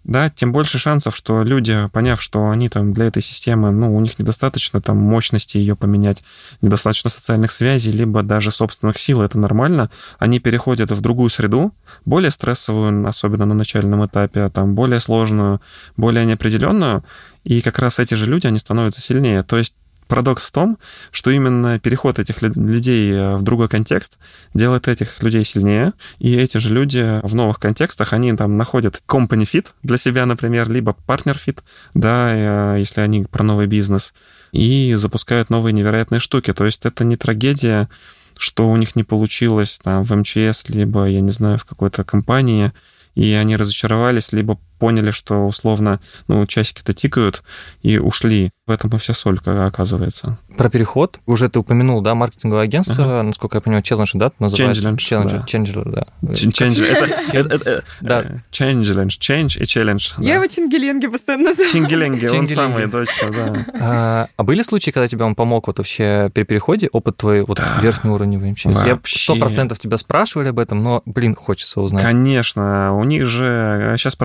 да, 0.05 0.29
тем 0.29 0.53
больше 0.53 0.79
шансов, 0.79 1.17
что 1.17 1.43
люди, 1.43 1.89
поняв, 1.93 2.21
что 2.21 2.51
они 2.51 2.69
там 2.69 2.93
для 2.93 3.07
этой 3.07 3.23
системы, 3.23 3.71
ну, 3.71 3.97
у 3.97 4.01
них 4.01 4.19
недостаточно 4.19 4.81
там 4.81 4.99
мощности 4.99 5.57
ее 5.57 5.77
поменять, 5.77 6.23
недостаточно 6.61 7.11
социальных 7.11 7.53
связей, 7.53 7.91
либо 7.91 8.23
даже 8.23 8.51
собственных 8.51 8.99
сил, 8.99 9.23
это 9.23 9.39
нормально, 9.39 9.91
они 10.19 10.41
переходят 10.41 10.91
в 10.91 11.01
другую 11.01 11.31
среду, 11.31 11.73
более 12.05 12.31
стрессовую, 12.31 13.09
особенно 13.09 13.47
на 13.47 13.55
начальном 13.55 14.05
этапе, 14.07 14.41
а 14.41 14.51
там 14.51 14.75
более 14.75 15.01
сложную, 15.01 15.61
более 15.97 16.27
неопределенную, 16.27 17.05
и 17.45 17.61
как 17.61 17.79
раз 17.79 17.99
эти 17.99 18.15
же 18.15 18.27
люди, 18.27 18.47
они 18.47 18.59
становятся 18.59 19.01
сильнее. 19.01 19.43
То 19.43 19.57
есть 19.57 19.75
Парадокс 20.07 20.47
в 20.47 20.53
том, 20.53 20.79
что 21.11 21.31
именно 21.31 21.79
переход 21.79 22.19
этих 22.19 22.43
людей 22.43 23.13
э, 23.13 23.37
в 23.37 23.43
другой 23.43 23.69
контекст 23.69 24.19
делает 24.53 24.89
этих 24.89 25.23
людей 25.23 25.45
сильнее, 25.45 25.93
и 26.19 26.35
эти 26.37 26.59
же 26.59 26.73
люди 26.73 27.21
в 27.23 27.35
новых 27.35 27.59
контекстах, 27.59 28.13
они 28.13 28.33
там 28.35 28.57
находят 28.57 29.03
company 29.09 29.49
fit 29.51 29.69
для 29.83 29.97
себя, 29.99 30.27
например, 30.27 30.71
либо 30.71 30.97
partner 31.07 31.37
fit, 31.37 31.61
да, 31.95 32.75
э, 32.75 32.79
если 32.81 33.01
они 33.01 33.25
про 33.25 33.43
новый 33.43 33.67
бизнес, 33.67 34.15
и 34.53 34.95
запускают 34.97 35.51
новые 35.51 35.73
невероятные 35.73 36.21
штуки. 36.21 36.53
То 36.53 36.65
есть 36.65 36.87
это 36.87 37.05
не 37.05 37.17
трагедия, 37.17 37.89
что 38.37 38.69
у 38.69 38.77
них 38.77 38.95
не 38.97 39.05
получилось 39.05 39.81
там 39.83 40.05
в 40.05 40.15
МЧС, 40.15 40.69
либо, 40.69 41.07
я 41.07 41.21
не 41.21 41.33
знаю, 41.33 41.59
в 41.59 41.65
какой-то 41.65 42.05
компании, 42.05 42.73
и 43.15 43.33
они 43.33 43.57
разочаровались, 43.57 44.33
либо 44.33 44.59
поняли, 44.85 45.13
что 45.13 45.47
условно, 45.47 45.99
ну, 46.29 46.47
часики-то 46.47 46.93
тикают, 46.93 47.43
и 47.81 47.97
ушли. 47.97 48.51
В 48.67 48.71
этом 48.71 48.91
и 48.95 48.99
вся 48.99 49.15
соль, 49.15 49.39
оказывается. 49.45 50.39
Про 50.59 50.69
переход. 50.69 51.19
Уже 51.27 51.49
ты 51.49 51.59
упомянул, 51.59 52.03
да, 52.03 52.15
маркетинговое 52.15 52.65
агентство, 52.65 53.05
ага. 53.05 53.23
насколько 53.23 53.59
я 53.59 53.61
понимаю, 53.63 53.83
Challenge, 53.83 54.11
да, 54.15 54.33
называется? 54.39 54.89
Challenge, 54.89 54.97
Challenge, 54.97 55.31
да. 55.31 55.45
Challenger, 55.47 55.91
да. 55.91 56.07
Challenge, 56.33 57.83
да. 58.01 58.23
Challenge, 58.53 59.07
change 59.09 59.59
и 59.59 59.65
challenge. 59.65 60.13
Я 60.19 60.35
его 60.35 60.47
Чингеленги 60.47 61.07
постоянно 61.07 61.51
называю. 61.51 61.73
Чингеленги, 61.73 62.27
он 62.27 62.49
самый, 62.49 62.91
точно, 62.91 63.31
да. 63.31 63.67
А, 63.81 64.27
а 64.37 64.43
были 64.43 64.61
случаи, 64.61 64.91
когда 64.91 65.09
тебе 65.09 65.25
он 65.25 65.35
помог 65.35 65.67
вот 65.67 65.79
вообще 65.79 66.31
при 66.35 66.45
переходе, 66.45 66.89
опыт 66.93 67.17
твой 67.17 67.43
вот 67.43 67.61
верхний 67.81 68.11
уровень 68.11 68.39
в 68.39 68.51
МЧС? 68.51 68.87
Я 68.87 68.99
сто 69.05 69.37
процентов 69.37 69.79
тебя 69.79 69.97
спрашивали 69.97 70.49
об 70.49 70.59
этом, 70.59 70.83
но, 70.83 71.03
блин, 71.07 71.35
хочется 71.35 71.81
узнать. 71.81 72.03
Конечно, 72.03 72.95
у 72.97 73.05
них 73.05 73.27
же, 73.27 73.95
сейчас 73.99 74.17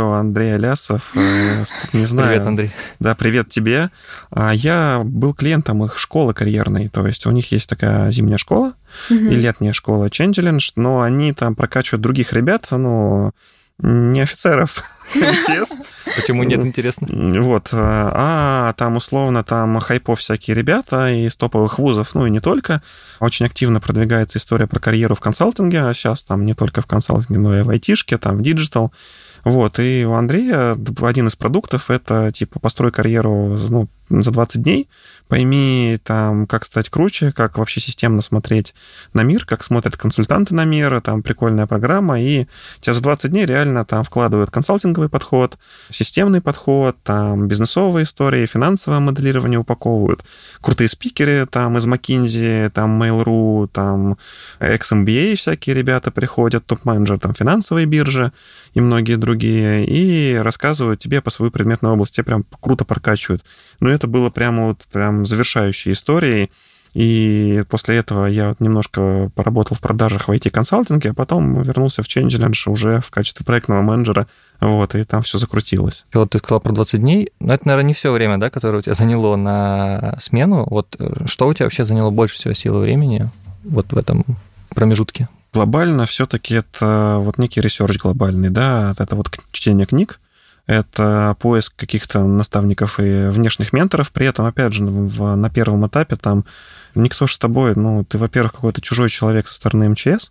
пропромлю, 0.00 0.12
Андрей 0.12 0.54
Алясов, 0.54 1.12
э, 1.14 1.64
не 1.92 2.06
знаю. 2.06 2.28
Привет, 2.30 2.46
Андрей. 2.46 2.70
Да, 2.98 3.14
привет 3.14 3.48
тебе. 3.48 3.90
А 4.30 4.52
я 4.52 5.02
был 5.04 5.34
клиентом 5.34 5.84
их 5.84 5.98
школы 5.98 6.34
карьерной, 6.34 6.88
то 6.88 7.06
есть 7.06 7.26
у 7.26 7.30
них 7.30 7.52
есть 7.52 7.68
такая 7.68 8.10
зимняя 8.10 8.38
школа 8.38 8.74
угу. 9.08 9.18
и 9.18 9.34
летняя 9.34 9.72
школа 9.72 10.06
Changelinge, 10.06 10.72
но 10.76 11.02
они 11.02 11.32
там 11.32 11.54
прокачивают 11.54 12.02
других 12.02 12.32
ребят, 12.32 12.66
ну, 12.70 13.32
не 13.78 14.20
офицеров, 14.20 14.84
Почему 16.16 16.44
нет, 16.44 16.60
интересно? 16.60 17.08
Вот. 17.42 17.68
А 17.72 18.72
там, 18.74 18.96
условно, 18.96 19.42
там 19.42 19.78
хайпов 19.80 20.20
всякие 20.20 20.54
ребята 20.54 21.10
из 21.10 21.36
топовых 21.36 21.78
вузов, 21.78 22.14
ну 22.14 22.26
и 22.26 22.30
не 22.30 22.40
только. 22.40 22.82
Очень 23.18 23.46
активно 23.46 23.80
продвигается 23.80 24.38
история 24.38 24.66
про 24.66 24.78
карьеру 24.78 25.14
в 25.14 25.20
консалтинге, 25.20 25.82
а 25.82 25.94
сейчас 25.94 26.22
там 26.22 26.44
не 26.44 26.54
только 26.54 26.80
в 26.80 26.86
консалтинге, 26.86 27.40
но 27.40 27.58
и 27.58 27.62
в 27.62 27.70
айтишке, 27.70 28.18
там 28.18 28.38
в 28.38 28.42
digital. 28.42 28.92
Вот, 29.44 29.78
и 29.78 30.04
у 30.06 30.12
Андрея 30.12 30.76
один 31.02 31.28
из 31.28 31.36
продуктов— 31.36 31.90
это, 31.92 32.30
типа, 32.32 32.58
построй 32.58 32.92
карьеру 32.92 33.58
ну, 33.68 33.88
за 34.10 34.30
20 34.30 34.62
дней, 34.62 34.88
пойми, 35.28 35.98
там, 36.02 36.46
как 36.46 36.64
стать 36.64 36.90
круче, 36.90 37.32
как 37.32 37.56
вообще 37.58 37.80
системно 37.80 38.20
смотреть 38.20 38.74
на 39.14 39.22
мир, 39.22 39.46
как 39.46 39.62
смотрят 39.62 39.96
консультанты 39.96 40.54
на 40.54 40.64
мир, 40.64 41.00
там, 41.00 41.22
прикольная 41.22 41.66
программа, 41.66 42.20
и 42.20 42.46
тебя 42.80 42.92
за 42.92 43.02
20 43.02 43.30
дней 43.30 43.46
реально 43.46 43.84
там 43.84 44.02
вкладывают 44.02 44.50
консалтинговый 44.50 45.08
подход, 45.08 45.56
системный 45.90 46.40
подход, 46.40 46.96
там, 47.04 47.46
бизнесовые 47.46 48.04
истории, 48.04 48.46
финансовое 48.46 48.98
моделирование 48.98 49.60
упаковывают, 49.60 50.24
крутые 50.60 50.88
спикеры, 50.88 51.46
там, 51.46 51.78
из 51.78 51.86
McKinsey, 51.86 52.70
там, 52.70 53.00
Mail.ru, 53.00 53.68
там, 53.68 54.18
ex-MBA 54.58 55.36
всякие 55.36 55.76
ребята 55.76 56.10
приходят, 56.10 56.66
топ-менеджер, 56.66 57.20
там, 57.20 57.34
финансовые 57.34 57.86
биржи 57.86 58.32
и 58.74 58.80
многие 58.80 59.16
другие, 59.16 59.29
и 59.38 60.36
рассказывают 60.36 61.00
тебе 61.00 61.20
по 61.20 61.30
своей 61.30 61.52
предметной 61.52 61.90
области, 61.90 62.16
тебя 62.16 62.24
прям 62.24 62.44
круто 62.60 62.84
прокачивают. 62.84 63.44
Но 63.80 63.88
это 63.90 64.06
было 64.06 64.30
прямо 64.30 64.68
вот 64.68 64.84
прям 64.90 65.26
завершающей 65.26 65.92
историей. 65.92 66.50
И 66.92 67.62
после 67.68 67.98
этого 67.98 68.26
я 68.26 68.56
немножко 68.58 69.30
поработал 69.34 69.76
в 69.76 69.80
продажах 69.80 70.26
в 70.26 70.32
IT-консалтинге, 70.32 71.10
а 71.10 71.14
потом 71.14 71.62
вернулся 71.62 72.02
в 72.02 72.06
Changelinge 72.06 72.68
уже 72.68 73.00
в 73.00 73.10
качестве 73.10 73.46
проектного 73.46 73.82
менеджера. 73.82 74.26
Вот, 74.60 74.94
и 74.94 75.04
там 75.04 75.22
все 75.22 75.38
закрутилось. 75.38 76.06
Вот 76.12 76.30
ты 76.30 76.38
сказал 76.38 76.60
про 76.60 76.72
20 76.72 77.00
дней. 77.00 77.32
Но 77.38 77.54
это, 77.54 77.66
наверное, 77.68 77.88
не 77.88 77.94
все 77.94 78.10
время, 78.10 78.38
да, 78.38 78.50
которое 78.50 78.78
у 78.78 78.82
тебя 78.82 78.94
заняло 78.94 79.36
на 79.36 80.16
смену. 80.18 80.66
Вот 80.68 80.96
э, 80.98 81.26
что 81.26 81.46
у 81.46 81.54
тебя 81.54 81.66
вообще 81.66 81.84
заняло 81.84 82.10
больше 82.10 82.34
всего 82.34 82.54
силы 82.54 82.80
времени 82.80 83.30
вот 83.62 83.92
в 83.92 83.96
этом 83.96 84.24
промежутке? 84.74 85.28
Глобально 85.52 86.06
все-таки 86.06 86.54
это 86.54 87.16
вот 87.20 87.38
некий 87.38 87.60
research 87.60 87.98
глобальный, 87.98 88.50
да, 88.50 88.94
это 88.98 89.16
вот 89.16 89.30
чтение 89.50 89.86
книг, 89.86 90.20
это 90.66 91.36
поиск 91.40 91.74
каких-то 91.74 92.24
наставников 92.24 93.00
и 93.00 93.26
внешних 93.26 93.72
менторов. 93.72 94.12
При 94.12 94.26
этом, 94.26 94.44
опять 94.46 94.72
же, 94.72 94.84
в, 94.84 95.34
на 95.34 95.50
первом 95.50 95.86
этапе 95.86 96.14
там 96.14 96.44
никто 96.94 97.26
же 97.26 97.34
с 97.34 97.38
тобой, 97.38 97.74
ну, 97.74 98.04
ты, 98.04 98.18
во-первых, 98.18 98.52
какой-то 98.52 98.80
чужой 98.80 99.08
человек 99.10 99.48
со 99.48 99.54
стороны 99.54 99.88
МЧС, 99.88 100.30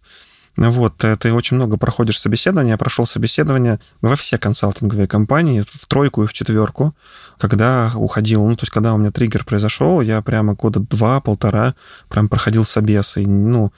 вот, 0.56 0.98
ты 0.98 1.32
очень 1.32 1.56
много 1.56 1.78
проходишь 1.78 2.20
собеседования. 2.20 2.72
Я 2.72 2.78
прошел 2.78 3.06
собеседование 3.06 3.80
во 4.02 4.16
все 4.16 4.38
консалтинговые 4.38 5.08
компании, 5.08 5.64
в 5.66 5.86
тройку 5.88 6.24
и 6.24 6.28
в 6.28 6.34
четверку, 6.34 6.94
когда 7.38 7.92
уходил, 7.96 8.46
ну, 8.46 8.56
то 8.56 8.64
есть, 8.64 8.72
когда 8.72 8.94
у 8.94 8.98
меня 8.98 9.12
триггер 9.12 9.46
произошел, 9.46 10.02
я 10.02 10.22
прямо 10.22 10.56
года 10.56 10.82
два-полтора 10.82 11.76
прям 12.10 12.28
проходил 12.28 12.66
собес, 12.66 13.16
и, 13.16 13.26
ну, 13.26 13.72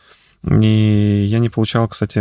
и 0.44 1.26
я 1.28 1.40
не 1.40 1.50
получал, 1.50 1.88
кстати, 1.88 2.20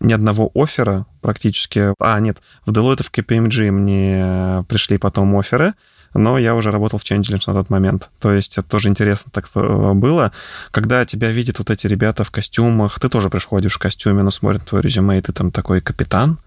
ни 0.00 0.12
одного 0.12 0.50
оффера 0.54 1.06
практически. 1.20 1.92
А, 2.00 2.18
нет, 2.20 2.38
в 2.64 2.70
Deloitte 2.70 3.02
в 3.02 3.10
KPMG 3.10 3.70
мне 3.70 4.64
пришли 4.68 4.98
потом 4.98 5.36
оферы, 5.38 5.74
но 6.14 6.38
я 6.38 6.54
уже 6.54 6.70
работал 6.70 6.98
в 6.98 7.02
Changelinge 7.02 7.42
на 7.46 7.54
тот 7.54 7.70
момент. 7.70 8.10
То 8.20 8.32
есть 8.32 8.56
это 8.56 8.68
тоже 8.68 8.88
интересно 8.88 9.30
так 9.32 9.48
было. 9.54 10.32
Когда 10.70 11.04
тебя 11.04 11.30
видят 11.30 11.58
вот 11.58 11.70
эти 11.70 11.86
ребята 11.86 12.24
в 12.24 12.30
костюмах, 12.30 12.98
ты 12.98 13.08
тоже 13.08 13.30
приходишь 13.30 13.74
в 13.74 13.78
костюме, 13.78 14.22
но 14.22 14.30
смотрят 14.30 14.64
твой 14.64 14.80
резюме, 14.80 15.18
и 15.18 15.20
ты 15.20 15.32
там 15.32 15.50
такой 15.50 15.80
капитан, 15.80 16.38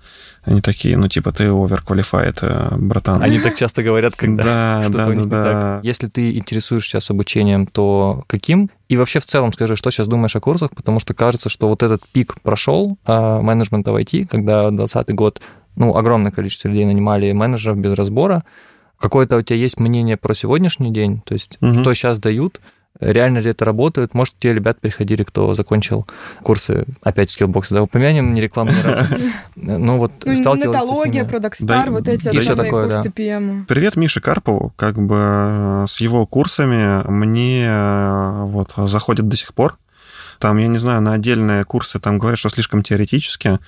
они 0.47 0.61
такие, 0.61 0.95
ну, 0.95 1.09
типа, 1.09 1.33
ты 1.33 1.43
overqualified, 1.43 2.37
э, 2.41 2.75
братан. 2.77 3.21
Они 3.21 3.37
так 3.37 3.55
часто 3.55 3.83
говорят, 3.83 4.15
когда 4.15 4.43
да, 4.43 4.83
что-то 4.83 5.13
да, 5.13 5.23
да, 5.23 5.43
да. 5.43 5.79
Если 5.83 6.07
ты 6.07 6.37
интересуешься 6.37 6.91
сейчас 6.91 7.11
обучением, 7.11 7.67
то 7.67 8.23
каким? 8.27 8.69
И 8.87 8.95
вообще 8.95 9.19
в 9.19 9.25
целом 9.25 9.51
скажи, 9.51 9.75
что 9.75 9.91
сейчас 9.91 10.07
думаешь 10.07 10.37
о 10.37 10.39
курсах, 10.39 10.71
потому 10.73 11.01
что 11.01 11.13
кажется, 11.13 11.49
что 11.49 11.67
вот 11.67 11.83
этот 11.83 12.01
пик 12.13 12.39
прошел 12.41 12.97
а, 13.05 13.41
менеджмента 13.41 13.91
в 13.91 13.97
IT, 13.97 14.27
когда 14.27 14.69
2020 14.69 15.15
год, 15.15 15.41
ну, 15.75 15.93
огромное 15.97 16.31
количество 16.31 16.69
людей 16.69 16.85
нанимали 16.85 17.33
менеджеров 17.33 17.77
без 17.77 17.93
разбора. 17.93 18.45
Какое-то 18.97 19.35
у 19.35 19.41
тебя 19.41 19.57
есть 19.57 19.81
мнение 19.81 20.15
про 20.15 20.33
сегодняшний 20.33 20.91
день? 20.91 21.21
То 21.25 21.33
есть, 21.33 21.57
угу. 21.59 21.73
что 21.73 21.93
сейчас 21.93 22.19
дают? 22.19 22.61
Реально 22.99 23.39
ли 23.39 23.51
это 23.51 23.65
работает. 23.65 24.13
Может, 24.13 24.35
те 24.39 24.53
ребят 24.53 24.79
приходили, 24.79 25.23
кто 25.23 25.53
закончил 25.53 26.07
курсы, 26.43 26.85
опять 27.01 27.29
Skillbox, 27.29 27.71
да, 27.71 27.83
упомянем, 27.83 28.33
не 28.33 28.41
рекламы 28.41 28.71
ради. 28.71 29.09
Ну, 29.55 29.97
вот 29.97 30.11
ну, 30.23 30.33
Нетология, 30.33 31.25
ProductStar, 31.25 31.89
вот 31.91 32.07
эти 32.07 32.25
да, 32.25 32.55
такое, 32.55 32.89
курсы 32.89 33.09
PM. 33.09 33.65
Привет 33.65 33.95
Мише 33.95 34.21
Карпову, 34.21 34.71
как 34.75 34.97
бы 35.01 35.15
э, 35.17 35.85
с 35.87 35.99
его 35.99 36.25
курсами 36.25 37.01
мне 37.09 37.65
э, 37.67 38.43
вот 38.45 38.73
заходит 38.77 39.27
до 39.27 39.35
сих 39.35 39.53
пор. 39.53 39.77
Там, 40.39 40.57
я 40.57 40.67
не 40.67 40.77
знаю, 40.77 41.01
на 41.01 41.13
отдельные 41.13 41.63
курсы 41.63 41.99
там 41.99 42.19
говорят, 42.19 42.39
что 42.39 42.49
слишком 42.49 42.83
теоретически, 42.83 43.59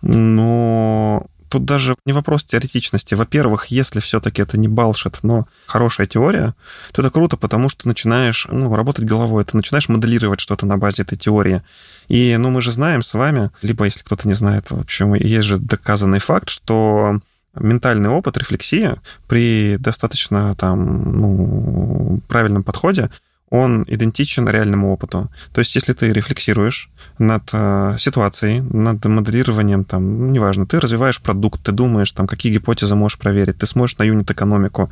но 0.00 1.26
тут 1.54 1.64
даже 1.64 1.96
не 2.04 2.12
вопрос 2.12 2.42
теоретичности. 2.42 3.14
Во-первых, 3.14 3.66
если 3.66 4.00
все-таки 4.00 4.42
это 4.42 4.58
не 4.58 4.66
bullshit, 4.66 5.18
но 5.22 5.46
хорошая 5.66 6.08
теория, 6.08 6.54
то 6.92 7.00
это 7.00 7.12
круто, 7.12 7.36
потому 7.36 7.68
что 7.68 7.86
начинаешь 7.86 8.48
ну, 8.50 8.74
работать 8.74 9.04
головой, 9.04 9.44
ты 9.44 9.56
начинаешь 9.56 9.88
моделировать 9.88 10.40
что-то 10.40 10.66
на 10.66 10.76
базе 10.76 11.02
этой 11.02 11.16
теории. 11.16 11.62
И, 12.08 12.36
ну, 12.36 12.50
мы 12.50 12.60
же 12.60 12.72
знаем 12.72 13.04
с 13.04 13.14
вами, 13.14 13.50
либо 13.62 13.84
если 13.84 14.02
кто-то 14.02 14.26
не 14.26 14.34
знает, 14.34 14.72
в 14.72 14.80
общем, 14.80 15.14
есть 15.14 15.46
же 15.46 15.58
доказанный 15.58 16.18
факт, 16.18 16.48
что 16.48 17.20
ментальный 17.54 18.10
опыт, 18.10 18.36
рефлексия 18.36 18.96
при 19.28 19.76
достаточно 19.78 20.56
там, 20.56 21.20
ну, 21.20 22.20
правильном 22.26 22.64
подходе 22.64 23.10
он 23.50 23.84
идентичен 23.86 24.48
реальному 24.48 24.92
опыту. 24.92 25.30
То 25.52 25.60
есть, 25.60 25.74
если 25.74 25.92
ты 25.92 26.12
рефлексируешь 26.12 26.90
над 27.18 27.42
э, 27.52 27.96
ситуацией, 27.98 28.60
над 28.60 29.04
моделированием, 29.04 29.84
там, 29.84 30.18
ну, 30.18 30.32
неважно, 30.32 30.66
ты 30.66 30.80
развиваешь 30.80 31.20
продукт, 31.20 31.62
ты 31.62 31.72
думаешь, 31.72 32.12
там, 32.12 32.26
какие 32.26 32.52
гипотезы 32.52 32.94
можешь 32.94 33.18
проверить, 33.18 33.58
ты 33.58 33.66
смотришь 33.66 33.98
на 33.98 34.04
юнит-экономику, 34.04 34.90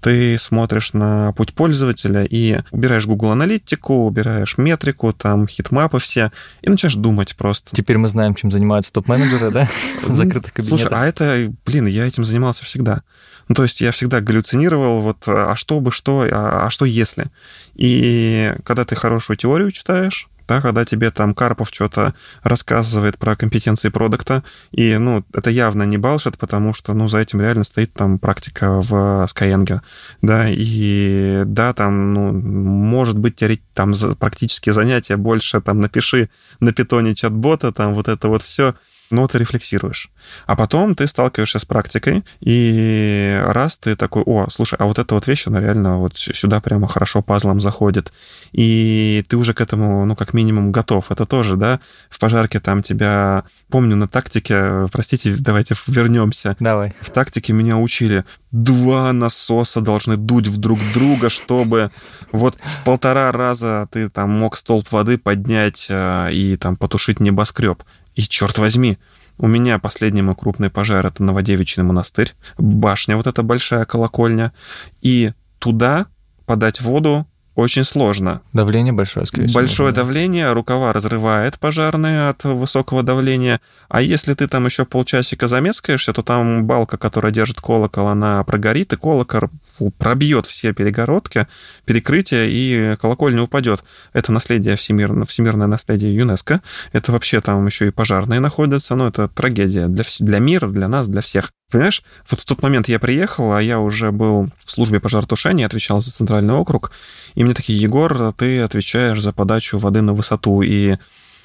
ты 0.00 0.38
смотришь 0.38 0.92
на 0.92 1.32
путь 1.32 1.54
пользователя 1.54 2.24
и 2.24 2.58
убираешь 2.70 3.06
Google 3.06 3.32
Аналитику, 3.32 4.06
убираешь 4.06 4.58
метрику, 4.58 5.12
там, 5.12 5.46
heatmap 5.46 5.91
ы 5.91 5.98
все, 5.98 6.32
и 6.62 6.70
начинаешь 6.70 6.96
думать 6.96 7.36
просто. 7.36 7.74
Теперь 7.74 7.98
мы 7.98 8.08
знаем, 8.08 8.34
чем 8.34 8.50
занимаются 8.50 8.92
топ-менеджеры, 8.92 9.50
да, 9.50 9.68
в 10.02 10.14
закрытых 10.14 10.52
кабинетах. 10.52 10.80
Слушай, 10.80 10.98
а 10.98 11.06
это, 11.06 11.52
блин, 11.64 11.86
я 11.86 12.06
этим 12.06 12.24
занимался 12.24 12.64
всегда. 12.64 13.02
Ну, 13.48 13.54
то 13.54 13.64
есть 13.64 13.80
я 13.80 13.90
всегда 13.90 14.20
галлюцинировал, 14.20 15.00
вот, 15.00 15.24
а 15.26 15.56
что 15.56 15.80
бы, 15.80 15.90
что, 15.90 16.26
а, 16.30 16.66
а 16.66 16.70
что 16.70 16.84
если? 16.84 17.26
И 17.74 18.54
когда 18.64 18.84
ты 18.84 18.94
хорошую 18.94 19.36
теорию 19.36 19.72
читаешь, 19.72 20.28
да, 20.50 20.60
когда 20.60 20.84
тебе 20.84 21.12
там 21.12 21.32
Карпов 21.32 21.68
что-то 21.72 22.12
рассказывает 22.42 23.16
про 23.18 23.36
компетенции 23.36 23.88
продукта, 23.88 24.42
и, 24.72 24.98
ну, 24.98 25.24
это 25.32 25.48
явно 25.48 25.84
не 25.84 25.96
балшит, 25.96 26.38
потому 26.38 26.74
что, 26.74 26.92
ну, 26.92 27.06
за 27.06 27.18
этим 27.18 27.40
реально 27.40 27.62
стоит 27.62 27.92
там 27.92 28.18
практика 28.18 28.82
в 28.82 29.26
Skyeng, 29.26 29.80
да, 30.22 30.48
и 30.48 31.42
да, 31.46 31.72
там, 31.72 32.12
ну, 32.14 32.32
может 32.32 33.16
быть, 33.16 33.40
там 33.74 33.94
практически 34.18 34.70
занятия 34.70 35.16
больше, 35.16 35.60
там, 35.60 35.78
напиши 35.78 36.30
на 36.58 36.72
питоне 36.72 37.14
чат-бота, 37.14 37.70
там, 37.70 37.94
вот 37.94 38.08
это 38.08 38.26
вот 38.26 38.42
все, 38.42 38.74
но 39.10 39.26
ты 39.26 39.38
рефлексируешь. 39.38 40.10
А 40.46 40.56
потом 40.56 40.94
ты 40.94 41.06
сталкиваешься 41.06 41.58
с 41.58 41.64
практикой, 41.64 42.24
и 42.40 43.40
раз 43.44 43.76
ты 43.76 43.96
такой, 43.96 44.22
о, 44.24 44.48
слушай, 44.50 44.76
а 44.78 44.84
вот 44.86 44.98
эта 44.98 45.14
вот 45.14 45.26
вещь, 45.26 45.46
она 45.46 45.60
реально 45.60 45.98
вот 45.98 46.16
сюда 46.16 46.60
прямо 46.60 46.86
хорошо 46.88 47.22
пазлом 47.22 47.60
заходит, 47.60 48.12
и 48.52 49.24
ты 49.28 49.36
уже 49.36 49.54
к 49.54 49.60
этому, 49.60 50.04
ну, 50.04 50.16
как 50.16 50.32
минимум 50.34 50.72
готов. 50.72 51.10
Это 51.10 51.26
тоже, 51.26 51.56
да, 51.56 51.80
в 52.08 52.18
пожарке 52.18 52.60
там 52.60 52.82
тебя... 52.82 53.44
Помню 53.68 53.96
на 53.96 54.08
тактике, 54.08 54.88
простите, 54.92 55.36
давайте 55.38 55.74
вернемся. 55.86 56.56
Давай. 56.60 56.92
В 57.00 57.10
тактике 57.10 57.52
меня 57.52 57.76
учили, 57.76 58.24
два 58.50 59.12
насоса 59.12 59.80
должны 59.80 60.16
дуть 60.16 60.48
в 60.48 60.56
друг 60.58 60.78
друга, 60.94 61.28
чтобы 61.30 61.90
вот 62.32 62.56
в 62.60 62.84
полтора 62.84 63.30
раза 63.32 63.88
ты 63.90 64.08
там 64.08 64.30
мог 64.30 64.56
столб 64.56 64.90
воды 64.90 65.18
поднять 65.18 65.86
э, 65.88 66.32
и 66.32 66.56
там 66.56 66.76
потушить 66.76 67.20
небоскреб. 67.20 67.82
И 68.14 68.22
черт 68.22 68.58
возьми, 68.58 68.98
у 69.38 69.46
меня 69.46 69.78
последний 69.78 70.22
мой 70.22 70.34
крупный 70.34 70.70
пожар— 70.70 71.06
это 71.06 71.22
Новодевичий 71.22 71.82
монастырь, 71.82 72.34
башня 72.58 73.16
вот 73.16 73.26
эта 73.26 73.42
большая 73.42 73.84
колокольня, 73.84 74.52
и 75.00 75.32
туда 75.58 76.06
подать 76.46 76.80
воду 76.80 77.26
очень 77.56 77.84
сложно. 77.84 78.42
Давление 78.52 78.92
большое, 78.92 79.26
скорее 79.26 79.48
всего. 79.48 79.60
Большое 79.60 79.92
давление, 79.92 80.52
рукава 80.52 80.92
разрывает 80.92 81.58
пожарные 81.58 82.28
от 82.28 82.44
высокого 82.44 83.02
давления. 83.02 83.60
А 83.88 84.00
если 84.00 84.34
ты 84.34 84.46
там 84.46 84.66
еще 84.66 84.84
полчасика 84.84 85.48
замескаешься, 85.48 86.12
то 86.12 86.22
там 86.22 86.66
балка, 86.66 86.96
которая 86.96 87.32
держит 87.32 87.60
колокол, 87.60 88.06
она 88.06 88.42
прогорит, 88.44 88.92
и 88.92 88.96
колокол 88.96 89.50
пробьет 89.98 90.46
все 90.46 90.72
перегородки, 90.72 91.48
перекрытия, 91.84 92.46
и 92.46 92.96
колокольня 92.96 93.42
упадет. 93.42 93.82
Это 94.12 94.30
наследие 94.32 94.76
всемирное, 94.76 95.26
всемирное 95.26 95.66
наследие 95.66 96.14
ЮНЕСКО. 96.14 96.60
Это 96.92 97.12
вообще 97.12 97.40
там 97.40 97.66
еще 97.66 97.88
и 97.88 97.90
пожарные 97.90 98.40
находятся. 98.40 98.94
Но 98.94 99.04
ну, 99.04 99.10
это 99.10 99.28
трагедия 99.28 99.88
для, 99.88 100.04
для 100.20 100.38
мира, 100.38 100.68
для 100.68 100.88
нас, 100.88 101.08
для 101.08 101.20
всех. 101.20 101.50
Понимаешь, 101.70 102.02
вот 102.28 102.40
в 102.40 102.44
тот 102.44 102.62
момент 102.62 102.88
я 102.88 102.98
приехал, 102.98 103.52
а 103.52 103.62
я 103.62 103.78
уже 103.78 104.10
был 104.10 104.50
в 104.64 104.70
службе 104.70 105.00
пожаротушения, 105.00 105.66
отвечал 105.66 106.00
за 106.00 106.10
центральный 106.10 106.54
округ, 106.54 106.90
и 107.34 107.44
мне 107.44 107.54
такие, 107.54 107.80
Егор, 107.80 108.32
ты 108.32 108.60
отвечаешь 108.60 109.20
за 109.20 109.32
подачу 109.32 109.78
воды 109.78 110.00
на 110.02 110.12
высоту, 110.12 110.62
и 110.62 110.96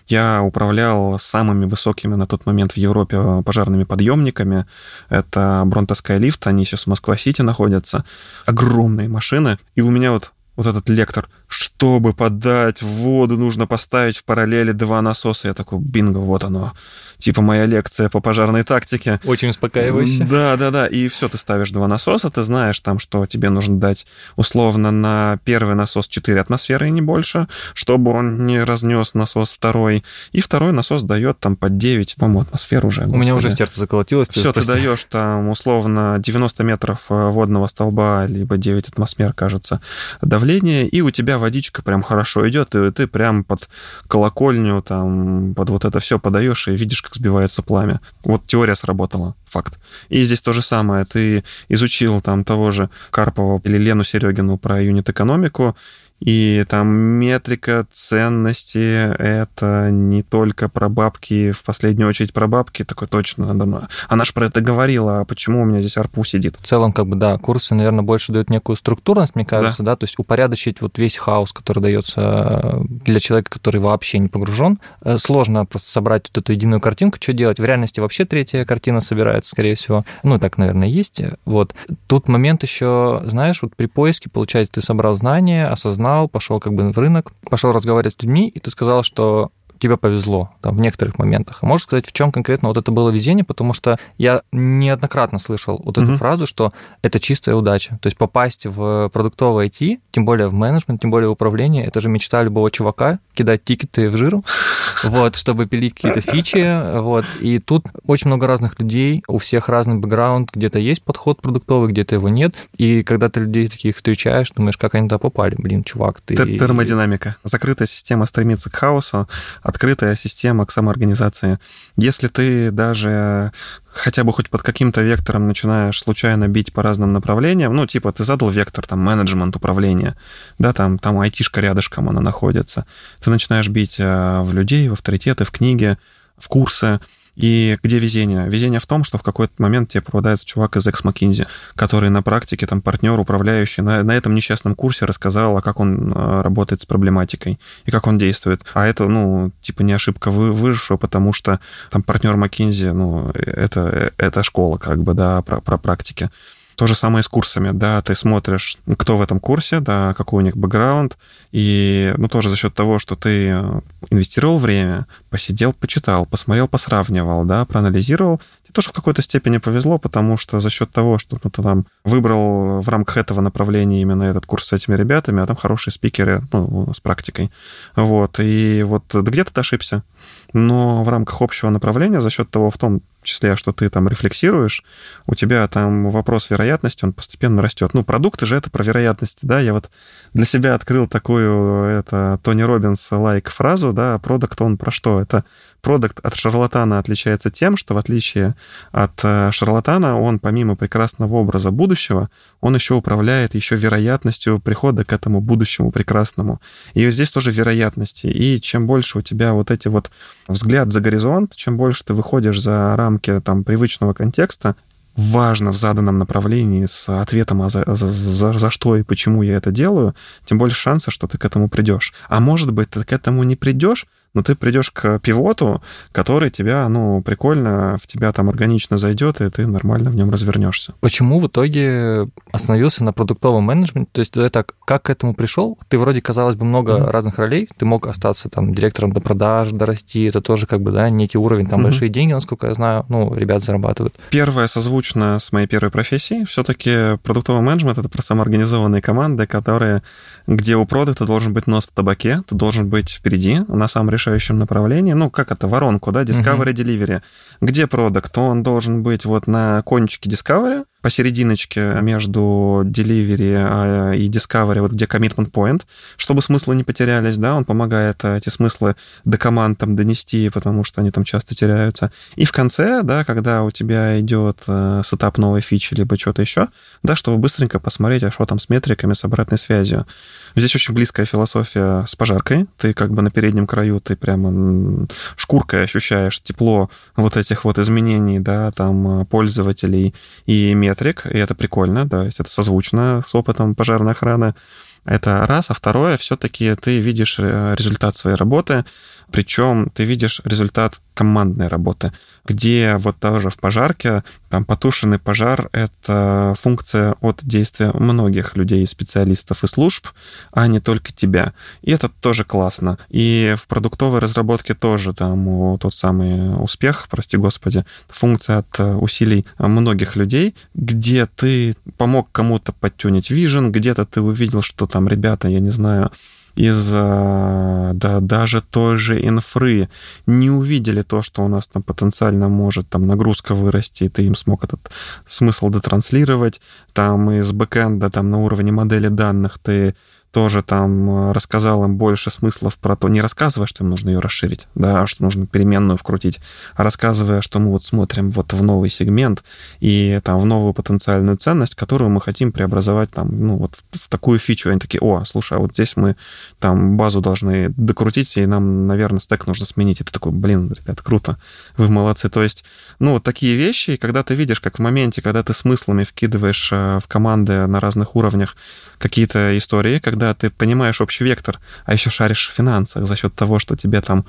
я 0.07 0.41
управлял 0.41 1.17
самыми 1.19 1.65
высокими 1.65 2.15
на 2.15 2.27
тот 2.27 2.45
момент 2.45 2.73
в 2.73 2.77
Европе 2.77 3.41
пожарными 3.43 3.83
подъемниками. 3.83 4.65
Это 5.09 5.63
Бронто 5.65 5.95
Скайлифт, 5.95 6.45
они 6.45 6.63
сейчас 6.63 6.83
в 6.83 6.87
Москва-Сити 6.87 7.41
находятся. 7.41 8.05
Огромные 8.45 9.09
машины. 9.09 9.57
И 9.73 9.81
у 9.81 9.89
меня 9.89 10.11
вот 10.11 10.31
вот 10.55 10.67
этот 10.67 10.87
лектор, 10.89 11.27
чтобы 11.55 12.13
подать 12.13 12.81
воду, 12.81 13.37
нужно 13.37 13.65
поставить 13.65 14.17
в 14.17 14.25
параллели 14.25 14.73
два 14.73 15.01
насоса. 15.01 15.47
Я 15.47 15.53
такой, 15.53 15.79
бинго, 15.79 16.17
вот 16.17 16.43
оно. 16.43 16.73
Типа 17.17 17.41
моя 17.41 17.65
лекция 17.65 18.09
по 18.09 18.19
пожарной 18.19 18.63
тактике. 18.63 19.21
Очень 19.23 19.49
успокаивающе. 19.49 20.25
Да, 20.25 20.57
да, 20.57 20.69
да. 20.69 20.87
И 20.87 21.07
все, 21.07 21.29
ты 21.29 21.37
ставишь 21.37 21.71
два 21.71 21.87
насоса, 21.87 22.29
ты 22.29 22.43
знаешь 22.43 22.81
там, 22.81 22.99
что 22.99 23.25
тебе 23.25 23.49
нужно 23.49 23.79
дать 23.79 24.05
условно 24.35 24.91
на 24.91 25.37
первый 25.45 25.75
насос 25.75 26.09
4 26.09 26.41
атмосферы 26.41 26.89
и 26.89 26.91
не 26.91 27.01
больше, 27.01 27.47
чтобы 27.73 28.11
он 28.11 28.45
не 28.45 28.61
разнес 28.61 29.13
насос 29.13 29.53
второй. 29.53 30.03
И 30.33 30.41
второй 30.41 30.73
насос 30.73 31.03
дает 31.03 31.39
там 31.39 31.55
под 31.55 31.77
9, 31.77 32.17
по-моему, 32.17 32.41
атмосфер 32.41 32.85
уже. 32.85 33.01
Господи. 33.03 33.17
У 33.17 33.21
меня 33.21 33.35
уже 33.35 33.49
сердце 33.55 33.79
заколотилось. 33.79 34.27
Все, 34.29 34.51
ты 34.51 34.65
даешь 34.65 35.05
там 35.09 35.47
условно 35.47 36.17
90 36.19 36.63
метров 36.63 37.05
э, 37.09 37.29
водного 37.29 37.67
столба, 37.67 38.25
либо 38.27 38.57
9 38.57 38.89
атмосфер, 38.89 39.31
кажется, 39.31 39.79
давление, 40.21 40.85
и 40.85 40.99
у 40.99 41.11
тебя 41.11 41.44
водичка 41.45 41.83
прям 41.83 42.01
хорошо 42.01 42.49
идет, 42.49 42.73
и 42.73 42.91
ты 42.91 43.05
прям 43.07 43.43
под 43.43 43.69
колокольню, 44.07 44.81
там, 44.81 45.53
под 45.53 45.69
вот 45.69 45.85
это 45.85 45.99
все 45.99 46.17
подаешь, 46.17 46.67
и 46.67 46.75
видишь, 46.75 47.03
как 47.03 47.13
сбивается 47.15 47.61
пламя. 47.61 47.99
Вот 48.23 48.47
теория 48.47 48.75
сработала, 48.75 49.35
факт. 49.45 49.77
И 50.09 50.23
здесь 50.23 50.41
то 50.41 50.53
же 50.53 50.61
самое. 50.61 51.05
Ты 51.05 51.43
изучил 51.69 52.21
там 52.21 52.43
того 52.43 52.71
же 52.71 52.89
Карпова 53.11 53.61
или 53.63 53.77
Лену 53.77 54.03
Серегину 54.03 54.57
про 54.57 54.81
юнит-экономику, 54.81 55.75
и 56.19 56.65
там 56.69 56.87
метрика 56.87 57.85
ценности— 57.91 59.13
это 59.19 59.89
не 59.91 60.23
только 60.23 60.69
про 60.69 60.89
бабки, 60.89 61.51
в 61.51 61.63
последнюю 61.63 62.09
очередь 62.09 62.33
про 62.33 62.47
бабки, 62.47 62.83
такой 62.83 63.07
точно, 63.07 63.51
она, 63.51 63.87
она 64.07 64.25
же 64.25 64.33
про 64.33 64.47
это 64.47 64.61
говорила, 64.61 65.19
а 65.19 65.25
почему 65.25 65.61
у 65.61 65.65
меня 65.65 65.81
здесь 65.81 65.97
арпу 65.97 66.23
сидит? 66.23 66.55
В 66.57 66.65
целом, 66.65 66.93
как 66.93 67.07
бы, 67.07 67.15
да, 67.15 67.37
курсы, 67.37 67.75
наверное, 67.75 68.03
больше 68.03 68.31
дают 68.31 68.49
некую 68.49 68.75
структурность, 68.75 69.35
мне 69.35 69.45
кажется, 69.45 69.83
да, 69.83 69.91
да 69.91 69.97
то 69.97 70.03
есть 70.05 70.17
упорядочить 70.17 70.81
вот 70.81 70.97
весь 70.97 71.17
хаос, 71.17 71.51
который 71.51 71.81
дается 71.81 72.81
для 72.87 73.19
человека, 73.19 73.51
который 73.51 73.81
вообще 73.81 74.19
не 74.19 74.27
погружен. 74.27 74.79
Э, 75.01 75.17
сложно 75.17 75.65
просто 75.65 75.89
собрать 75.89 76.29
вот 76.29 76.43
эту 76.43 76.53
единую 76.53 76.81
картинку, 76.81 77.17
что 77.19 77.33
делать. 77.33 77.59
В 77.59 77.65
реальности 77.65 77.99
вообще 77.99 78.25
третья 78.25 78.65
картина 78.65 79.01
собирается, 79.01 79.51
скорее 79.51 79.75
всего. 79.75 80.05
Ну, 80.23 80.39
так, 80.39 80.57
наверное, 80.57 80.87
есть. 80.87 81.21
Вот. 81.45 81.75
Тут 82.07 82.27
момент 82.27 82.63
еще, 82.63 83.21
знаешь, 83.25 83.61
вот 83.61 83.75
при 83.75 83.85
поиске, 83.87 84.29
получается, 84.29 84.73
ты 84.73 84.81
собрал 84.81 85.15
знания, 85.15 85.67
осознал, 85.67 86.04
узнал, 86.05 86.27
пошел 86.27 86.59
как 86.59 86.73
бы 86.73 86.91
в 86.91 86.97
рынок, 86.97 87.31
пошел 87.49 87.71
разговаривать 87.71 88.15
с 88.15 88.23
людьми, 88.23 88.47
и 88.47 88.59
ты 88.59 88.69
сказал, 88.69 89.03
что 89.03 89.49
тебе 89.85 89.97
повезло 89.97 90.51
там, 90.61 90.77
в 90.77 90.79
некоторых 90.79 91.19
моментах. 91.19 91.59
А 91.61 91.65
можешь 91.65 91.85
сказать, 91.85 92.07
в 92.07 92.11
чем 92.11 92.31
конкретно 92.31 92.69
вот 92.69 92.77
это 92.77 92.91
было 92.91 93.09
везение? 93.09 93.45
Потому 93.45 93.73
что 93.73 93.97
я 94.17 94.41
неоднократно 94.51 95.37
слышал 95.37 95.79
вот 95.83 95.97
эту 95.97 96.11
mm-hmm. 96.11 96.17
фразу, 96.17 96.47
что 96.47 96.73
это 97.03 97.19
чистая 97.19 97.55
удача. 97.55 97.99
То 98.01 98.07
есть 98.07 98.17
попасть 98.17 98.65
в 98.65 99.09
продуктовое 99.09 99.67
IT, 99.67 99.99
тем 100.11 100.25
более 100.25 100.47
в 100.47 100.53
менеджмент, 100.53 101.01
тем 101.01 101.11
более 101.11 101.29
в 101.29 101.33
управление, 101.33 101.85
это 101.85 102.01
же 102.01 102.09
мечта 102.09 102.41
любого 102.41 102.71
чувака, 102.71 103.19
кидать 103.33 103.63
тикеты 103.63 104.09
в 104.09 104.17
жиру, 104.17 104.43
вот, 105.03 105.35
чтобы 105.35 105.67
пилить 105.67 105.93
какие-то 105.93 106.21
фичи, 106.21 106.99
вот. 106.99 107.25
И 107.39 107.59
тут 107.59 107.85
очень 108.07 108.27
много 108.27 108.47
разных 108.47 108.79
людей, 108.79 109.23
у 109.27 109.37
всех 109.37 109.69
разный 109.69 109.97
бэкграунд, 109.97 110.49
где-то 110.51 110.79
есть 110.79 111.03
подход 111.03 111.41
продуктовый, 111.41 111.91
где-то 111.91 112.15
его 112.15 112.29
нет. 112.29 112.55
И 112.77 113.03
когда 113.03 113.29
ты 113.29 113.41
людей 113.41 113.67
таких 113.67 113.97
встречаешь, 113.97 114.49
думаешь, 114.51 114.77
как 114.77 114.95
они 114.95 115.07
туда 115.07 115.19
попали? 115.19 115.55
Блин, 115.57 115.83
чувак, 115.83 116.21
ты... 116.21 116.35
Термодинамика. 116.35 117.35
Закрытая 117.43 117.87
система 117.87 118.25
стремится 118.25 118.71
к 118.71 118.75
хаосу, 118.75 119.27
открытая 119.75 120.15
система 120.15 120.65
к 120.65 120.71
самоорганизации. 120.71 121.59
Если 121.97 122.29
ты 122.29 122.71
даже 122.71 123.51
хотя 123.87 124.23
бы 124.23 124.31
хоть 124.31 124.49
под 124.49 124.61
каким-то 124.61 125.01
вектором 125.01 125.47
начинаешь 125.47 125.99
случайно 125.99 126.47
бить 126.47 126.71
по 126.71 126.81
разным 126.81 127.11
направлениям, 127.11 127.73
ну, 127.73 127.85
типа, 127.85 128.13
ты 128.13 128.23
задал 128.23 128.49
вектор, 128.49 128.87
там, 128.87 128.99
менеджмент, 128.99 129.55
управление, 129.55 130.15
да, 130.59 130.71
там, 130.71 130.97
там 130.97 131.19
айтишка 131.19 131.59
рядышком 131.59 132.07
она 132.07 132.21
находится, 132.21 132.85
ты 133.21 133.29
начинаешь 133.29 133.67
бить 133.67 133.97
э, 133.99 134.41
в 134.41 134.53
людей, 134.53 134.87
в 134.87 134.93
авторитеты, 134.93 135.43
в 135.43 135.51
книги, 135.51 135.97
в 136.37 136.47
курсы, 136.47 137.01
и 137.35 137.77
где 137.83 137.99
везение? 137.99 138.47
Везение 138.47 138.79
в 138.79 138.85
том, 138.85 139.03
что 139.03 139.17
в 139.17 139.23
какой-то 139.23 139.53
момент 139.57 139.89
тебе 139.89 140.01
попадается 140.01 140.45
чувак 140.45 140.77
из 140.77 140.87
экс 140.87 141.03
McKinsey, 141.03 141.47
который 141.75 142.09
на 142.09 142.21
практике, 142.21 142.65
там, 142.65 142.81
партнер, 142.81 143.19
управляющий, 143.19 143.81
на, 143.81 144.03
на 144.03 144.15
этом 144.15 144.35
несчастном 144.35 144.75
курсе 144.75 145.05
рассказал, 145.05 145.57
а 145.57 145.61
как 145.61 145.79
он 145.79 146.11
э, 146.11 146.41
работает 146.41 146.81
с 146.81 146.85
проблематикой 146.85 147.59
и 147.85 147.91
как 147.91 148.07
он 148.07 148.17
действует. 148.17 148.63
А 148.73 148.85
это, 148.85 149.07
ну, 149.07 149.51
типа 149.61 149.81
не 149.81 149.93
ошибка 149.93 150.31
вы, 150.31 150.51
выжившего, 150.51 150.97
потому 150.97 151.33
что 151.33 151.59
там 151.91 152.03
партнер 152.03 152.35
McKinsey, 152.35 152.91
ну, 152.93 153.31
это, 153.31 154.13
это 154.17 154.43
школа, 154.43 154.77
как 154.77 155.03
бы, 155.03 155.13
да, 155.13 155.41
про, 155.41 155.61
про 155.61 155.77
практики. 155.77 156.29
То 156.75 156.87
же 156.87 156.95
самое 156.95 157.23
с 157.23 157.27
курсами, 157.29 157.71
да, 157.71 158.01
ты 158.01 158.15
смотришь, 158.15 158.77
кто 158.97 159.15
в 159.15 159.21
этом 159.21 159.39
курсе, 159.39 159.79
да, 159.79 160.13
какой 160.13 160.43
у 160.43 160.45
них 160.45 160.57
бэкграунд, 160.57 161.17
и, 161.53 162.13
ну, 162.17 162.27
тоже 162.27 162.49
за 162.49 162.57
счет 162.57 162.73
того, 162.73 162.99
что 162.99 163.15
ты 163.15 163.47
э, 163.47 163.81
инвестировал 164.09 164.59
время, 164.59 165.07
посидел, 165.29 165.71
почитал, 165.71 166.25
посмотрел, 166.25 166.67
посравнивал, 166.67 167.45
да, 167.45 167.63
проанализировал, 167.63 168.41
тебе 168.63 168.73
тоже 168.73 168.89
в 168.89 168.91
какой-то 168.91 169.21
степени 169.21 169.57
повезло, 169.57 169.97
потому 169.99 170.35
что 170.35 170.59
за 170.59 170.69
счет 170.69 170.91
того, 170.91 171.17
что 171.17 171.37
ну, 171.41 171.49
ты 171.49 171.63
там 171.63 171.85
выбрал 172.03 172.81
в 172.81 172.89
рамках 172.89 173.17
этого 173.17 173.39
направления 173.39 174.01
именно 174.01 174.23
этот 174.23 174.45
курс 174.45 174.67
с 174.67 174.73
этими 174.73 174.95
ребятами, 174.95 175.41
а 175.41 175.47
там 175.47 175.55
хорошие 175.55 175.93
спикеры, 175.93 176.41
ну, 176.51 176.93
с 176.93 176.99
практикой, 176.99 177.51
вот, 177.95 178.39
и 178.39 178.83
вот 178.83 179.13
где-то 179.13 179.53
ты 179.53 179.61
ошибся, 179.61 180.03
но 180.51 181.05
в 181.05 181.09
рамках 181.09 181.41
общего 181.41 181.69
направления 181.69 182.19
за 182.19 182.29
счет 182.29 182.49
того, 182.49 182.69
в 182.69 182.77
том 182.77 183.01
числе, 183.25 183.55
что 183.55 183.73
ты 183.73 183.89
там 183.89 184.07
рефлексируешь, 184.07 184.83
у 185.27 185.35
тебя 185.35 185.67
там 185.67 186.09
вопрос 186.09 186.49
вероятности, 186.49 187.03
он 187.03 187.13
постепенно 187.13 187.61
растет. 187.61 187.93
Ну, 187.93 188.03
продукты 188.03 188.45
же 188.45 188.55
это 188.55 188.69
про 188.69 188.83
вероятности, 188.83 189.45
да, 189.45 189.59
я 189.59 189.73
вот 189.73 189.89
для 190.33 190.45
себя 190.45 190.75
открыл 190.75 191.07
такую, 191.07 191.83
это, 191.85 192.39
Тони 192.43 192.61
Робинс 192.61 193.11
лайк 193.11 193.49
фразу, 193.49 193.91
да, 193.91 194.17
продукт 194.19 194.61
он 194.61 194.77
про 194.77 194.91
что? 194.91 195.21
Это 195.21 195.43
продукт 195.85 196.19
от 196.23 196.33
шарлатана 196.33 196.97
отличается 196.97 197.51
тем, 197.51 197.77
что 197.77 197.93
в 197.93 197.99
отличие 197.99 198.55
от 198.91 199.19
э, 199.21 199.51
шарлатана, 199.51 200.19
он 200.19 200.39
помимо 200.39 200.75
прекрасного 200.75 201.35
образа 201.35 201.69
будущего, 201.69 202.31
он 202.59 202.73
еще 202.73 202.95
управляет 202.95 203.53
еще 203.53 203.75
вероятностью 203.75 204.59
прихода 204.59 205.05
к 205.05 205.13
этому 205.13 205.41
будущему 205.41 205.91
прекрасному. 205.91 206.59
И 206.95 207.07
здесь 207.11 207.29
тоже 207.29 207.51
вероятности. 207.51 208.25
И 208.25 208.59
чем 208.59 208.87
больше 208.87 209.19
у 209.19 209.21
тебя 209.21 209.53
вот 209.53 209.69
эти 209.69 209.87
вот 209.87 210.09
взгляд 210.47 210.91
за 210.91 211.01
горизонт, 211.01 211.55
чем 211.55 211.77
больше 211.77 212.03
ты 212.03 212.15
выходишь 212.15 212.59
за 212.59 212.95
рамки 212.97 213.39
там 213.41 213.63
привычного 213.63 214.13
контекста, 214.13 214.75
важно 215.15 215.71
в 215.71 215.77
заданном 215.77 216.17
направлении 216.17 216.87
с 216.87 217.07
ответом, 217.09 217.61
а 217.61 217.69
за, 217.69 217.83
за, 217.85 218.07
за, 218.07 218.53
за 218.53 218.71
что 218.71 218.97
и 218.97 219.03
почему 219.03 219.43
я 219.43 219.55
это 219.57 219.69
делаю, 219.69 220.15
тем 220.45 220.57
больше 220.57 220.77
шанса, 220.77 221.11
что 221.11 221.27
ты 221.27 221.37
к 221.37 221.45
этому 221.45 221.69
придешь. 221.69 222.11
А 222.27 222.39
может 222.39 222.73
быть, 222.73 222.89
ты 222.89 223.03
к 223.03 223.13
этому 223.13 223.43
не 223.43 223.55
придешь, 223.55 224.07
но 224.35 224.43
ты 224.43 224.53
придешь 224.53 224.91
к 224.91 225.17
пивоту, 225.19 225.81
который 226.11 226.51
тебя, 226.51 226.87
ну, 226.89 227.21
прикольно, 227.23 227.97
в 227.99 228.05
тебя 228.05 228.31
там 228.31 228.49
органично 228.49 228.97
зайдет, 228.97 229.41
и 229.41 229.49
ты 229.49 229.65
нормально 229.65 230.11
в 230.11 230.15
нем 230.15 230.29
развернешься. 230.29 230.93
Почему 230.99 231.39
в 231.39 231.47
итоге 231.47 232.27
остановился 232.51 233.03
на 233.03 233.13
продуктовом 233.13 233.63
менеджменте? 233.63 234.09
То 234.11 234.19
есть 234.19 234.37
это 234.37 234.65
как 234.85 235.03
к 235.03 235.09
этому 235.09 235.33
пришел? 235.33 235.79
Ты 235.87 235.97
вроде, 235.97 236.21
казалось 236.21 236.55
бы, 236.55 236.65
много 236.65 236.93
mm-hmm. 236.93 237.09
разных 237.09 237.39
ролей, 237.39 237.69
ты 237.77 237.85
мог 237.85 238.07
остаться 238.07 238.49
там 238.49 238.75
директором 238.75 239.13
до 239.13 239.21
продаж, 239.21 239.71
дорасти, 239.71 240.25
это 240.25 240.41
тоже 240.41 240.67
как 240.67 240.81
бы, 240.81 240.91
да, 240.91 241.09
некий 241.09 241.37
уровень, 241.37 241.67
там 241.67 241.79
mm-hmm. 241.79 241.83
большие 241.83 242.09
деньги, 242.09 242.33
насколько 242.33 242.67
я 242.67 242.73
знаю, 242.73 243.05
ну, 243.07 243.33
ребят 243.33 243.63
зарабатывают. 243.63 244.15
Первое 244.29 244.67
созвучно 244.67 245.39
с 245.39 245.51
моей 245.53 245.67
первой 245.67 245.91
профессией. 245.91 246.45
Все-таки 246.45 247.17
продуктовый 247.23 247.61
менеджмент— 247.61 247.97
это 247.99 248.09
про 248.09 248.21
самоорганизованные 248.21 249.01
команды, 249.01 249.47
которые, 249.47 250.03
где 250.45 250.75
у 250.75 250.85
продукта 250.85 251.25
должен 251.25 251.53
быть 251.53 251.67
нос 251.67 251.85
в 251.85 251.91
табаке, 251.91 252.41
ты 252.47 252.55
должен 252.55 252.89
быть 252.89 253.11
впереди, 253.11 253.61
на 253.67 253.87
самом 253.87 254.09
решении 254.09 254.24
решающем 254.25 254.57
направлении, 254.57 255.13
ну, 255.13 255.29
как 255.29 255.51
это, 255.51 255.67
воронку, 255.67 256.11
да, 256.11 256.23
Discovery, 256.23 256.73
Delivery. 256.73 257.21
Где 257.61 257.87
продукт? 257.87 258.37
Он 258.37 258.63
должен 258.63 259.03
быть 259.03 259.25
вот 259.25 259.47
на 259.47 259.81
кончике 259.83 260.29
Discovery, 260.29 260.85
посерединочке 261.05 261.99
между 262.01 262.81
delivery 262.83 263.53
а, 263.55 264.13
и 264.13 264.27
discovery, 264.27 264.81
вот 264.81 264.93
где 264.93 265.05
commitment 265.05 265.51
point, 265.51 265.83
чтобы 266.17 266.41
смыслы 266.41 266.75
не 266.75 266.83
потерялись, 266.83 267.37
да, 267.37 267.53
он 267.53 267.63
помогает 267.63 268.23
э, 268.23 268.37
эти 268.37 268.49
смыслы 268.49 268.95
до 269.23 269.37
команд 269.37 269.77
там 269.77 269.95
донести, 269.95 270.49
потому 270.49 270.83
что 270.83 271.01
они 271.01 271.11
там 271.11 271.23
часто 271.23 271.53
теряются. 271.53 272.11
И 272.35 272.45
в 272.45 272.51
конце, 272.51 273.03
да, 273.03 273.23
когда 273.23 273.61
у 273.61 273.69
тебя 273.69 274.19
идет 274.19 274.63
э, 274.65 275.03
сетап 275.05 275.37
новой 275.37 275.61
фичи, 275.61 275.93
либо 275.93 276.17
что-то 276.17 276.41
еще, 276.41 276.69
да, 277.03 277.15
чтобы 277.15 277.37
быстренько 277.37 277.77
посмотреть, 277.77 278.23
а 278.23 278.31
что 278.31 278.47
там 278.47 278.57
с 278.57 278.67
метриками, 278.69 279.13
с 279.13 279.23
обратной 279.23 279.59
связью. 279.59 280.07
Здесь 280.55 280.73
очень 280.73 280.95
близкая 280.95 281.27
философия 281.27 282.05
с 282.07 282.15
пожаркой. 282.15 282.65
Ты 282.79 282.93
как 282.93 283.11
бы 283.11 283.21
на 283.21 283.29
переднем 283.29 283.67
краю, 283.67 283.99
ты 283.99 284.15
прямо 284.15 285.05
шкуркой 285.35 285.83
ощущаешь 285.83 286.41
тепло 286.41 286.89
вот 287.15 287.37
этих 287.37 287.65
вот 287.65 287.77
изменений, 287.77 288.39
да, 288.39 288.71
там 288.71 289.21
э, 289.21 289.25
пользователей 289.25 290.15
и 290.45 290.73
метрик, 290.73 290.94
метрик, 290.95 291.25
и 291.25 291.37
это 291.37 291.55
прикольно, 291.55 292.05
да, 292.05 292.25
это 292.25 292.49
созвучно 292.49 293.21
с 293.25 293.35
опытом 293.35 293.75
пожарной 293.75 294.13
охраны. 294.13 294.55
Это 295.03 295.45
раз. 295.45 295.69
А 295.69 295.73
второе, 295.73 296.17
все-таки 296.17 296.73
ты 296.75 296.99
видишь 296.99 297.37
э, 297.37 297.75
результат 297.77 298.17
своей 298.17 298.37
работы, 298.37 298.85
причем 299.31 299.91
ты 299.93 300.03
видишь 300.03 300.41
результат 300.45 300.95
командной 301.15 301.67
работы, 301.67 302.13
где 302.45 302.97
вот 302.97 303.17
тоже 303.19 303.49
в 303.49 303.57
пожарке, 303.57 304.23
там 304.49 304.65
потушенный 304.65 305.17
пожар— 305.17 305.69
это 305.71 306.53
функция 306.61 307.15
от 307.21 307.39
действия 307.43 307.91
многих 307.93 308.55
людей, 308.55 308.85
специалистов 308.85 309.63
и 309.63 309.67
служб, 309.67 310.07
а 310.51 310.67
не 310.67 310.79
только 310.79 311.11
тебя. 311.11 311.53
И 311.81 311.91
это 311.91 312.09
тоже 312.09 312.43
классно. 312.43 312.99
И 313.09 313.55
в 313.57 313.65
продуктовой 313.65 314.19
разработке 314.19 314.75
тоже 314.75 315.13
там 315.13 315.79
тот 315.79 315.93
самый 315.93 316.61
успех, 316.61 317.07
прости 317.09 317.37
господи, 317.37 317.83
функция 318.07 318.59
от 318.59 318.79
усилий 319.01 319.45
многих 319.57 320.15
людей, 320.15 320.53
где 320.75 321.25
ты 321.25 321.75
помог 321.97 322.31
кому-то 322.31 322.73
подтюнить 322.73 323.31
вижен, 323.31 323.71
где-то 323.71 324.05
ты 324.05 324.21
увидел, 324.21 324.61
что 324.61 324.85
там 324.85 325.07
ребята, 325.07 325.47
я 325.47 325.59
не 325.59 325.71
знаю, 325.71 326.11
из 326.55 326.89
да, 326.91 328.19
даже 328.21 328.61
той 328.61 328.97
же 328.97 329.19
инфры 329.25 329.89
не 330.25 330.49
увидели 330.49 331.01
то, 331.01 331.21
что 331.21 331.43
у 331.43 331.47
нас 331.47 331.67
там 331.67 331.83
потенциально 331.83 332.49
может 332.49 332.89
там 332.89 333.07
нагрузка 333.07 333.53
вырасти, 333.53 334.05
и 334.05 334.09
ты 334.09 334.23
им 334.23 334.35
смог 334.35 334.63
этот 334.63 334.91
смысл 335.27 335.69
дотранслировать. 335.69 336.61
Там 336.93 337.31
из 337.31 337.51
бэкэнда 337.51 338.09
там 338.09 338.29
на 338.29 338.39
уровне 338.43 338.71
модели 338.71 339.07
данных 339.07 339.59
ты 339.59 339.95
тоже 340.35 340.63
там 340.63 341.29
э, 341.29 341.31
рассказал 341.31 341.85
им 341.85 341.95
больше 341.95 342.29
смыслов 342.29 342.75
про 342.77 342.97
то, 342.97 343.07
не 343.07 343.21
рассказывая, 343.21 343.67
что 343.67 343.85
им 343.85 343.89
нужно 343.89 344.09
ее 344.09 344.19
расширить, 344.19 344.67
да, 344.75 345.03
а 345.03 345.07
что 345.07 345.23
нужно 345.23 345.47
переменную 345.47 345.97
вкрутить, 345.97 346.41
а 346.75 346.83
рассказывая, 346.83 347.39
что 347.39 347.59
мы 347.59 347.71
вот 347.71 347.85
смотрим 347.85 348.31
вот 348.31 348.51
в 348.51 348.61
новый 348.61 348.89
сегмент 348.89 349.45
и 349.79 350.19
там 350.25 350.41
в 350.41 350.45
новую 350.45 350.73
потенциальную 350.73 351.37
ценность, 351.37 351.75
которую 351.75 352.09
мы 352.09 352.19
хотим 352.19 352.51
преобразовать 352.51 353.11
там, 353.11 353.29
ну, 353.31 353.55
вот 353.55 353.77
в, 353.93 354.09
такую 354.09 354.37
фичу. 354.37 354.71
Они 354.71 354.77
такие, 354.77 354.99
о, 354.99 355.23
слушай, 355.23 355.57
а 355.57 355.61
вот 355.61 355.71
здесь 355.71 355.95
мы 355.95 356.17
там 356.59 356.97
базу 356.97 357.21
должны 357.21 357.69
докрутить, 357.69 358.35
и 358.35 358.45
нам, 358.45 358.87
наверное, 358.87 359.21
стек 359.21 359.47
нужно 359.47 359.65
сменить. 359.65 360.01
И 360.01 360.03
ты 360.03 360.11
такой, 360.11 360.33
блин, 360.33 360.69
ребят, 360.77 361.01
круто, 361.01 361.37
вы 361.77 361.87
молодцы. 361.87 362.27
То 362.27 362.43
есть, 362.43 362.65
ну, 362.99 363.13
вот 363.13 363.23
такие 363.23 363.55
вещи, 363.55 363.95
когда 363.95 364.21
ты 364.21 364.35
видишь, 364.35 364.59
как 364.59 364.79
в 364.79 364.81
моменте, 364.81 365.21
когда 365.21 365.43
ты 365.43 365.53
смыслами 365.53 366.03
вкидываешь 366.03 366.71
э, 366.73 366.99
в 367.01 367.07
команды 367.07 367.67
на 367.67 367.79
разных 367.79 368.17
уровнях 368.17 368.57
какие-то 368.97 369.57
истории, 369.57 369.99
когда 369.99 370.24
когда 370.25 370.33
ты 370.33 370.49
понимаешь 370.49 371.01
общий 371.01 371.23
вектор, 371.23 371.59
а 371.85 371.93
еще 371.93 372.09
шаришь 372.09 372.49
в 372.49 372.55
финансах 372.55 373.05
за 373.05 373.15
счет 373.15 373.35
того, 373.35 373.59
что 373.59 373.75
тебе 373.75 374.01
там 374.01 374.25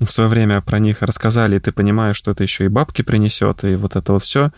в 0.00 0.10
свое 0.10 0.28
время 0.28 0.60
про 0.60 0.78
них 0.78 1.02
рассказали, 1.02 1.56
и 1.56 1.60
ты 1.60 1.72
понимаешь, 1.72 2.16
что 2.16 2.32
это 2.32 2.42
еще 2.42 2.64
и 2.64 2.68
бабки 2.68 3.02
принесет, 3.02 3.64
и 3.64 3.76
вот 3.76 3.96
это 3.96 4.12
вот 4.12 4.22
все, 4.24 4.50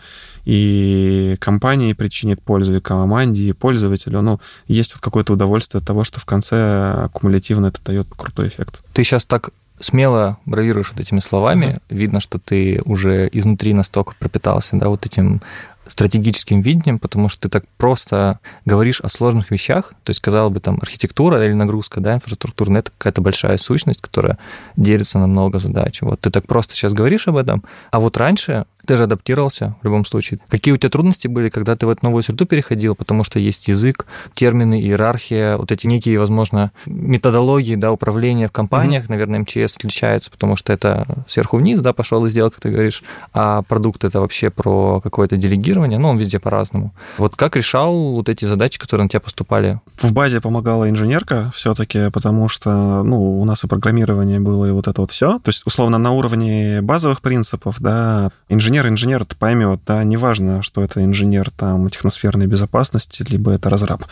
и 0.45 1.37
компании 1.39 1.93
причинит 1.93 2.41
пользу, 2.41 2.75
и 2.75 2.81
команде, 2.81 3.43
и 3.43 3.53
пользователю. 3.53 4.21
Ну, 4.21 4.39
есть 4.67 4.95
вот 4.95 5.01
какое-то 5.01 5.33
удовольствие 5.33 5.79
от 5.79 5.87
того, 5.87 6.03
что 6.03 6.19
в 6.19 6.25
конце 6.25 7.05
аккумулятивно 7.05 7.67
это 7.67 7.79
дает 7.85 8.07
крутой 8.17 8.47
эффект. 8.47 8.81
Ты 8.93 9.03
сейчас 9.03 9.25
так 9.25 9.51
смело 9.79 10.37
бравируешь 10.45 10.91
вот 10.91 10.99
этими 10.99 11.19
словами. 11.19 11.65
Mm-hmm. 11.65 11.95
Видно, 11.95 12.19
что 12.19 12.39
ты 12.39 12.81
уже 12.83 13.29
изнутри 13.31 13.73
настолько 13.73 14.15
пропитался, 14.19 14.75
да, 14.75 14.89
вот 14.89 15.05
этим 15.05 15.41
стратегическим 15.89 16.61
видением, 16.61 16.99
потому 16.99 17.29
что 17.29 17.41
ты 17.41 17.49
так 17.49 17.65
просто 17.77 18.39
говоришь 18.65 19.01
о 19.01 19.09
сложных 19.09 19.51
вещах, 19.51 19.93
то 20.03 20.11
есть, 20.11 20.21
казалось 20.21 20.53
бы, 20.53 20.59
там, 20.59 20.79
архитектура 20.81 21.43
или 21.43 21.53
нагрузка, 21.53 21.99
да, 21.99 22.15
инфраструктурная, 22.15 22.81
это 22.81 22.91
какая-то 22.97 23.21
большая 23.21 23.57
сущность, 23.57 24.01
которая 24.01 24.37
делится 24.77 25.19
на 25.19 25.27
много 25.27 25.59
задач. 25.59 26.01
Вот 26.01 26.21
ты 26.21 26.29
так 26.29 26.45
просто 26.45 26.75
сейчас 26.75 26.93
говоришь 26.93 27.27
об 27.27 27.37
этом, 27.37 27.63
а 27.91 27.99
вот 27.99 28.17
раньше 28.17 28.65
ты 28.89 28.97
же 28.97 29.03
адаптировался 29.03 29.75
в 29.83 29.85
любом 29.85 30.03
случае. 30.03 30.39
Какие 30.49 30.73
у 30.73 30.77
тебя 30.77 30.89
трудности 30.89 31.27
были, 31.27 31.49
когда 31.49 31.75
ты 31.75 31.85
в 31.85 31.89
эту 31.89 32.03
новую 32.07 32.23
среду 32.23 32.47
переходил? 32.47 32.95
Потому 32.95 33.23
что 33.23 33.37
есть 33.37 33.67
язык, 33.67 34.07
термины, 34.33 34.81
иерархия, 34.81 35.57
вот 35.57 35.71
эти 35.71 35.85
некие, 35.85 36.17
возможно, 36.17 36.71
методологии 36.87 37.75
да, 37.75 37.91
управления 37.91 38.47
в 38.47 38.51
компаниях. 38.51 39.03
Mm-hmm. 39.03 39.09
Наверное, 39.09 39.39
МЧС 39.41 39.77
отличается, 39.77 40.31
потому 40.31 40.55
что 40.55 40.73
это 40.73 41.05
сверху 41.27 41.57
вниз, 41.57 41.81
да, 41.81 41.93
пошел 41.93 42.25
и 42.25 42.31
сделал, 42.31 42.49
как 42.49 42.61
ты 42.61 42.71
говоришь. 42.71 43.03
А 43.31 43.61
продукт 43.61 44.03
это 44.05 44.21
вообще 44.21 44.49
про 44.49 44.99
какое-то 45.01 45.37
делегирование. 45.37 45.99
Ну, 45.99 46.09
он 46.09 46.17
везде 46.17 46.39
по-разному. 46.39 46.91
Вот 47.19 47.35
как 47.35 47.55
решал 47.55 47.93
вот 48.13 48.27
эти 48.27 48.45
задачи, 48.45 48.79
которые 48.79 49.03
на 49.03 49.09
тебя 49.09 49.19
поступали? 49.19 49.79
В 50.01 50.11
базе 50.13 50.41
помогала 50.41 50.89
инженерка 50.89 51.51
все-таки, 51.53 52.09
потому 52.09 52.49
что, 52.49 53.03
ну, 53.03 53.39
у 53.39 53.45
нас 53.45 53.63
и 53.63 53.67
программирование 53.67 54.39
было, 54.39 54.65
и 54.65 54.71
вот 54.71 54.87
это 54.87 55.01
вот 55.01 55.11
все. 55.11 55.37
То 55.43 55.49
есть, 55.49 55.61
условно, 55.67 55.99
на 55.99 56.11
уровне 56.11 56.81
базовых 56.81 57.21
принципов, 57.21 57.75
да, 57.79 58.31
инженер 58.47 58.78
инженер 58.87 59.09
инженер 59.09 59.21
это 59.23 59.35
поймет, 59.35 59.81
да, 59.85 60.03
неважно, 60.03 60.61
что 60.61 60.83
это 60.83 61.03
инженер 61.03 61.49
там 61.51 61.89
техносферной 61.89 62.47
безопасности, 62.47 63.25
либо 63.29 63.51
это 63.51 63.69
разраб. 63.69 64.03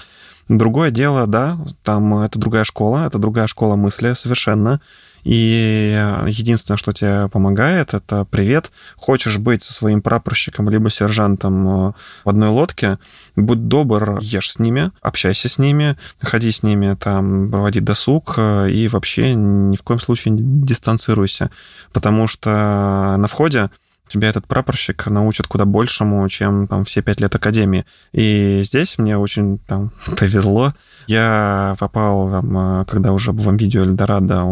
Другое 0.49 0.91
дело, 0.91 1.27
да, 1.27 1.57
там 1.83 2.19
это 2.19 2.39
другая 2.39 2.63
школа, 2.63 3.05
это 3.05 3.17
другая 3.17 3.47
школа 3.47 3.75
мысли 3.75 4.13
совершенно. 4.13 4.79
И 5.23 5.91
единственное, 6.27 6.77
что 6.77 6.93
тебе 6.93 7.27
помогает, 7.27 7.93
это 7.93 8.23
привет. 8.23 8.71
Хочешь 8.95 9.37
быть 9.39 9.63
со 9.63 9.73
своим 9.73 10.01
прапорщиком 10.01 10.69
либо 10.69 10.89
сержантом 10.89 11.67
э, 11.67 11.93
в 12.23 12.29
одной 12.29 12.47
лодке, 12.47 12.97
будь 13.35 13.67
добр, 13.67 14.19
ешь 14.21 14.53
с 14.53 14.59
ними, 14.59 14.91
общайся 15.01 15.49
с 15.49 15.57
ними, 15.57 15.97
ходи 16.21 16.49
с 16.49 16.63
ними, 16.63 16.95
там, 16.95 17.49
проводи 17.51 17.81
досуг 17.81 18.35
э, 18.37 18.69
и 18.71 18.87
вообще 18.87 19.33
ни 19.33 19.75
в 19.75 19.83
коем 19.83 19.99
случае 19.99 20.33
не 20.33 20.63
дистанцируйся. 20.63 21.51
Потому 21.91 22.27
что 22.27 23.15
на 23.17 23.27
входе 23.27 23.69
тебя 24.07 24.29
этот 24.29 24.47
прапорщик 24.47 25.07
научит 25.07 25.47
куда 25.47 25.65
большему, 25.65 26.27
чем 26.29 26.67
там 26.67 26.85
все 26.85 27.01
пять 27.01 27.21
лет 27.21 27.33
академии. 27.35 27.85
И 28.13 28.61
здесь 28.63 28.97
мне 28.97 29.17
очень 29.17 29.59
там 29.59 29.91
повезло. 30.17 30.73
Я 31.07 31.75
попал, 31.79 32.29
там, 32.29 32.85
когда 32.85 33.13
уже 33.13 33.31
в 33.31 33.55
видео 33.55 33.83
Эльдорадо 33.83 34.43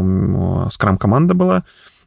скрам-команда 0.69 1.33
была, 1.33 1.63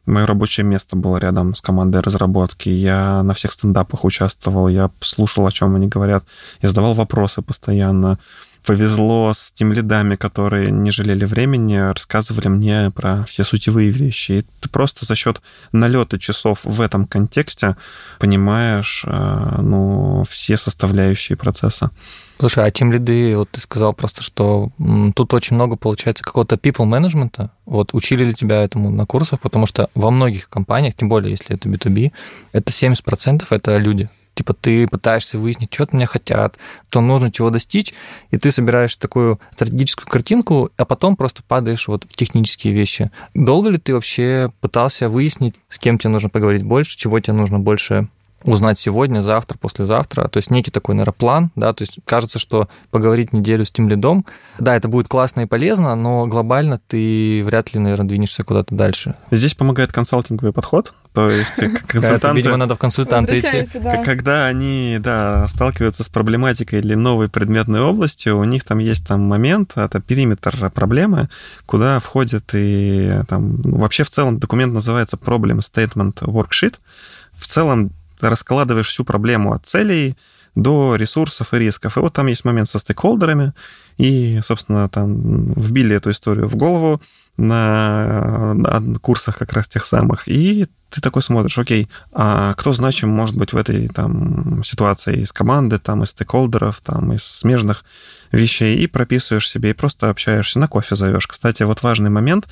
Мое 0.09 0.25
рабочее 0.25 0.65
место 0.65 0.95
было 0.95 1.17
рядом 1.17 1.53
с 1.53 1.61
командой 1.61 2.01
разработки. 2.01 2.67
Я 2.67 3.21
на 3.21 3.35
всех 3.35 3.51
стендапах 3.51 4.05
участвовал, 4.05 4.67
я 4.67 4.89
слушал, 5.01 5.45
о 5.45 5.51
чем 5.51 5.75
они 5.75 5.87
говорят, 5.87 6.23
я 6.61 6.69
задавал 6.69 6.95
вопросы 6.95 7.43
постоянно 7.43 8.17
повезло 8.63 9.33
с 9.33 9.51
тем 9.51 9.73
лидами, 9.73 10.15
которые 10.15 10.71
не 10.71 10.91
жалели 10.91 11.25
времени, 11.25 11.77
рассказывали 11.77 12.47
мне 12.47 12.91
про 12.91 13.23
все 13.25 13.43
сутевые 13.43 13.89
вещи. 13.89 14.31
И 14.31 14.45
ты 14.59 14.69
просто 14.69 15.05
за 15.05 15.15
счет 15.15 15.41
налета 15.71 16.19
часов 16.19 16.59
в 16.63 16.81
этом 16.81 17.05
контексте 17.05 17.75
понимаешь 18.19 19.03
э, 19.05 19.55
ну, 19.61 20.23
все 20.27 20.57
составляющие 20.57 21.37
процесса. 21.37 21.91
Слушай, 22.39 22.65
а 22.65 22.71
тем 22.71 22.91
лиды, 22.91 23.35
вот 23.35 23.49
ты 23.49 23.59
сказал 23.59 23.93
просто, 23.93 24.23
что 24.23 24.69
тут 25.13 25.33
очень 25.33 25.55
много 25.55 25.75
получается 25.75 26.23
какого-то 26.23 26.55
people 26.55 26.87
management. 26.87 27.49
Вот 27.65 27.93
учили 27.93 28.23
ли 28.23 28.33
тебя 28.33 28.63
этому 28.63 28.91
на 28.91 29.05
курсах? 29.05 29.41
Потому 29.41 29.65
что 29.65 29.89
во 29.93 30.09
многих 30.09 30.49
компаниях, 30.49 30.95
тем 30.95 31.09
более 31.09 31.31
если 31.31 31.55
это 31.55 31.67
B2B, 31.67 32.13
это 32.53 32.71
70% 32.71 33.45
это 33.49 33.77
люди 33.77 34.09
типа 34.39 34.53
ты 34.53 34.87
пытаешься 34.87 35.37
выяснить, 35.37 35.73
что 35.73 35.83
от 35.83 35.91
меня 35.91 36.05
хотят, 36.05 36.57
то 36.87 37.01
нужно 37.01 37.29
чего 37.29 37.49
достичь, 37.49 37.93
и 38.31 38.37
ты 38.37 38.51
собираешь 38.51 38.95
такую 38.95 39.37
стратегическую 39.51 40.07
картинку, 40.07 40.71
а 40.77 40.85
потом 40.85 41.17
просто 41.17 41.43
падаешь 41.43 41.89
вот 41.89 42.05
в 42.05 42.15
технические 42.15 42.73
вещи. 42.73 43.11
Долго 43.33 43.69
ли 43.69 43.77
ты 43.77 43.93
вообще 43.93 44.49
пытался 44.61 45.09
выяснить, 45.09 45.55
с 45.67 45.77
кем 45.77 45.97
тебе 45.97 46.11
нужно 46.11 46.29
поговорить 46.29 46.63
больше, 46.63 46.97
чего 46.97 47.19
тебе 47.19 47.33
нужно 47.33 47.59
больше 47.59 48.07
узнать 48.43 48.79
сегодня, 48.79 49.21
завтра, 49.21 49.57
послезавтра. 49.57 50.27
То 50.27 50.37
есть 50.37 50.49
некий 50.49 50.71
такой, 50.71 50.95
наверное, 50.95 51.13
план, 51.13 51.51
да, 51.55 51.73
то 51.73 51.83
есть 51.83 51.99
кажется, 52.05 52.39
что 52.39 52.69
поговорить 52.91 53.33
неделю 53.33 53.65
с 53.65 53.71
тем 53.71 53.89
лидом, 53.89 54.25
да, 54.59 54.75
это 54.75 54.87
будет 54.87 55.07
классно 55.07 55.41
и 55.41 55.45
полезно, 55.45 55.95
но 55.95 56.27
глобально 56.27 56.79
ты 56.87 57.43
вряд 57.45 57.73
ли, 57.73 57.79
наверное, 57.79 58.07
двинешься 58.07 58.43
куда-то 58.43 58.75
дальше. 58.75 59.15
Здесь 59.31 59.55
помогает 59.55 59.91
консалтинговый 59.91 60.53
подход, 60.53 60.93
то 61.13 61.29
есть 61.29 61.55
консультанты... 61.87 62.37
видимо, 62.37 62.57
надо 62.57 62.75
в 62.75 62.79
консультанты 62.79 63.39
идти. 63.39 63.67
Когда 64.05 64.47
они, 64.47 64.97
да, 64.99 65.47
сталкиваются 65.47 66.03
с 66.03 66.09
проблематикой 66.09 66.79
или 66.79 66.93
новой 66.95 67.29
предметной 67.29 67.81
областью, 67.81 68.37
у 68.37 68.43
них 68.43 68.63
там 68.63 68.77
есть 68.77 69.07
там 69.07 69.21
момент, 69.21 69.73
это 69.75 69.99
периметр 69.99 70.69
проблемы, 70.69 71.29
куда 71.65 71.99
входит 71.99 72.51
и 72.53 73.21
там... 73.27 73.61
Ну, 73.61 73.77
вообще 73.77 74.03
в 74.03 74.09
целом 74.09 74.39
документ 74.39 74.73
называется 74.73 75.17
Problem 75.17 75.59
Statement 75.59 76.19
Worksheet. 76.21 76.75
В 77.33 77.47
целом 77.47 77.91
раскладываешь 78.21 78.89
всю 78.89 79.05
проблему 79.05 79.53
от 79.53 79.65
целей 79.65 80.17
до 80.55 80.95
ресурсов 80.95 81.53
и 81.53 81.59
рисков. 81.59 81.97
И 81.97 81.99
вот 81.99 82.13
там 82.13 82.27
есть 82.27 82.45
момент 82.45 82.69
со 82.69 82.79
стейкхолдерами, 82.79 83.53
и, 83.97 84.39
собственно, 84.43 84.89
там 84.89 85.53
вбили 85.53 85.95
эту 85.95 86.11
историю 86.11 86.47
в 86.47 86.55
голову 86.55 87.01
на, 87.37 88.53
на 88.53 88.99
курсах 88.99 89.37
как 89.37 89.53
раз 89.53 89.67
тех 89.67 89.85
самых, 89.85 90.27
и 90.27 90.67
ты 90.89 91.01
такой 91.01 91.21
смотришь, 91.21 91.57
окей, 91.57 91.87
а 92.11 92.53
кто 92.55 92.73
значим 92.73 93.09
может 93.09 93.37
быть 93.37 93.53
в 93.53 93.57
этой 93.57 93.87
там 93.87 94.63
ситуации? 94.63 95.21
Из 95.21 95.31
команды, 95.31 95.77
там, 95.77 96.03
из 96.03 96.09
стейкхолдеров, 96.09 96.81
там, 96.81 97.13
из 97.13 97.23
смежных 97.23 97.85
вещей, 98.31 98.77
и 98.77 98.87
прописываешь 98.87 99.49
себе, 99.49 99.71
и 99.71 99.73
просто 99.73 100.09
общаешься, 100.09 100.59
на 100.59 100.67
кофе 100.67 100.95
зовешь. 100.95 101.27
Кстати, 101.27 101.63
вот 101.63 101.83
важный 101.83 102.09
момент, 102.09 102.47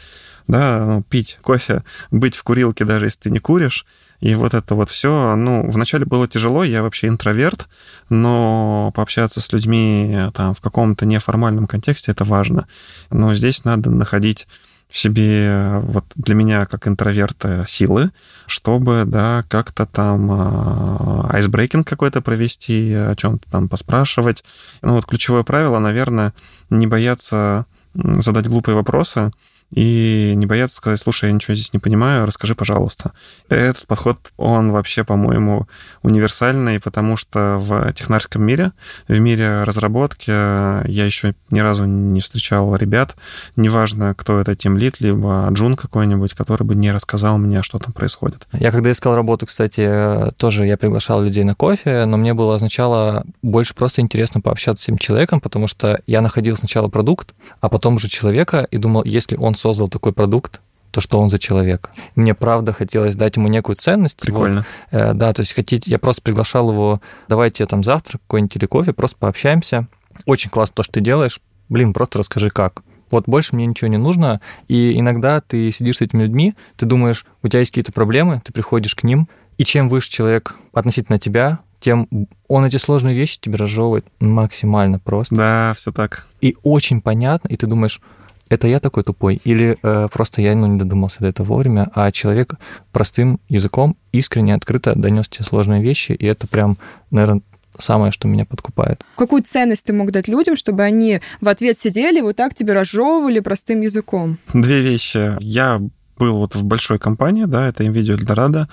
да, 0.48 0.86
ну, 0.86 1.04
пить 1.04 1.40
кофе, 1.42 1.84
быть 2.12 2.36
в 2.36 2.44
курилке, 2.44 2.86
даже 2.86 3.06
если 3.06 3.20
ты 3.22 3.30
не 3.30 3.40
куришь, 3.40 3.86
и 4.20 4.34
вот 4.36 4.54
это 4.54 4.74
вот 4.76 4.90
все, 4.90 5.36
ну, 5.36 5.70
вначале 5.70 6.06
было 6.06 6.28
тяжело, 6.28 6.64
я 6.64 6.82
вообще 6.82 7.08
интроверт, 7.08 7.68
но 8.10 8.92
пообщаться 8.96 9.42
с 9.42 9.52
людьми 9.54 10.30
там 10.34 10.54
в 10.54 10.62
каком-то 10.62 11.06
неформальном 11.06 11.68
контексте 11.68 12.12
это 12.12 12.24
важно. 12.24 12.68
Но 13.12 13.36
здесь 13.36 13.64
надо 13.64 13.92
находить 13.92 14.48
в 14.90 14.98
себе 14.98 15.80
вот 15.84 16.06
для 16.16 16.36
меня 16.36 16.66
как 16.66 16.88
интроверта 16.88 17.66
силы, 17.68 18.12
чтобы, 18.46 19.04
да, 19.06 19.44
как-то 19.50 19.86
там 19.86 20.30
а, 20.32 21.30
айсбрейкинг 21.34 21.88
какой-то 21.88 22.22
провести, 22.22 22.94
о 22.94 23.16
чем-то 23.16 23.50
там 23.50 23.68
поспрашивать. 23.70 24.44
Ну 24.82 24.96
вот 24.96 25.06
ключевое 25.06 25.44
правило, 25.44 25.80
наверное, 25.80 26.34
не 26.70 26.88
бояться 26.88 27.66
задать 27.94 28.48
глупые 28.48 28.76
вопросы, 28.76 29.32
и 29.72 30.34
не 30.36 30.46
бояться 30.46 30.78
сказать, 30.78 31.00
слушай, 31.00 31.26
я 31.26 31.32
ничего 31.32 31.54
здесь 31.54 31.74
не 31.74 31.80
понимаю, 31.80 32.26
расскажи, 32.26 32.56
пожалуйста. 32.56 33.12
Этот 33.50 33.86
подход, 33.86 34.18
он 34.38 34.72
вообще, 34.72 35.04
по-моему, 35.04 35.68
универсальный, 36.04 36.80
потому 36.80 37.18
что 37.18 37.58
в 37.58 37.92
технарском 37.94 38.44
мире, 38.44 38.72
в 39.08 39.20
мире 39.20 39.64
разработки 39.64 40.30
я 40.30 41.06
еще 41.06 41.36
ни 41.50 41.60
разу 41.60 41.86
не 41.86 42.22
встречал 42.22 42.76
ребят, 42.76 43.16
неважно, 43.56 44.16
кто 44.16 44.40
это, 44.40 44.56
тем 44.56 44.78
лид, 44.78 45.02
либо 45.02 45.48
джун 45.52 45.76
какой-нибудь, 45.76 46.34
который 46.34 46.64
бы 46.64 46.76
не 46.76 46.92
рассказал 46.92 47.38
мне, 47.38 47.62
что 47.62 47.80
там 47.80 47.92
происходит. 47.92 48.48
Я 48.54 48.72
когда 48.72 48.92
искал 48.92 49.16
работу, 49.16 49.46
кстати, 49.46 50.32
тоже 50.38 50.66
я 50.66 50.78
приглашал 50.78 51.22
людей 51.22 51.44
на 51.44 51.56
кофе, 51.56 52.06
но 52.06 52.16
мне 52.18 52.34
было 52.34 52.58
сначала 52.58 53.26
больше 53.42 53.76
просто 53.76 54.02
интересно 54.02 54.40
пообщаться 54.40 54.84
с 54.84 54.88
этим 54.88 54.98
человеком, 54.98 55.42
потому 55.42 55.68
что 55.68 56.00
я 56.08 56.22
находил 56.22 56.56
сначала 56.56 56.88
продукт, 56.88 57.34
а 57.60 57.68
потом 57.68 57.96
уже 57.96 58.08
человека 58.08 58.66
и 58.72 58.78
думал, 58.78 59.04
если 59.04 59.36
он 59.36 59.56
создал 59.58 59.90
такой 59.90 60.14
продукт, 60.14 60.62
то 60.92 61.02
что 61.02 61.20
он 61.20 61.30
за 61.30 61.38
человек. 61.38 61.90
Мне 62.16 62.34
правда 62.34 62.74
хотелось 62.74 63.16
дать 63.16 63.36
ему 63.36 63.48
некую 63.50 63.76
ценность. 63.76 64.22
Прикольно. 64.22 64.66
Вот. 64.92 65.00
Э, 65.00 65.14
да, 65.14 65.34
то 65.34 65.42
есть 65.42 65.54
хотите, 65.54 65.92
я 65.92 66.00
просто 66.00 66.22
приглашал 66.22 66.72
его, 66.72 67.02
давайте 67.28 67.66
там 67.66 67.84
завтра 67.84 68.18
какой-нибудь 68.20 68.56
или 68.56 68.66
кофе, 68.66 68.94
просто 68.94 69.18
пообщаемся. 69.18 69.88
Очень 70.26 70.50
классно 70.50 70.76
то, 70.76 70.84
что 70.84 70.94
ты 70.94 71.02
делаешь. 71.02 71.40
Блин, 71.70 71.94
просто 71.94 72.20
расскажи 72.20 72.50
как. 72.50 72.82
Вот 73.12 73.26
больше 73.28 73.56
мне 73.56 73.66
ничего 73.66 73.90
не 73.90 73.98
нужно. 73.98 74.42
И 74.68 74.98
иногда 75.00 75.42
ты 75.42 75.72
сидишь 75.72 75.98
с 75.98 76.02
этими 76.02 76.24
людьми, 76.24 76.56
ты 76.76 76.86
думаешь, 76.86 77.26
у 77.44 77.48
тебя 77.48 77.60
есть 77.60 77.72
какие-то 77.72 77.92
проблемы, 77.92 78.42
ты 78.44 78.52
приходишь 78.52 78.96
к 78.96 79.04
ним, 79.04 79.30
и 79.58 79.64
чем 79.64 79.90
выше 79.90 80.10
человек 80.10 80.56
относительно 80.74 81.20
тебя, 81.20 81.60
тем 81.80 82.08
он 82.48 82.66
эти 82.66 82.78
сложные 82.78 83.16
вещи 83.16 83.40
тебе 83.40 83.58
разжевывает 83.58 84.06
максимально 84.20 85.00
просто. 85.00 85.36
Да, 85.36 85.74
все 85.76 85.92
так. 85.92 86.28
И 86.42 86.56
очень 86.64 87.02
понятно, 87.02 87.48
и 87.50 87.56
ты 87.56 87.68
думаешь, 87.68 88.02
это 88.50 88.68
я 88.68 88.80
такой 88.80 89.04
тупой, 89.04 89.40
или 89.44 89.78
э, 89.82 90.08
просто 90.12 90.42
я 90.42 90.56
ну, 90.56 90.68
не 90.68 90.80
додумался 90.80 91.20
до 91.20 91.28
этого 91.28 91.48
вовремя, 91.48 91.90
а 91.94 92.12
человек 92.12 92.56
простым 92.92 93.40
языком 93.50 93.98
искренне, 94.12 94.56
открыто 94.56 94.94
донес 94.96 95.28
тебе 95.28 95.46
сложные 95.46 95.82
вещи, 95.82 96.12
и 96.12 96.26
это 96.26 96.48
прям, 96.48 96.78
наверное, 97.12 97.42
самое, 97.78 98.12
что 98.12 98.28
меня 98.28 98.46
подкупает. 98.46 99.04
Какую 99.16 99.44
ценность 99.44 99.86
ты 99.86 99.94
мог 99.94 100.12
дать 100.12 100.28
людям, 100.28 100.56
чтобы 100.56 100.84
они 100.84 101.22
в 101.42 101.48
ответ 101.48 101.78
сидели 101.78 102.22
вот 102.22 102.36
так 102.36 102.54
тебе 102.54 102.74
разжевывали 102.74 103.40
простым 103.40 103.82
языком? 103.82 104.38
Две 104.54 104.82
вещи. 104.82 105.38
Я 105.40 105.82
был 106.18 106.38
вот 106.38 106.56
в 106.56 106.64
большой 106.64 107.00
компании, 107.00 107.46
да, 107.46 107.68
это 107.68 107.84
NVIDIA 107.84 108.18
Eldorado, 108.18 108.68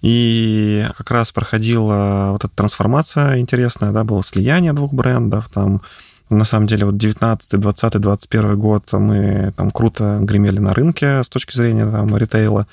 и 0.00 0.86
как 0.96 1.10
раз 1.10 1.32
проходила 1.32 2.30
вот 2.32 2.44
эта 2.44 2.54
трансформация 2.54 3.38
интересная, 3.38 3.92
да, 3.92 4.04
было 4.04 4.24
слияние 4.24 4.72
двух 4.72 4.92
брендов, 4.92 5.48
там 5.52 5.82
на 6.30 6.44
самом 6.44 6.66
деле, 6.66 6.86
вот 6.86 6.96
19, 6.96 7.58
20, 7.58 8.00
21 8.00 8.58
год 8.58 8.92
мы 8.92 9.52
там 9.56 9.70
круто 9.70 10.18
гремели 10.20 10.58
на 10.58 10.74
рынке 10.74 11.22
с 11.22 11.28
точки 11.28 11.56
зрения 11.56 11.90
там 11.90 12.16
ритейла. 12.16 12.66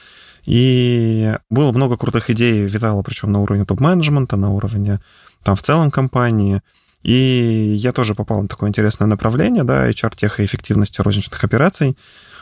И 0.45 1.35
было 1.49 1.71
много 1.71 1.97
крутых 1.97 2.29
идей, 2.29 2.65
витало, 2.65 3.01
причем 3.01 3.31
на 3.31 3.41
уровне 3.41 3.65
топ-менеджмента, 3.65 4.37
на 4.37 4.51
уровне 4.51 4.99
там 5.43 5.55
в 5.55 5.61
целом 5.61 5.89
компании. 5.91 6.61
И 7.03 7.75
я 7.77 7.91
тоже 7.91 8.15
попал 8.15 8.41
на 8.41 8.47
такое 8.47 8.69
интересное 8.69 9.07
направление, 9.07 9.63
да, 9.63 9.89
HR-тех 9.89 10.39
и 10.39 10.45
эффективности 10.45 11.01
розничных 11.01 11.43
операций 11.43 11.97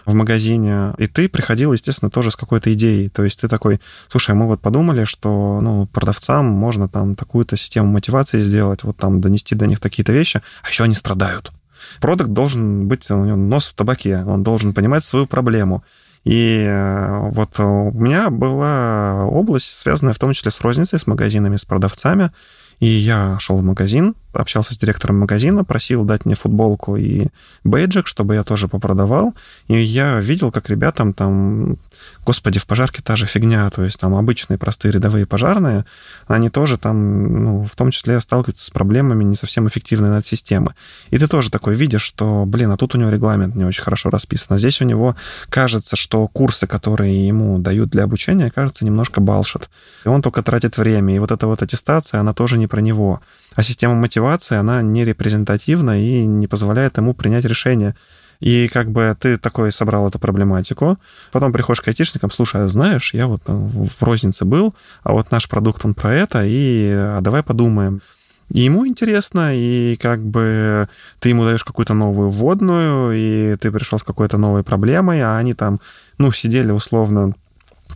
в 0.06 0.14
магазине, 0.14 0.94
и 0.98 1.08
ты 1.08 1.30
приходил, 1.30 1.74
естественно, 1.74 2.10
тоже 2.10 2.32
с 2.32 2.36
какой-то 2.36 2.74
идеей. 2.74 3.10
То 3.10 3.24
есть 3.24 3.42
ты 3.42 3.48
такой, 3.48 3.80
слушай, 4.10 4.36
мы 4.36 4.48
вот 4.48 4.62
подумали, 4.62 5.06
что 5.06 5.60
ну, 5.62 5.88
продавцам 5.88 6.46
можно 6.46 6.90
там 6.90 7.16
такую-то 7.16 7.56
систему 7.58 7.88
мотивации 7.88 8.42
сделать, 8.42 8.84
вот 8.84 8.98
там 8.98 9.22
донести 9.22 9.56
до 9.56 9.68
них 9.68 9.80
такие-то 9.80 10.12
вещи, 10.12 10.42
а 10.64 10.70
еще 10.70 10.84
они 10.84 10.96
страдают. 10.96 11.52
Продукт 12.00 12.32
должен 12.32 12.88
быть, 12.88 13.10
у 13.12 13.26
него 13.26 13.38
нос 13.38 13.68
в 13.68 13.74
табаке, 13.76 14.24
он 14.26 14.44
должен 14.44 14.74
понимать 14.74 15.06
свою 15.06 15.26
проблему. 15.26 15.84
И 16.24 16.66
э, 16.66 17.30
вот 17.32 17.60
у 17.60 17.92
меня 17.92 18.30
была 18.30 19.26
область, 19.26 19.68
связанная 19.68 20.14
в 20.14 20.20
том 20.20 20.32
числе 20.34 20.52
с 20.52 20.62
розницей, 20.62 21.00
с 21.00 21.08
магазинами, 21.08 21.58
с 21.58 21.66
продавцами. 21.66 22.32
И 22.80 22.88
я 22.88 23.38
шел 23.40 23.58
в 23.58 23.64
магазин, 23.64 24.16
общался 24.34 24.74
с 24.74 24.78
директором 24.78 25.20
магазина, 25.20 25.64
просил 25.64 26.04
дать 26.04 26.26
мне 26.26 26.36
футболку 26.36 26.98
и 26.98 27.28
бейджик, 27.64 28.08
чтобы 28.08 28.36
я 28.36 28.44
тоже 28.44 28.68
попродавал. 28.68 29.34
И 29.68 29.80
я 29.80 30.20
видел, 30.20 30.52
как 30.52 30.70
ребятам 30.70 31.14
там, 31.14 31.78
господи, 32.26 32.60
в 32.60 32.66
пожарке 32.66 33.02
та 33.02 33.16
же 33.16 33.26
фигня, 33.26 33.70
то 33.70 33.84
есть 33.84 34.00
там 34.00 34.16
обычные 34.16 34.58
простые 34.58 34.92
рядовые 34.92 35.26
пожарные, 35.26 35.86
они 36.28 36.50
тоже 36.50 36.78
там, 36.78 37.44
ну, 37.44 37.66
в 37.66 37.76
том 37.76 37.92
числе 37.92 38.20
сталкиваются 38.20 38.66
с 38.66 38.70
проблемами 38.70 39.24
не 39.24 39.36
совсем 39.36 39.68
эффективной 39.68 40.10
над 40.10 40.26
системы. 40.26 40.74
И 41.10 41.18
ты 41.18 41.28
тоже 41.28 41.50
такой 41.50 41.76
видишь, 41.76 42.02
что, 42.02 42.46
блин, 42.46 42.72
а 42.72 42.78
тут 42.78 42.96
у 42.96 42.98
него 42.98 43.10
регламент 43.10 43.56
не 43.56 43.66
очень 43.66 43.84
хорошо 43.84 44.10
расписан. 44.10 44.56
А 44.56 44.58
здесь 44.58 44.82
у 44.82 44.86
него 44.86 45.16
кажется, 45.50 45.96
что 45.96 46.28
курсы, 46.28 46.68
которые 46.68 47.28
ему 47.28 47.60
дают 47.60 47.90
для 47.90 48.04
обучения, 48.04 48.52
кажется, 48.52 48.86
немножко 48.86 49.22
балшат. 49.22 49.70
И 50.06 50.08
он 50.08 50.22
только 50.22 50.42
тратит 50.44 50.78
время. 50.78 51.16
И 51.16 51.20
вот 51.20 51.32
эта 51.32 51.48
вот 51.48 51.62
аттестация, 51.62 52.20
она 52.20 52.34
тоже 52.34 52.58
не 52.58 52.68
про 52.68 52.82
него. 52.82 53.22
А 53.56 53.64
система 53.64 53.96
мотивации, 53.96 54.58
она 54.58 54.82
не 54.82 55.04
репрезентативна 55.04 56.02
и 56.02 56.26
не 56.26 56.48
позволяет 56.48 56.98
ему 56.98 57.14
принять 57.14 57.46
решение. 57.46 57.96
И 58.40 58.68
как 58.68 58.92
бы 58.92 59.16
ты 59.20 59.38
такой 59.38 59.72
собрал 59.72 60.08
эту 60.08 60.20
проблематику, 60.20 60.98
потом 61.32 61.54
приходишь 61.54 61.82
к 61.82 61.88
айтишникам, 61.88 62.30
слушай, 62.30 62.62
а 62.62 62.68
знаешь, 62.68 63.14
я 63.14 63.28
вот 63.28 63.42
в 63.48 64.04
рознице 64.04 64.44
был, 64.44 64.76
а 65.04 65.14
вот 65.14 65.32
наш 65.32 65.48
продукт, 65.48 65.86
он 65.86 65.94
про 65.94 66.14
это, 66.14 66.44
и 66.44 66.90
а 66.92 67.22
давай 67.22 67.42
подумаем. 67.42 68.02
И 68.50 68.62
ему 68.62 68.86
интересно, 68.86 69.56
и 69.56 69.96
как 69.96 70.24
бы 70.24 70.90
ты 71.20 71.30
ему 71.30 71.46
даешь 71.46 71.64
какую-то 71.64 71.94
новую 71.94 72.30
вводную, 72.30 73.12
и 73.14 73.56
ты 73.56 73.72
пришел 73.72 73.98
с 73.98 74.04
какой-то 74.04 74.38
новой 74.38 74.64
проблемой, 74.64 75.22
а 75.22 75.38
они 75.38 75.54
там, 75.54 75.80
ну, 76.18 76.32
сидели 76.34 76.72
условно 76.72 77.36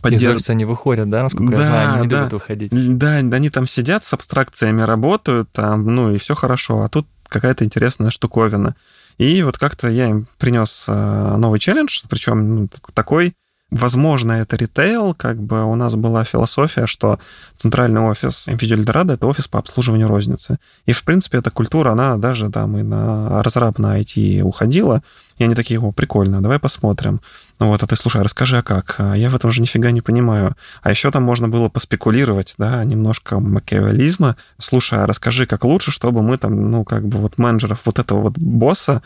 поддерж... 0.02 0.22
Из 0.22 0.28
офиса 0.28 0.54
не 0.54 0.66
выходят, 0.66 1.10
да, 1.10 1.24
насколько 1.24 1.56
да, 1.56 1.62
я 1.62 1.68
знаю, 1.68 1.90
они 1.94 2.02
не 2.04 2.08
да, 2.08 2.18
любят 2.20 2.34
выходить. 2.34 2.98
Да, 2.98 3.14
они 3.14 3.50
там 3.50 3.68
сидят 3.68 4.04
с 4.04 4.14
абстракциями, 4.14 4.82
работают 4.82 5.52
там, 5.52 5.86
ну 5.86 6.12
и 6.12 6.18
все 6.18 6.36
хорошо, 6.36 6.84
а 6.84 6.90
тут 6.90 7.08
какая-то 7.28 7.66
интересная 7.66 8.10
штуковина. 8.10 8.76
И 9.18 9.42
вот 9.44 9.58
как-то 9.58 9.90
я 9.90 10.10
им 10.10 10.28
принес 10.38 10.86
э, 10.88 11.36
новый 11.38 11.60
челлендж, 11.60 12.02
причем 12.10 12.56
ну, 12.56 12.70
такой, 12.94 13.34
Возможно, 13.70 14.32
это 14.32 14.56
ритейл, 14.56 15.14
как 15.14 15.44
бы 15.44 15.66
у 15.66 15.76
нас 15.76 15.96
была 15.96 16.24
философия, 16.24 16.86
что 16.86 17.20
центральный 17.58 18.00
офис 18.00 18.48
MPG 18.48 18.78
Eldorado— 18.78 19.14
это 19.16 19.28
офис 19.28 19.50
по 19.50 19.60
обслуживанию 19.60 20.08
розницы. 20.08 20.58
И, 20.86 20.94
в 20.94 21.04
принципе, 21.04 21.40
эта 21.40 21.52
культура, 21.52 21.92
она 21.92 22.16
даже 22.16 22.50
там 22.50 22.78
и 22.78 22.82
на 22.82 23.44
разраб 23.44 23.78
на 23.78 24.00
IT 24.00 24.42
уходила, 24.42 25.04
и 25.38 25.44
они 25.44 25.54
такие, 25.54 25.82
о, 25.82 25.92
прикольно, 25.92 26.42
давай 26.42 26.60
посмотрим. 26.60 27.20
Вот, 27.60 27.84
а 27.84 27.88
ты, 27.88 27.98
слушай, 27.98 28.22
а 28.22 28.24
расскажи, 28.24 28.58
а 28.58 28.62
как? 28.62 28.96
А 29.00 29.16
я 29.16 29.30
в 29.30 29.36
этом 29.36 29.52
же 29.52 29.62
нифига 29.62 29.92
не 29.92 30.00
понимаю. 30.00 30.56
А 30.82 30.90
еще 30.90 31.12
там 31.12 31.24
можно 31.24 31.50
было 31.50 31.68
поспекулировать, 31.68 32.56
да, 32.58 32.82
немножко 32.86 33.38
макиавелизма. 33.42 34.38
Слушай, 34.58 35.04
а 35.04 35.08
расскажи, 35.08 35.46
как 35.46 35.66
лучше, 35.66 35.92
чтобы 35.92 36.22
мы 36.22 36.38
там, 36.38 36.72
ну, 36.72 36.86
как 36.86 37.06
бы 37.06 37.18
вот 37.18 37.38
менеджеров 37.38 37.82
вот 37.84 38.00
этого 38.00 38.22
вот 38.22 38.38
босса 38.38 39.02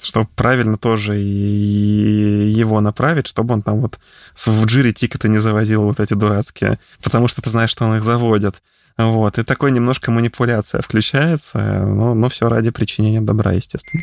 чтобы 0.00 0.28
правильно 0.34 0.76
тоже 0.76 1.20
и 1.20 2.50
его 2.50 2.80
направить, 2.80 3.26
чтобы 3.26 3.54
он 3.54 3.62
там 3.62 3.80
вот 3.80 3.98
в 4.34 4.64
джире 4.64 4.92
тикеты 4.92 5.28
не 5.28 5.38
заводил 5.38 5.82
вот 5.82 6.00
эти 6.00 6.14
дурацкие, 6.14 6.78
потому 7.02 7.28
что 7.28 7.42
ты 7.42 7.50
знаешь, 7.50 7.70
что 7.70 7.84
он 7.84 7.96
их 7.96 8.04
заводит. 8.04 8.62
Вот, 8.96 9.38
и 9.38 9.44
такой 9.44 9.70
немножко 9.70 10.10
манипуляция 10.10 10.82
включается, 10.82 11.58
но, 11.86 12.14
но 12.14 12.28
все 12.28 12.48
ради 12.48 12.70
причинения 12.70 13.20
добра, 13.20 13.52
естественно. 13.52 14.02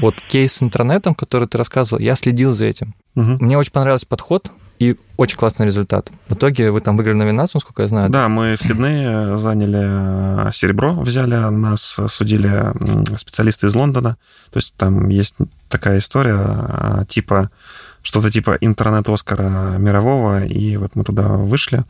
Вот 0.00 0.20
кейс 0.20 0.54
с 0.54 0.62
интернетом, 0.62 1.14
который 1.14 1.48
ты 1.48 1.58
рассказывал, 1.58 2.00
я 2.00 2.14
следил 2.16 2.54
за 2.54 2.66
этим. 2.66 2.94
Угу. 3.14 3.38
Мне 3.40 3.58
очень 3.58 3.72
понравился 3.72 4.06
подход, 4.06 4.50
и 4.78 4.96
очень 5.16 5.38
классный 5.38 5.66
результат. 5.66 6.10
В 6.28 6.34
итоге 6.34 6.70
вы 6.70 6.80
там 6.80 6.96
выиграли 6.96 7.16
номинацию, 7.16 7.56
насколько 7.56 7.82
я 7.82 7.88
знаю. 7.88 8.10
Да, 8.10 8.28
мы 8.28 8.56
в 8.56 8.62
Сиднее 8.62 9.38
заняли 9.38 10.48
э, 10.48 10.52
серебро, 10.52 10.92
взяли, 11.00 11.34
нас 11.50 11.98
судили 12.08 13.16
специалисты 13.16 13.68
из 13.68 13.74
Лондона. 13.74 14.16
То 14.50 14.58
есть 14.58 14.74
там 14.76 15.08
есть 15.08 15.36
такая 15.68 15.98
история 15.98 16.38
э, 16.38 17.04
типа 17.08 17.50
что-то 18.02 18.30
типа 18.30 18.56
интернет-Оскара 18.60 19.78
мирового, 19.78 20.44
и 20.44 20.76
вот 20.76 20.94
мы 20.94 21.02
туда 21.02 21.26
вышли, 21.26 21.84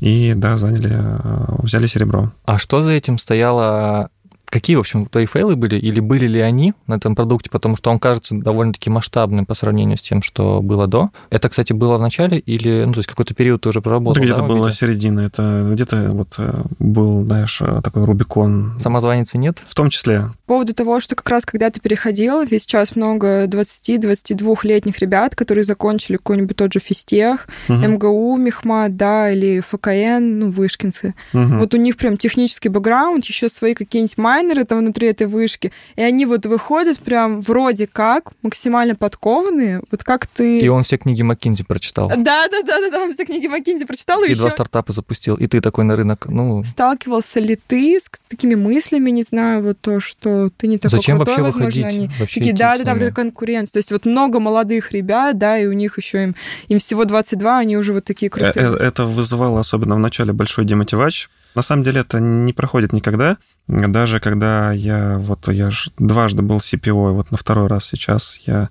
и, 0.00 0.32
да, 0.34 0.56
заняли, 0.56 0.90
э, 0.92 1.54
взяли 1.62 1.86
серебро. 1.86 2.32
А 2.44 2.58
что 2.58 2.82
за 2.82 2.90
этим 2.90 3.18
стояло 3.18 4.10
Какие, 4.50 4.76
в 4.76 4.80
общем, 4.80 5.06
твои 5.06 5.26
фейлы 5.26 5.56
были, 5.56 5.76
или 5.76 6.00
были 6.00 6.26
ли 6.26 6.40
они 6.40 6.74
на 6.86 6.94
этом 6.94 7.14
продукте, 7.14 7.50
потому 7.50 7.76
что 7.76 7.90
он 7.90 7.98
кажется 7.98 8.34
довольно-таки 8.34 8.90
масштабным 8.90 9.46
по 9.46 9.54
сравнению 9.54 9.96
с 9.96 10.02
тем, 10.02 10.22
что 10.22 10.60
было 10.60 10.86
до. 10.86 11.10
Это, 11.30 11.48
кстати, 11.48 11.72
было 11.72 11.96
в 11.96 12.00
начале 12.00 12.38
или, 12.38 12.84
ну, 12.84 12.92
то 12.92 12.98
есть 12.98 13.08
какой-то 13.08 13.34
период 13.34 13.60
ты 13.62 13.68
уже 13.68 13.80
проработал? 13.80 14.22
Это 14.22 14.24
где-то 14.24 14.42
да, 14.42 14.48
была 14.48 14.72
середина, 14.72 15.20
это 15.20 15.70
где-то 15.72 16.10
вот 16.10 16.34
э, 16.38 16.62
был, 16.78 17.24
знаешь, 17.24 17.60
э, 17.60 17.80
такой 17.82 18.04
Рубикон. 18.04 18.74
Самозванницы 18.78 19.38
нет? 19.38 19.62
В 19.64 19.74
том 19.74 19.88
числе. 19.88 20.22
По 20.46 20.54
поводу 20.54 20.74
того, 20.74 20.98
что 20.98 21.14
как 21.14 21.28
раз 21.30 21.46
когда 21.46 21.70
ты 21.70 21.80
переходил, 21.80 22.42
ведь 22.42 22.62
сейчас 22.62 22.96
много 22.96 23.44
20-22-летних 23.44 24.98
ребят, 24.98 25.36
которые 25.36 25.64
закончили 25.64 26.16
какой-нибудь 26.16 26.56
тот 26.56 26.72
же 26.72 26.80
физтех, 26.80 27.46
угу. 27.68 27.78
МГУ, 27.78 28.36
Мехмат, 28.36 28.96
да, 28.96 29.30
или 29.30 29.60
ФКН, 29.60 30.38
ну, 30.38 30.50
вышкинцы. 30.50 31.14
Угу. 31.32 31.58
Вот 31.58 31.74
у 31.74 31.76
них 31.76 31.96
прям 31.96 32.16
технический 32.16 32.68
бэкграунд, 32.68 33.24
еще 33.24 33.48
свои 33.48 33.74
какие-нибудь 33.74 34.18
майнеры 34.40 34.64
там 34.64 34.78
внутри 34.78 35.08
этой 35.08 35.26
вышки, 35.26 35.72
и 35.96 36.02
они 36.02 36.26
вот 36.26 36.46
выходят 36.46 36.98
прям 36.98 37.40
вроде 37.40 37.86
как 37.86 38.32
максимально 38.42 38.94
подкованные, 38.94 39.82
вот 39.90 40.04
как 40.04 40.26
ты... 40.26 40.60
И 40.60 40.68
он 40.68 40.82
все 40.82 40.96
книги 40.96 41.22
Маккинзи 41.22 41.64
прочитал. 41.64 42.08
Да-да-да, 42.08 43.02
он 43.02 43.14
все 43.14 43.24
книги 43.24 43.46
Маккинзи 43.46 43.84
прочитал. 43.84 44.22
И, 44.22 44.28
и 44.28 44.30
еще... 44.30 44.40
два 44.40 44.50
стартапа 44.50 44.92
запустил, 44.92 45.36
и 45.36 45.46
ты 45.46 45.60
такой 45.60 45.84
на 45.84 45.96
рынок, 45.96 46.26
ну... 46.28 46.62
Сталкивался 46.64 47.40
ли 47.40 47.56
ты 47.56 47.98
с 48.00 48.10
такими 48.28 48.54
мыслями, 48.54 49.10
не 49.10 49.22
знаю, 49.22 49.62
вот 49.62 49.80
то, 49.80 50.00
что 50.00 50.50
ты 50.56 50.66
не 50.66 50.78
такой 50.78 50.98
Зачем 50.98 51.16
крутой, 51.16 51.34
вообще 51.34 51.42
возможно, 51.42 51.66
выходить? 51.66 51.98
они 51.98 52.10
вообще 52.18 52.40
такие, 52.40 52.56
да-да-да, 52.56 52.94
вот 52.94 53.02
эта 53.02 53.14
конкуренция. 53.14 53.74
То 53.74 53.78
есть 53.78 53.92
вот 53.92 54.06
много 54.06 54.40
молодых 54.40 54.92
ребят, 54.92 55.38
да, 55.38 55.58
и 55.58 55.66
у 55.66 55.72
них 55.72 55.98
еще 55.98 56.24
им, 56.24 56.34
им 56.68 56.78
всего 56.78 57.04
22, 57.04 57.58
они 57.58 57.76
уже 57.76 57.92
вот 57.92 58.04
такие 58.04 58.30
крутые. 58.30 58.66
Э, 58.66 58.76
это 58.76 59.04
вызывало 59.04 59.60
особенно 59.60 59.94
в 59.96 59.98
начале 59.98 60.32
большой 60.32 60.64
демотивач, 60.64 61.28
на 61.54 61.62
самом 61.62 61.82
деле 61.82 62.00
это 62.00 62.20
не 62.20 62.52
проходит 62.52 62.92
никогда. 62.92 63.36
Даже 63.66 64.20
когда 64.20 64.72
я 64.72 65.16
вот 65.18 65.48
я 65.48 65.70
ж 65.70 65.90
дважды 65.98 66.42
был 66.42 66.58
CPO, 66.58 67.10
и 67.10 67.14
вот 67.14 67.30
на 67.30 67.36
второй 67.36 67.68
раз 67.68 67.86
сейчас 67.86 68.40
я 68.46 68.68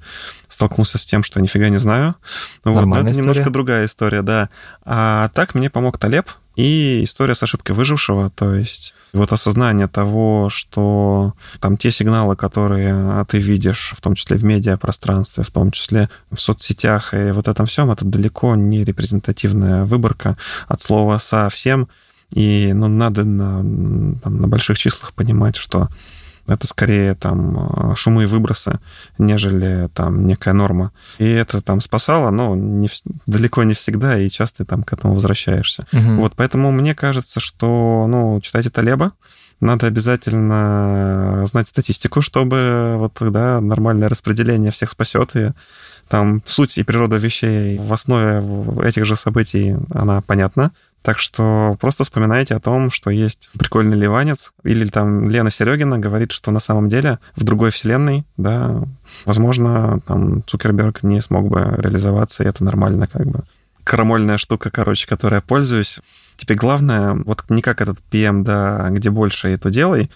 столкнулся 0.48 0.98
с 0.98 1.06
тем, 1.06 1.24
что 1.24 1.40
нифига 1.40 1.70
не 1.70 1.78
знаю. 1.78 2.16
Вот, 2.64 2.86
но 2.86 2.98
это 2.98 3.12
история. 3.12 3.18
немножко 3.18 3.50
другая 3.50 3.86
история, 3.86 4.22
да. 4.22 4.50
А 4.84 5.30
так 5.34 5.56
мне 5.56 5.70
помог 5.70 5.98
Талеб 5.98 6.30
и 6.60 7.06
история 7.06 7.36
с 7.36 7.44
ошибкой 7.44 7.74
выжившего, 7.74 8.32
то 8.32 8.54
есть 8.54 8.94
вот 9.14 9.32
осознание 9.32 9.88
того, 9.88 10.50
что 10.50 11.34
там 11.62 11.78
те 11.78 11.90
сигналы, 11.90 12.36
которые 12.36 13.26
ты 13.30 13.40
видишь, 13.40 13.94
в 13.96 14.02
том 14.02 14.14
числе 14.14 14.36
в 14.36 14.44
медиапространстве, 14.44 15.46
в 15.46 15.52
том 15.52 15.72
числе 15.72 16.10
в 16.32 16.38
соцсетях 16.38 17.14
и 17.14 17.32
вот 17.32 17.48
этом 17.48 17.66
всем, 17.66 17.92
это 17.92 18.04
далеко 18.04 18.56
не 18.56 18.84
репрезентативная 18.84 19.86
выборка 19.86 20.38
от 20.68 20.82
слова 20.82 21.18
совсем. 21.18 21.88
И 22.34 22.72
ну, 22.74 22.88
надо 22.88 23.24
на, 23.24 23.58
там, 24.20 24.42
на 24.42 24.48
больших 24.48 24.78
числах 24.78 25.14
понимать, 25.14 25.56
что 25.56 25.90
это 26.48 26.68
скорее 26.68 27.14
там 27.14 27.96
шумы 27.96 28.24
и 28.24 28.28
выбросы, 28.28 28.80
нежели 29.18 29.90
там 29.94 30.26
некая 30.26 30.54
норма. 30.54 30.92
И 31.20 31.26
это 31.26 31.62
там 31.62 31.80
спасало, 31.80 32.32
но 32.32 32.56
не, 32.56 32.90
далеко 33.28 33.64
не 33.64 33.74
всегда, 33.74 34.18
и 34.18 34.30
часто 34.30 34.66
там 34.66 34.84
к 34.84 34.94
этому 34.94 35.14
возвращаешься. 35.14 35.86
Угу. 35.94 36.16
Вот, 36.22 36.34
поэтому 36.36 36.72
мне 36.72 36.96
кажется, 36.96 37.40
что, 37.40 38.08
ну, 38.08 38.42
читайте 38.42 38.70
Талеба, 38.70 39.14
надо 39.62 39.88
обязательно 39.88 41.44
знать 41.46 41.68
статистику, 41.68 42.22
чтобы 42.22 42.96
вот 42.98 43.14
тогда 43.14 43.60
нормальное 43.60 44.08
распределение 44.08 44.72
всех 44.72 44.90
спасет, 44.90 45.36
и 45.36 45.52
там 46.08 46.42
суть 46.46 46.78
и 46.78 46.84
природа 46.84 47.18
вещей 47.18 47.78
в 47.78 47.92
основе 47.94 48.44
этих 48.84 49.06
же 49.06 49.16
событий, 49.16 49.76
она 49.92 50.22
понятна. 50.22 50.72
Так 51.02 51.18
что 51.18 51.78
просто 51.80 52.04
вспоминайте 52.04 52.56
о 52.56 52.60
том, 52.60 52.92
что 52.92 53.10
есть 53.10 53.50
прикольный 53.58 53.98
ливанец. 53.98 54.52
Или 54.64 54.86
там 54.88 55.30
Лена 55.30 55.50
Серегина 55.50 55.98
говорит, 55.98 56.32
что 56.32 56.52
на 56.52 56.60
самом 56.60 56.90
деле 56.90 57.20
в 57.36 57.44
другой 57.44 57.72
вселенной, 57.72 58.26
да, 58.38 58.84
возможно, 59.26 60.02
там 60.06 60.44
Цукерберг 60.46 61.04
не 61.04 61.22
смог 61.22 61.48
бы 61.48 61.76
реализоваться, 61.78 62.44
и 62.44 62.48
это 62.48 62.64
нормально 62.64 63.08
как 63.08 63.26
бы. 63.26 63.44
Карамольная 63.86 64.38
штука, 64.38 64.70
короче, 64.70 65.08
которой 65.08 65.36
я 65.36 65.42
пользуюсь. 65.42 66.00
Теперь 66.36 66.58
главное, 66.58 67.14
вот 67.26 67.44
не 67.50 67.62
как 67.62 67.82
этот 67.82 67.98
PM, 68.12 68.44
да, 68.44 68.88
где 68.90 69.10
больше, 69.10 69.54
и 69.54 69.58
то 69.58 69.70
делай, 69.70 70.12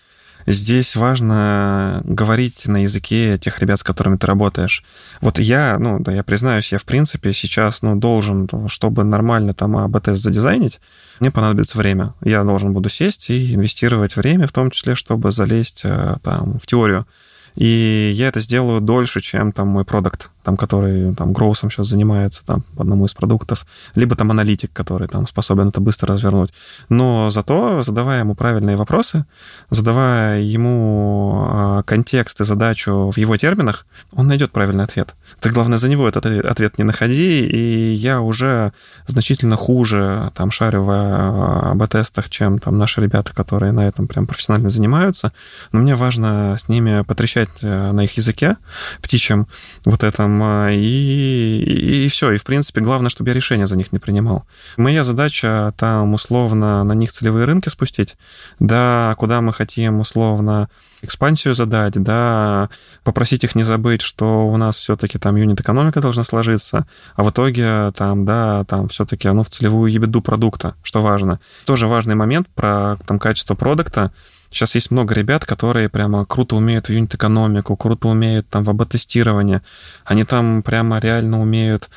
Здесь 0.45 0.95
важно 0.95 2.01
говорить 2.03 2.67
на 2.67 2.83
языке 2.83 3.37
тех 3.37 3.59
ребят, 3.59 3.79
с 3.79 3.83
которыми 3.83 4.17
ты 4.17 4.27
работаешь. 4.27 4.83
Вот 5.21 5.39
я, 5.39 5.77
ну, 5.79 5.99
да, 5.99 6.11
я 6.11 6.23
признаюсь, 6.23 6.71
я, 6.71 6.77
в 6.77 6.85
принципе, 6.85 7.33
сейчас, 7.33 7.81
ну, 7.81 7.95
должен, 7.95 8.49
чтобы 8.67 9.03
нормально 9.03 9.53
там 9.53 9.77
АБТС 9.77 10.17
задизайнить, 10.17 10.81
мне 11.19 11.31
понадобится 11.31 11.77
время. 11.77 12.13
Я 12.21 12.43
должен 12.43 12.73
буду 12.73 12.89
сесть 12.89 13.29
и 13.29 13.55
инвестировать 13.55 14.15
время, 14.15 14.47
в 14.47 14.51
том 14.51 14.71
числе, 14.71 14.95
чтобы 14.95 15.31
залезть 15.31 15.81
э, 15.85 16.17
там 16.23 16.59
в 16.59 16.65
теорию. 16.65 17.07
И 17.55 18.11
я 18.15 18.27
это 18.27 18.39
сделаю 18.39 18.81
дольше, 18.81 19.21
чем 19.21 19.51
там 19.51 19.67
мой 19.67 19.85
продукт. 19.85 20.29
Там, 20.43 20.57
который 20.57 21.13
там 21.15 21.33
гроусом 21.33 21.71
сейчас 21.71 21.87
занимается 21.87 22.45
там, 22.45 22.63
по 22.75 22.83
одному 22.83 23.05
из 23.05 23.13
продуктов, 23.13 23.65
либо 23.95 24.15
там 24.15 24.31
аналитик, 24.31 24.71
который 24.73 25.07
там 25.07 25.27
способен 25.27 25.69
это 25.69 25.81
быстро 25.81 26.13
развернуть. 26.13 26.53
Но 26.89 27.29
зато, 27.31 27.81
задавая 27.81 28.19
ему 28.19 28.35
правильные 28.35 28.75
вопросы, 28.75 29.25
задавая 29.69 30.41
ему 30.41 31.47
а, 31.49 31.83
контекст 31.83 32.41
и 32.41 32.43
задачу 32.43 33.11
в 33.11 33.17
его 33.17 33.37
терминах, 33.37 33.85
он 34.11 34.27
найдет 34.27 34.51
правильный 34.51 34.83
ответ. 34.83 35.15
Ты, 35.39 35.49
главное, 35.49 35.77
за 35.77 35.89
него 35.89 36.07
этот 36.07 36.25
ответ 36.25 36.77
не 36.77 36.83
находи, 36.83 37.45
и 37.45 37.93
я 37.93 38.21
уже 38.21 38.73
значительно 39.07 39.55
хуже 39.55 40.31
там 40.35 40.51
шарю 40.51 40.83
в 40.83 41.71
АБ-тестах, 41.71 42.29
чем 42.29 42.59
там 42.59 42.77
наши 42.77 43.01
ребята, 43.01 43.33
которые 43.33 43.71
на 43.71 43.87
этом 43.87 44.07
прям 44.07 44.27
профессионально 44.27 44.69
занимаются. 44.69 45.31
Но 45.71 45.79
мне 45.79 45.95
важно 45.95 46.57
с 46.59 46.67
ними 46.67 47.01
потрещать 47.03 47.49
э, 47.61 47.91
на 47.91 48.03
их 48.03 48.17
языке, 48.17 48.57
птичьем 49.01 49.47
вот 49.85 50.03
этом, 50.03 50.32
э, 50.41 50.75
и, 50.75 51.63
и, 51.63 52.05
и 52.05 52.09
все. 52.09 52.31
И, 52.31 52.37
в 52.37 52.43
принципе, 52.43 52.81
главное, 52.81 53.09
чтобы 53.09 53.29
я 53.29 53.33
решение 53.33 53.67
за 53.67 53.75
них 53.75 53.91
не 53.91 53.99
принимал. 53.99 54.45
Моя 54.77 55.03
задача 55.03 55.73
там 55.77 56.13
условно 56.13 56.83
на 56.83 56.93
них 56.93 57.11
целевые 57.11 57.45
рынки 57.45 57.69
спустить, 57.69 58.15
да, 58.59 59.13
куда 59.17 59.41
мы 59.41 59.53
хотим 59.53 59.99
условно 59.99 60.69
экспансию 61.03 61.53
задать, 61.53 62.01
да, 62.01 62.69
попросить 63.03 63.43
их 63.43 63.55
не 63.55 63.63
забыть, 63.63 64.01
что 64.01 64.47
у 64.47 64.57
нас 64.57 64.77
все-таки 64.77 65.19
там 65.19 65.35
юнит-экономика 65.35 65.99
должна 65.99 66.23
сложиться, 66.23 66.87
а 67.15 67.23
в 67.23 67.29
итоге 67.29 67.91
там, 67.95 68.25
да, 68.25 68.63
там 68.63 68.87
все-таки 68.87 69.27
оно 69.27 69.43
в 69.43 69.49
целевую 69.49 69.91
ебеду 69.91 70.21
продукта, 70.21 70.75
что 70.81 71.01
важно. 71.01 71.39
Тоже 71.65 71.87
важный 71.87 72.15
момент 72.15 72.47
про 72.55 72.97
там 73.05 73.19
качество 73.19 73.53
продукта, 73.55 74.11
Сейчас 74.53 74.75
есть 74.75 74.91
много 74.91 75.15
ребят, 75.15 75.45
которые 75.45 75.89
прямо 75.89 76.25
круто 76.25 76.55
умеют 76.55 76.87
в 76.87 76.91
юнит-экономику, 76.91 77.75
круто 77.75 78.07
умеют 78.07 78.47
там 78.49 78.63
в 78.63 78.69
АБ-тестирование. 78.69 79.63
Они 80.05 80.25
там 80.25 80.61
прямо 80.61 80.99
реально 80.99 81.41
умеют 81.41 81.89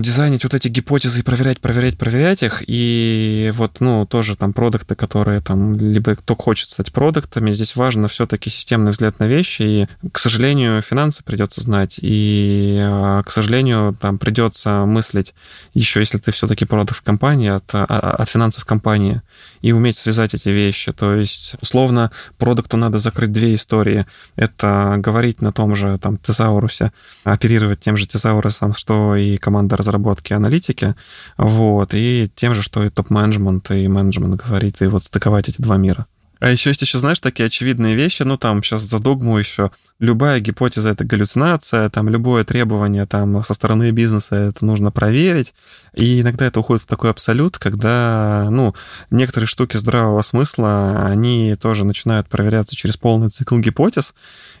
дизайнить 0.00 0.44
вот 0.44 0.54
эти 0.54 0.68
гипотезы 0.68 1.20
и 1.20 1.22
проверять, 1.22 1.60
проверять, 1.60 1.98
проверять 1.98 2.42
их. 2.42 2.62
И 2.66 3.52
вот, 3.54 3.80
ну, 3.80 4.06
тоже 4.06 4.34
там 4.34 4.52
продукты, 4.52 4.94
которые 4.94 5.40
там, 5.40 5.76
либо 5.76 6.14
кто 6.16 6.34
хочет 6.34 6.70
стать 6.70 6.92
продуктами, 6.92 7.52
здесь 7.52 7.76
важно 7.76 8.08
все-таки 8.08 8.48
системный 8.50 8.92
взгляд 8.92 9.18
на 9.18 9.26
вещи. 9.26 9.62
И, 9.62 9.88
к 10.10 10.18
сожалению, 10.18 10.80
финансы 10.80 11.22
придется 11.22 11.60
знать. 11.60 11.98
И, 12.00 12.78
а, 12.80 13.22
к 13.22 13.30
сожалению, 13.30 13.96
там 14.00 14.18
придется 14.18 14.86
мыслить 14.86 15.34
еще, 15.74 16.00
если 16.00 16.18
ты 16.18 16.32
все-таки 16.32 16.64
продукт 16.64 17.00
компании, 17.02 17.50
от, 17.50 17.64
а, 17.74 17.84
от 17.84 18.28
финансов 18.28 18.64
компании, 18.64 19.20
и 19.60 19.72
уметь 19.72 19.98
связать 19.98 20.34
эти 20.34 20.48
вещи. 20.48 20.92
То 20.92 21.14
есть, 21.14 21.56
условно, 21.60 22.10
продукту 22.38 22.76
надо 22.76 22.98
закрыть 22.98 23.32
две 23.32 23.54
истории. 23.54 24.06
Это 24.36 24.96
говорить 24.98 25.42
на 25.42 25.52
том 25.52 25.74
же 25.74 25.98
там 25.98 26.16
тезаурусе, 26.16 26.92
оперировать 27.24 27.80
тем 27.80 27.96
же 27.96 28.06
тезаурусом, 28.06 28.72
что 28.74 29.14
и 29.14 29.36
команда 29.36 29.57
команда 29.58 29.76
разработки 29.76 30.32
аналитики, 30.32 30.94
вот, 31.36 31.90
и 31.92 32.30
тем 32.36 32.54
же, 32.54 32.62
что 32.62 32.84
и 32.84 32.90
топ-менеджмент, 32.90 33.70
и 33.72 33.88
менеджмент 33.88 34.36
говорит, 34.36 34.80
и 34.82 34.86
вот 34.86 35.02
стыковать 35.02 35.48
эти 35.48 35.60
два 35.60 35.76
мира. 35.76 36.06
А 36.40 36.50
еще 36.50 36.70
есть 36.70 36.82
еще, 36.82 37.00
знаешь, 37.00 37.18
такие 37.18 37.46
очевидные 37.46 37.96
вещи, 37.96 38.22
ну 38.22 38.36
там 38.36 38.62
сейчас 38.62 38.82
за 38.82 39.00
догму 39.00 39.38
еще 39.38 39.72
любая 39.98 40.38
гипотеза— 40.38 40.88
это 40.90 41.04
галлюцинация, 41.04 41.90
там 41.90 42.08
любое 42.08 42.44
требование 42.44 43.06
там 43.06 43.42
со 43.42 43.54
стороны 43.54 43.90
бизнеса 43.90 44.36
это 44.36 44.64
нужно 44.64 44.92
проверить. 44.92 45.54
И 45.94 46.20
иногда 46.20 46.46
это 46.46 46.60
уходит 46.60 46.84
в 46.84 46.86
такой 46.86 47.10
абсолют, 47.10 47.58
когда, 47.58 48.46
ну, 48.50 48.74
некоторые 49.10 49.48
штуки 49.48 49.76
здравого 49.76 50.22
смысла, 50.22 51.06
они 51.06 51.56
тоже 51.60 51.84
начинают 51.84 52.28
проверяться 52.28 52.76
через 52.76 52.96
полный 52.96 53.30
цикл 53.30 53.58
гипотез, 53.58 54.14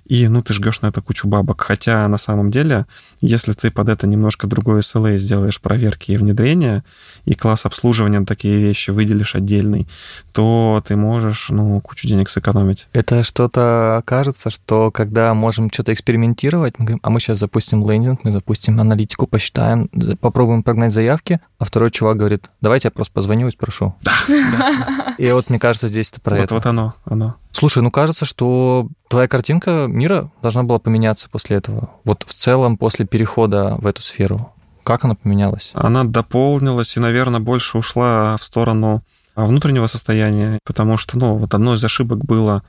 и, 0.08 0.26
ну, 0.28 0.42
ты 0.42 0.54
жгешь 0.54 0.80
на 0.80 0.88
это 0.88 1.00
кучу 1.00 1.28
бабок. 1.28 1.60
Хотя, 1.60 2.08
на 2.08 2.18
самом 2.18 2.50
деле, 2.50 2.86
если 3.20 3.52
ты 3.52 3.70
под 3.70 3.88
это 3.88 4.06
немножко 4.06 4.46
другой 4.46 4.80
SLA 4.80 5.18
сделаешь 5.18 5.60
проверки 5.60 6.12
и 6.12 6.16
внедрения, 6.16 6.82
и 7.24 7.34
класс 7.34 7.66
обслуживания 7.66 8.20
на 8.20 8.26
такие 8.26 8.58
вещи 8.58 8.90
выделишь 8.90 9.34
отдельный, 9.34 9.86
то 10.32 10.82
ты 10.86 10.96
можешь, 10.96 11.48
ну, 11.50 11.80
кучу 11.80 12.08
денег 12.08 12.30
сэкономить. 12.30 12.88
Это 12.92 13.22
что-то 13.22 14.02
кажется, 14.06 14.50
что 14.50 14.90
когда 14.90 15.34
можем 15.34 15.70
что-то 15.70 15.92
экспериментировать. 15.92 16.78
Мы 16.78 16.84
говорим, 16.86 17.00
а 17.02 17.10
мы 17.10 17.20
сейчас 17.20 17.38
запустим 17.38 17.88
лендинг, 17.88 18.24
мы 18.24 18.32
запустим 18.32 18.80
аналитику, 18.80 19.26
посчитаем, 19.26 19.88
попробуем 20.20 20.62
прогнать 20.62 20.92
заявки, 20.92 21.40
а 21.58 21.64
второй 21.64 21.90
чувак 21.90 22.16
говорит, 22.16 22.50
давайте 22.60 22.88
я 22.88 22.92
просто 22.92 23.12
позвоню 23.12 23.48
и 23.48 23.50
спрошу. 23.50 23.94
Да. 24.02 25.14
И 25.18 25.30
вот 25.32 25.50
мне 25.50 25.58
кажется, 25.58 25.88
здесь 25.88 26.10
это 26.10 26.20
про 26.20 26.38
это. 26.38 26.54
Вот 26.54 26.66
оно, 26.66 26.94
оно. 27.04 27.36
Слушай, 27.50 27.82
ну 27.82 27.90
кажется, 27.90 28.24
что 28.24 28.88
твоя 29.08 29.28
картинка 29.28 29.86
мира 29.88 30.30
должна 30.42 30.62
была 30.62 30.78
поменяться 30.78 31.28
после 31.30 31.56
этого. 31.56 31.90
Вот 32.04 32.24
в 32.26 32.34
целом 32.34 32.76
после 32.76 33.06
перехода 33.06 33.76
в 33.78 33.86
эту 33.86 34.02
сферу. 34.02 34.52
Как 34.84 35.04
она 35.04 35.14
поменялась? 35.14 35.72
Она 35.74 36.04
дополнилась 36.04 36.96
и, 36.96 37.00
наверное, 37.00 37.40
больше 37.40 37.78
ушла 37.78 38.36
в 38.36 38.44
сторону 38.44 39.02
внутреннего 39.36 39.86
состояния, 39.86 40.58
потому 40.64 40.96
что, 40.96 41.18
ну, 41.18 41.36
вот 41.36 41.54
одно 41.54 41.74
из 41.74 41.84
ошибок 41.84 42.24
было 42.24 42.62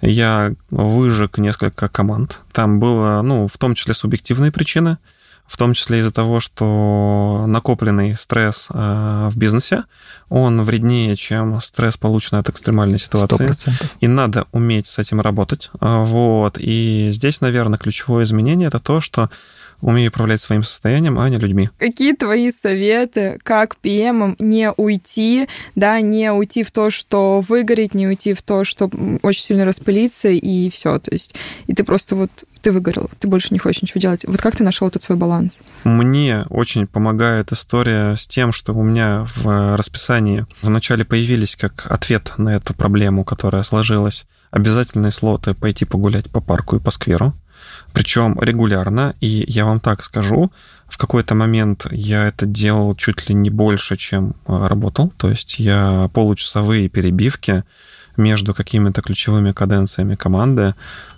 я 0.00 0.54
выжег 0.70 1.38
несколько 1.38 1.88
команд. 1.88 2.38
Там 2.52 2.80
было, 2.80 3.20
ну, 3.22 3.48
в 3.48 3.58
том 3.58 3.74
числе 3.74 3.94
субъективные 3.94 4.52
причины, 4.52 4.98
в 5.48 5.56
том 5.56 5.72
числе 5.72 6.00
из-за 6.00 6.12
того, 6.12 6.38
что 6.40 7.46
накопленный 7.48 8.14
стресс 8.14 8.68
э, 8.70 9.28
в 9.32 9.36
бизнесе, 9.36 9.84
он 10.28 10.60
вреднее, 10.62 11.16
чем 11.16 11.58
стресс, 11.60 11.96
полученный 11.96 12.40
от 12.40 12.50
экстремальной 12.50 12.98
ситуации. 12.98 13.48
100%. 13.48 13.90
И 14.00 14.06
надо 14.06 14.46
уметь 14.52 14.86
с 14.86 14.98
этим 14.98 15.20
работать. 15.20 15.70
Вот. 15.80 16.58
И 16.60 17.08
здесь, 17.12 17.40
наверное, 17.40 17.78
ключевое 17.78 18.24
изменение 18.24 18.68
это 18.68 18.78
то, 18.78 19.00
что 19.00 19.30
умею 19.80 20.10
управлять 20.10 20.40
своим 20.40 20.62
состоянием, 20.62 21.18
а 21.18 21.28
не 21.28 21.38
людьми. 21.38 21.70
Какие 21.78 22.14
твои 22.14 22.50
советы, 22.50 23.38
как 23.42 23.76
PM 23.82 24.36
не 24.38 24.72
уйти, 24.72 25.48
да, 25.74 26.00
не 26.00 26.32
уйти 26.32 26.62
в 26.62 26.70
то, 26.70 26.90
что 26.90 27.40
выгореть, 27.40 27.94
не 27.94 28.06
уйти 28.06 28.34
в 28.34 28.42
то, 28.42 28.64
что 28.64 28.90
очень 29.22 29.42
сильно 29.42 29.64
распылиться, 29.64 30.28
и 30.28 30.70
все. 30.70 30.98
То 30.98 31.12
есть, 31.12 31.34
и 31.66 31.74
ты 31.74 31.84
просто 31.84 32.16
вот, 32.16 32.30
ты 32.60 32.72
выгорел, 32.72 33.10
ты 33.18 33.28
больше 33.28 33.48
не 33.50 33.58
хочешь 33.58 33.82
ничего 33.82 34.00
делать. 34.00 34.24
Вот 34.26 34.40
как 34.40 34.56
ты 34.56 34.64
нашел 34.64 34.88
этот 34.88 35.02
свой 35.02 35.16
баланс? 35.18 35.58
Мне 35.84 36.44
очень 36.50 36.86
помогает 36.86 37.52
история 37.52 38.16
с 38.16 38.26
тем, 38.26 38.52
что 38.52 38.72
у 38.74 38.82
меня 38.82 39.26
в 39.36 39.76
расписании 39.76 40.46
вначале 40.62 41.04
появились 41.04 41.56
как 41.56 41.86
ответ 41.90 42.32
на 42.36 42.56
эту 42.56 42.74
проблему, 42.74 43.24
которая 43.24 43.62
сложилась, 43.62 44.26
обязательные 44.50 45.12
слоты 45.12 45.54
пойти 45.54 45.84
погулять 45.84 46.30
по 46.30 46.40
парку 46.40 46.76
и 46.76 46.80
по 46.80 46.90
скверу 46.90 47.34
причем 47.92 48.38
регулярно, 48.40 49.14
и 49.20 49.44
я 49.48 49.64
вам 49.64 49.80
так 49.80 50.02
скажу, 50.04 50.50
в 50.88 50.96
какой-то 50.96 51.34
момент 51.34 51.86
я 51.90 52.28
это 52.28 52.46
делал 52.46 52.94
чуть 52.94 53.28
ли 53.28 53.34
не 53.34 53.50
больше, 53.50 53.96
чем 53.96 54.34
э, 54.46 54.66
работал, 54.66 55.12
то 55.16 55.28
есть 55.28 55.58
я 55.58 56.10
получасовые 56.12 56.88
перебивки 56.88 57.64
между 58.16 58.54
какими-то 58.54 59.00
ключевыми 59.02 59.52
каденциями 59.52 60.14
команды 60.14 60.74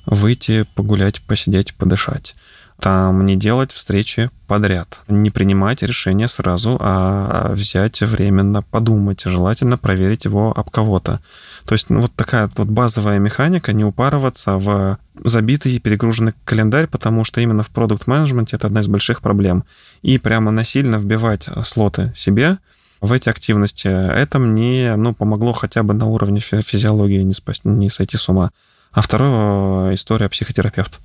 выйти, 0.06 0.64
погулять, 0.74 1.22
посидеть, 1.22 1.74
подышать 1.74 2.34
там 2.80 3.24
не 3.26 3.36
делать 3.36 3.72
встречи 3.72 4.30
подряд, 4.46 5.00
не 5.08 5.30
принимать 5.30 5.82
решение 5.82 6.28
сразу, 6.28 6.76
а 6.80 7.52
взять 7.52 8.00
временно 8.00 8.62
подумать, 8.62 9.22
желательно 9.24 9.78
проверить 9.78 10.24
его 10.24 10.52
об 10.56 10.70
кого-то. 10.70 11.20
То 11.66 11.74
есть 11.74 11.90
ну, 11.90 12.00
вот 12.00 12.12
такая 12.14 12.50
вот 12.56 12.68
базовая 12.68 13.18
механика, 13.18 13.72
не 13.72 13.84
упарываться 13.84 14.56
в 14.56 14.98
забитый 15.22 15.72
и 15.72 15.78
перегруженный 15.78 16.32
календарь, 16.44 16.86
потому 16.86 17.24
что 17.24 17.40
именно 17.40 17.62
в 17.62 17.68
продукт 17.68 18.06
менеджменте 18.06 18.56
это 18.56 18.66
одна 18.66 18.80
из 18.80 18.88
больших 18.88 19.20
проблем. 19.20 19.64
И 20.02 20.18
прямо 20.18 20.50
насильно 20.50 20.96
вбивать 20.96 21.48
слоты 21.64 22.12
себе, 22.16 22.58
в 23.00 23.12
эти 23.12 23.28
активности. 23.28 23.88
Это 23.88 24.38
мне 24.38 24.94
ну, 24.96 25.14
помогло 25.14 25.52
хотя 25.52 25.82
бы 25.82 25.94
на 25.94 26.06
уровне 26.06 26.40
физиологии 26.40 27.22
не, 27.22 27.32
спасти, 27.32 27.66
не 27.68 27.88
сойти 27.88 28.16
с 28.16 28.28
ума 28.28 28.50
а 28.92 29.02
вторая 29.02 29.94
история 29.94 30.28
психотерапевт. 30.28 31.00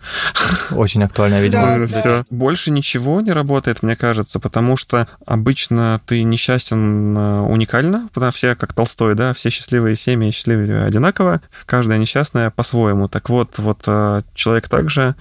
Очень 0.72 1.04
актуальная, 1.04 1.42
видимо. 1.42 1.80
Да, 1.80 1.88
Все. 1.88 2.24
Больше 2.30 2.72
ничего 2.72 3.22
не 3.22 3.32
работает, 3.32 3.84
мне 3.84 3.96
кажется, 3.96 4.40
потому 4.40 4.76
что 4.76 5.08
обычно 5.26 6.02
ты 6.06 6.24
несчастен 6.24 7.16
э, 7.16 7.42
уникально, 7.42 8.10
потому 8.14 8.32
что 8.32 8.38
все 8.38 8.56
как 8.56 8.74
Толстой, 8.74 9.16
да, 9.16 9.34
все 9.34 9.50
счастливые 9.50 9.96
семьи 9.96 10.32
счастливые 10.32 10.84
одинаково, 10.84 11.42
каждая 11.66 12.00
несчастная 12.00 12.50
по-своему. 12.50 13.08
Так 13.08 13.30
вот, 13.30 13.60
вот 13.60 13.84
э, 13.86 14.22
человек 14.34 14.68
также 14.68 15.16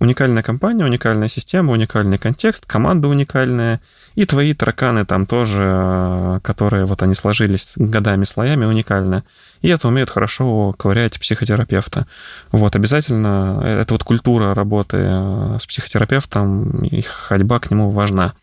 уникальная 0.00 0.42
компания, 0.42 0.84
уникальная 0.84 1.28
система, 1.28 1.72
уникальный 1.72 2.18
контекст, 2.18 2.66
команда 2.66 3.08
уникальная, 3.08 3.80
и 4.14 4.26
твои 4.26 4.54
тараканы 4.54 5.04
там 5.04 5.26
тоже, 5.26 5.62
э, 5.64 6.40
которые 6.42 6.84
вот 6.84 7.02
они 7.02 7.14
сложились 7.14 7.74
годами 7.76 8.24
слоями, 8.24 8.64
уникальны. 8.64 9.22
И 9.62 9.68
это 9.68 9.88
умеют 9.88 10.10
хорошо 10.10 10.74
ковырять 10.78 11.18
психотерапевта. 11.18 12.06
Вот, 12.52 12.76
обязательно, 12.76 13.60
э, 13.62 13.80
это 13.82 13.94
вот 13.94 14.04
культура 14.04 14.54
работы 14.54 14.98
э, 15.00 15.58
с 15.60 15.66
психотерапевтом, 15.66 16.84
и 16.84 17.02
ходьба 17.02 17.58
к 17.58 17.70
нему 17.70 17.90
важна. 17.90 18.34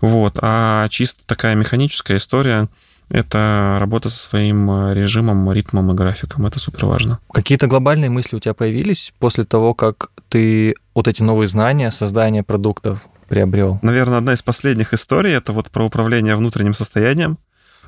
Вот, 0.00 0.38
а 0.42 0.88
чисто 0.88 1.26
такая 1.26 1.54
механическая 1.54 2.18
история, 2.18 2.68
это 3.10 3.76
работа 3.80 4.08
со 4.08 4.18
своим 4.18 4.92
режимом, 4.92 5.52
ритмом 5.52 5.92
и 5.92 5.94
графиком. 5.94 6.46
Это 6.46 6.58
супер 6.58 6.86
важно. 6.86 7.18
Какие-то 7.32 7.66
глобальные 7.66 8.10
мысли 8.10 8.36
у 8.36 8.40
тебя 8.40 8.54
появились 8.54 9.12
после 9.18 9.44
того, 9.44 9.74
как 9.74 10.10
ты 10.30 10.74
вот 10.94 11.08
эти 11.08 11.22
новые 11.22 11.48
знания, 11.48 11.90
создание 11.90 12.42
продуктов 12.42 13.06
приобрел? 13.28 13.78
Наверное, 13.82 14.18
одна 14.18 14.34
из 14.34 14.42
последних 14.42 14.94
историй 14.94 15.32
это 15.32 15.52
вот 15.52 15.70
про 15.70 15.84
управление 15.84 16.36
внутренним 16.36 16.74
состоянием. 16.74 17.38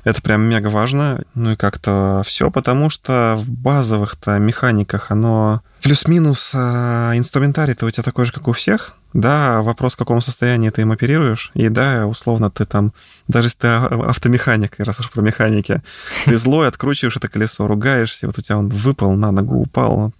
Это 0.03 0.21
прям 0.21 0.41
мега 0.41 0.67
важно. 0.67 1.23
Ну 1.33 1.51
и 1.51 1.55
как-то 1.55 2.21
все, 2.25 2.49
потому 2.51 2.89
что 2.89 3.35
в 3.37 3.49
базовых-то 3.49 4.37
механиках 4.39 5.11
оно 5.11 5.61
плюс-минус 5.81 6.51
а 6.53 7.13
инструментарий-то 7.15 7.85
у 7.85 7.91
тебя 7.91 8.03
такой 8.03 8.25
же, 8.25 8.31
как 8.31 8.47
у 8.47 8.53
всех. 8.53 8.97
Да, 9.13 9.61
вопрос, 9.61 9.93
в 9.93 9.97
каком 9.97 10.21
состоянии 10.21 10.69
ты 10.69 10.81
им 10.81 10.91
оперируешь. 10.91 11.51
И 11.53 11.69
да, 11.69 12.05
условно, 12.05 12.49
ты 12.51 12.65
там, 12.65 12.93
даже 13.27 13.47
если 13.47 13.59
ты 13.59 13.67
автомеханик, 13.67 14.75
раз 14.79 14.99
уж 14.99 15.09
про 15.09 15.21
механики, 15.21 15.81
ты 16.25 16.37
злой, 16.37 16.67
откручиваешь 16.67 17.15
это 17.17 17.27
колесо, 17.27 17.67
ругаешься, 17.67 18.27
вот 18.27 18.37
у 18.37 18.41
тебя 18.41 18.57
он 18.57 18.69
выпал, 18.69 19.13
на 19.13 19.31
ногу 19.31 19.55
упал. 19.55 20.11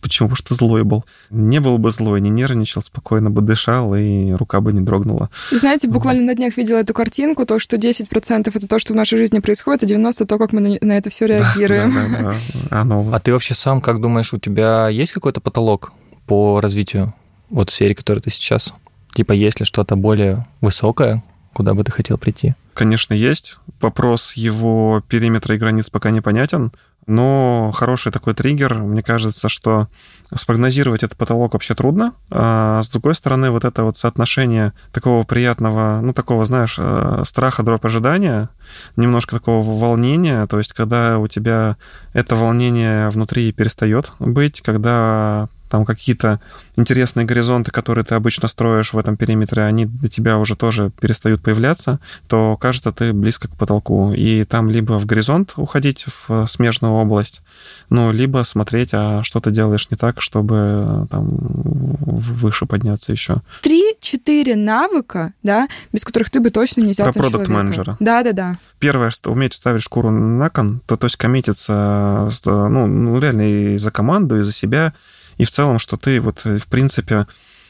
Почему? 0.00 0.28
Потому 0.28 0.36
что 0.36 0.48
ты 0.48 0.54
злой 0.54 0.84
был. 0.84 1.04
Не 1.30 1.60
был 1.60 1.78
бы 1.78 1.90
злой, 1.90 2.20
не 2.20 2.30
нервничал, 2.30 2.82
спокойно 2.82 3.30
бы 3.30 3.42
дышал, 3.42 3.94
и 3.94 4.32
рука 4.32 4.60
бы 4.60 4.72
не 4.72 4.80
дрогнула. 4.80 5.28
Знаете, 5.50 5.88
буквально 5.88 6.22
на 6.22 6.34
днях 6.34 6.56
видела 6.56 6.78
эту 6.78 6.94
картинку, 6.94 7.46
то, 7.46 7.58
что 7.58 7.76
10% 7.76 8.50
это 8.54 8.68
то, 8.68 8.78
что 8.78 8.92
в 8.92 8.96
нашей 8.96 9.18
жизни 9.18 9.40
происходит, 9.40 9.82
а 9.82 9.86
90% 9.86 10.26
то, 10.26 10.38
как 10.38 10.52
мы 10.52 10.78
на 10.80 10.96
это 10.96 11.10
все 11.10 11.26
реагируем. 11.26 11.92
Да, 11.92 12.08
да, 12.08 12.34
да. 12.70 12.80
Оно... 12.80 13.10
А 13.12 13.18
ты 13.18 13.32
вообще 13.32 13.54
сам, 13.54 13.80
как 13.80 14.00
думаешь, 14.00 14.32
у 14.32 14.38
тебя 14.38 14.88
есть 14.88 15.12
какой-то 15.12 15.40
потолок 15.40 15.92
по 16.26 16.60
развитию? 16.60 17.12
Вот 17.50 17.70
в 17.70 17.72
сфере, 17.72 17.94
которой 17.94 18.20
ты 18.20 18.30
сейчас? 18.30 18.72
Типа, 19.14 19.32
есть 19.32 19.60
ли 19.60 19.66
что-то 19.66 19.96
более 19.96 20.46
высокое, 20.60 21.22
куда 21.52 21.74
бы 21.74 21.84
ты 21.84 21.90
хотел 21.90 22.18
прийти? 22.18 22.54
Конечно, 22.74 23.14
есть. 23.14 23.58
Вопрос 23.80 24.34
его 24.34 25.02
периметра 25.08 25.54
и 25.54 25.58
границ 25.58 25.88
пока 25.88 26.10
непонятен, 26.10 26.72
но 27.06 27.70
хороший 27.72 28.10
такой 28.10 28.34
триггер, 28.34 28.74
мне 28.74 29.02
кажется, 29.02 29.48
что 29.48 29.88
спрогнозировать 30.34 31.04
этот 31.04 31.16
потолок 31.16 31.52
вообще 31.52 31.74
трудно. 31.74 32.12
А 32.30 32.82
с 32.82 32.88
другой 32.88 33.14
стороны, 33.14 33.50
вот 33.50 33.64
это 33.64 33.84
вот 33.84 33.96
соотношение 33.96 34.72
такого 34.92 35.24
приятного, 35.24 36.00
ну, 36.02 36.12
такого, 36.12 36.44
знаешь, 36.44 36.76
э, 36.78 37.22
страха, 37.24 37.62
дробь 37.62 37.84
ожидания, 37.84 38.50
немножко 38.96 39.36
такого 39.36 39.62
волнения, 39.78 40.46
то 40.48 40.58
есть 40.58 40.72
когда 40.72 41.18
у 41.18 41.28
тебя 41.28 41.76
это 42.12 42.34
волнение 42.34 43.08
внутри 43.10 43.52
перестает 43.52 44.12
быть, 44.18 44.60
когда 44.60 45.48
там 45.68 45.84
какие-то 45.84 46.40
интересные 46.76 47.26
горизонты, 47.26 47.70
которые 47.70 48.04
ты 48.04 48.14
обычно 48.14 48.48
строишь 48.48 48.92
в 48.92 48.98
этом 48.98 49.16
периметре, 49.16 49.64
они 49.64 49.86
для 49.86 50.08
тебя 50.08 50.38
уже 50.38 50.56
тоже 50.56 50.90
перестают 51.00 51.42
появляться, 51.42 52.00
то 52.28 52.56
кажется, 52.56 52.92
ты 52.92 53.12
близко 53.12 53.48
к 53.48 53.56
потолку. 53.56 54.12
И 54.12 54.44
там 54.44 54.70
либо 54.70 54.98
в 54.98 55.06
горизонт 55.06 55.54
уходить 55.56 56.06
в 56.06 56.46
смежную 56.46 56.94
область, 56.94 57.42
ну, 57.88 58.12
либо 58.12 58.42
смотреть, 58.44 58.90
а 58.92 59.22
что 59.22 59.40
ты 59.40 59.50
делаешь 59.50 59.88
не 59.90 59.96
так, 59.96 60.20
чтобы 60.20 61.06
там 61.10 61.26
выше 61.28 62.66
подняться 62.66 63.12
еще. 63.12 63.42
Три-четыре 63.62 64.56
навыка, 64.56 65.32
да, 65.42 65.68
без 65.92 66.04
которых 66.04 66.30
ты 66.30 66.40
бы 66.40 66.50
точно 66.50 66.82
не 66.82 66.92
взял 66.92 67.12
Про 67.12 67.22
продукт 67.22 67.48
менеджера. 67.48 67.96
Да, 68.00 68.22
да, 68.22 68.32
да. 68.32 68.58
Первое, 68.78 69.10
что 69.10 69.32
уметь 69.32 69.54
ставить 69.54 69.82
шкуру 69.82 70.10
на 70.10 70.50
кон, 70.50 70.80
то, 70.86 70.96
то 70.96 71.06
есть 71.06 71.16
коммититься, 71.16 72.28
ну, 72.44 72.86
ну, 72.86 73.18
реально 73.18 73.42
и 73.42 73.78
за 73.78 73.90
команду, 73.90 74.38
и 74.38 74.42
за 74.42 74.52
себя, 74.52 74.92
и 75.38 75.44
в 75.44 75.50
целом, 75.50 75.78
что 75.78 75.96
ты 75.96 76.20
вот, 76.20 76.42
э, 76.44 76.58
в 76.58 76.66
принципе, 76.66 77.26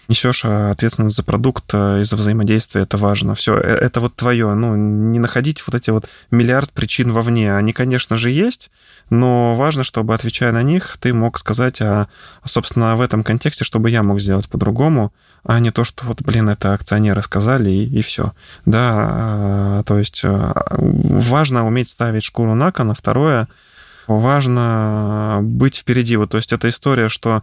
несешь 0.09 0.45
а, 0.45 0.71
ответственность 0.71 1.17
за 1.17 1.25
продукт 1.25 1.65
э, 1.73 2.03
и 2.03 2.05
за 2.05 2.17
взаимодействие, 2.17 2.85
это 2.85 2.97
важно. 2.97 3.35
Все, 3.35 3.57
э, 3.57 3.61
это 3.61 4.01
вот 4.01 4.15
твое. 4.15 4.55
Ну, 4.55 4.77
не 4.77 5.19
находить 5.19 5.63
вот 5.67 5.75
эти 5.75 5.91
вот 5.91 6.09
миллиард 6.31 6.73
причин 6.73 7.11
вовне. 7.13 7.55
Они, 7.57 7.73
конечно 7.73 8.17
же, 8.17 8.31
есть, 8.31 8.71
но 9.11 9.57
важно, 9.57 9.85
чтобы, 9.85 10.15
отвечая 10.15 10.53
на 10.53 10.63
них, 10.63 10.97
ты 11.01 11.13
мог 11.13 11.39
сказать, 11.39 11.81
а, 11.81 12.07
собственно, 12.45 12.95
в 12.97 13.01
этом 13.01 13.25
контексте, 13.25 13.65
чтобы 13.65 13.91
я 13.91 14.03
мог 14.03 14.21
сделать 14.21 14.49
по-другому, 14.49 15.13
а 15.45 15.59
не 15.59 15.71
то, 15.71 15.85
что 15.85 16.05
вот, 16.07 16.23
блин, 16.23 16.49
это 16.49 16.73
акционеры 16.75 17.23
сказали, 17.23 17.71
и, 17.71 17.99
и 17.99 18.03
все. 18.03 18.33
Да, 18.65 19.83
то 19.87 19.99
есть 19.99 20.23
важно 20.25 21.67
уметь 21.67 21.91
ставить 21.91 22.25
шкуру 22.25 22.55
на 22.55 22.73
кон, 22.73 22.91
а 22.91 22.95
второе— 22.95 23.49
важно 24.07 25.41
быть 25.43 25.77
впереди. 25.77 26.17
Вот, 26.17 26.31
то 26.31 26.37
есть 26.37 26.53
это 26.53 26.69
история, 26.69 27.09
что 27.09 27.43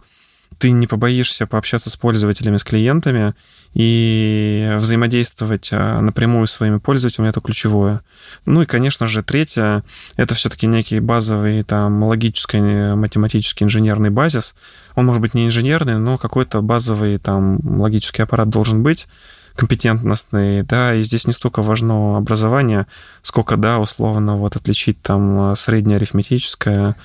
ты 0.58 0.70
не 0.70 0.86
побоишься 0.86 1.46
пообщаться 1.46 1.90
с 1.90 1.96
пользователями, 1.96 2.58
с 2.58 2.64
клиентами 2.64 3.34
и 3.74 4.72
взаимодействовать 4.76 5.70
а, 5.72 6.00
напрямую 6.00 6.46
с 6.46 6.52
своими 6.52 6.78
пользователями, 6.78 7.30
это 7.30 7.40
ключевое. 7.40 8.02
Ну 8.46 8.62
и, 8.62 8.66
конечно 8.66 9.08
же, 9.08 9.22
третье, 9.22 9.82
это 10.16 10.34
все-таки 10.34 10.66
некий 10.66 11.00
базовый 11.00 11.62
там 11.64 12.02
логический, 12.04 12.94
математический, 12.94 13.64
инженерный 13.64 14.10
базис. 14.10 14.54
Он 14.94 15.06
может 15.06 15.20
быть 15.20 15.34
не 15.34 15.46
инженерный, 15.46 15.98
но 15.98 16.18
какой-то 16.18 16.62
базовый 16.62 17.18
там 17.18 17.58
логический 17.80 18.22
аппарат 18.22 18.48
должен 18.48 18.82
быть 18.82 19.08
компетентностный, 19.56 20.62
да, 20.62 20.94
и 20.94 21.02
здесь 21.02 21.26
не 21.26 21.32
столько 21.32 21.62
важно 21.62 22.16
образование, 22.16 22.86
сколько, 23.22 23.56
да, 23.56 23.78
условно, 23.78 24.36
вот 24.36 24.56
отличить 24.56 25.00
там 25.00 25.54
среднее 25.56 25.96
арифметическое, 25.96 26.96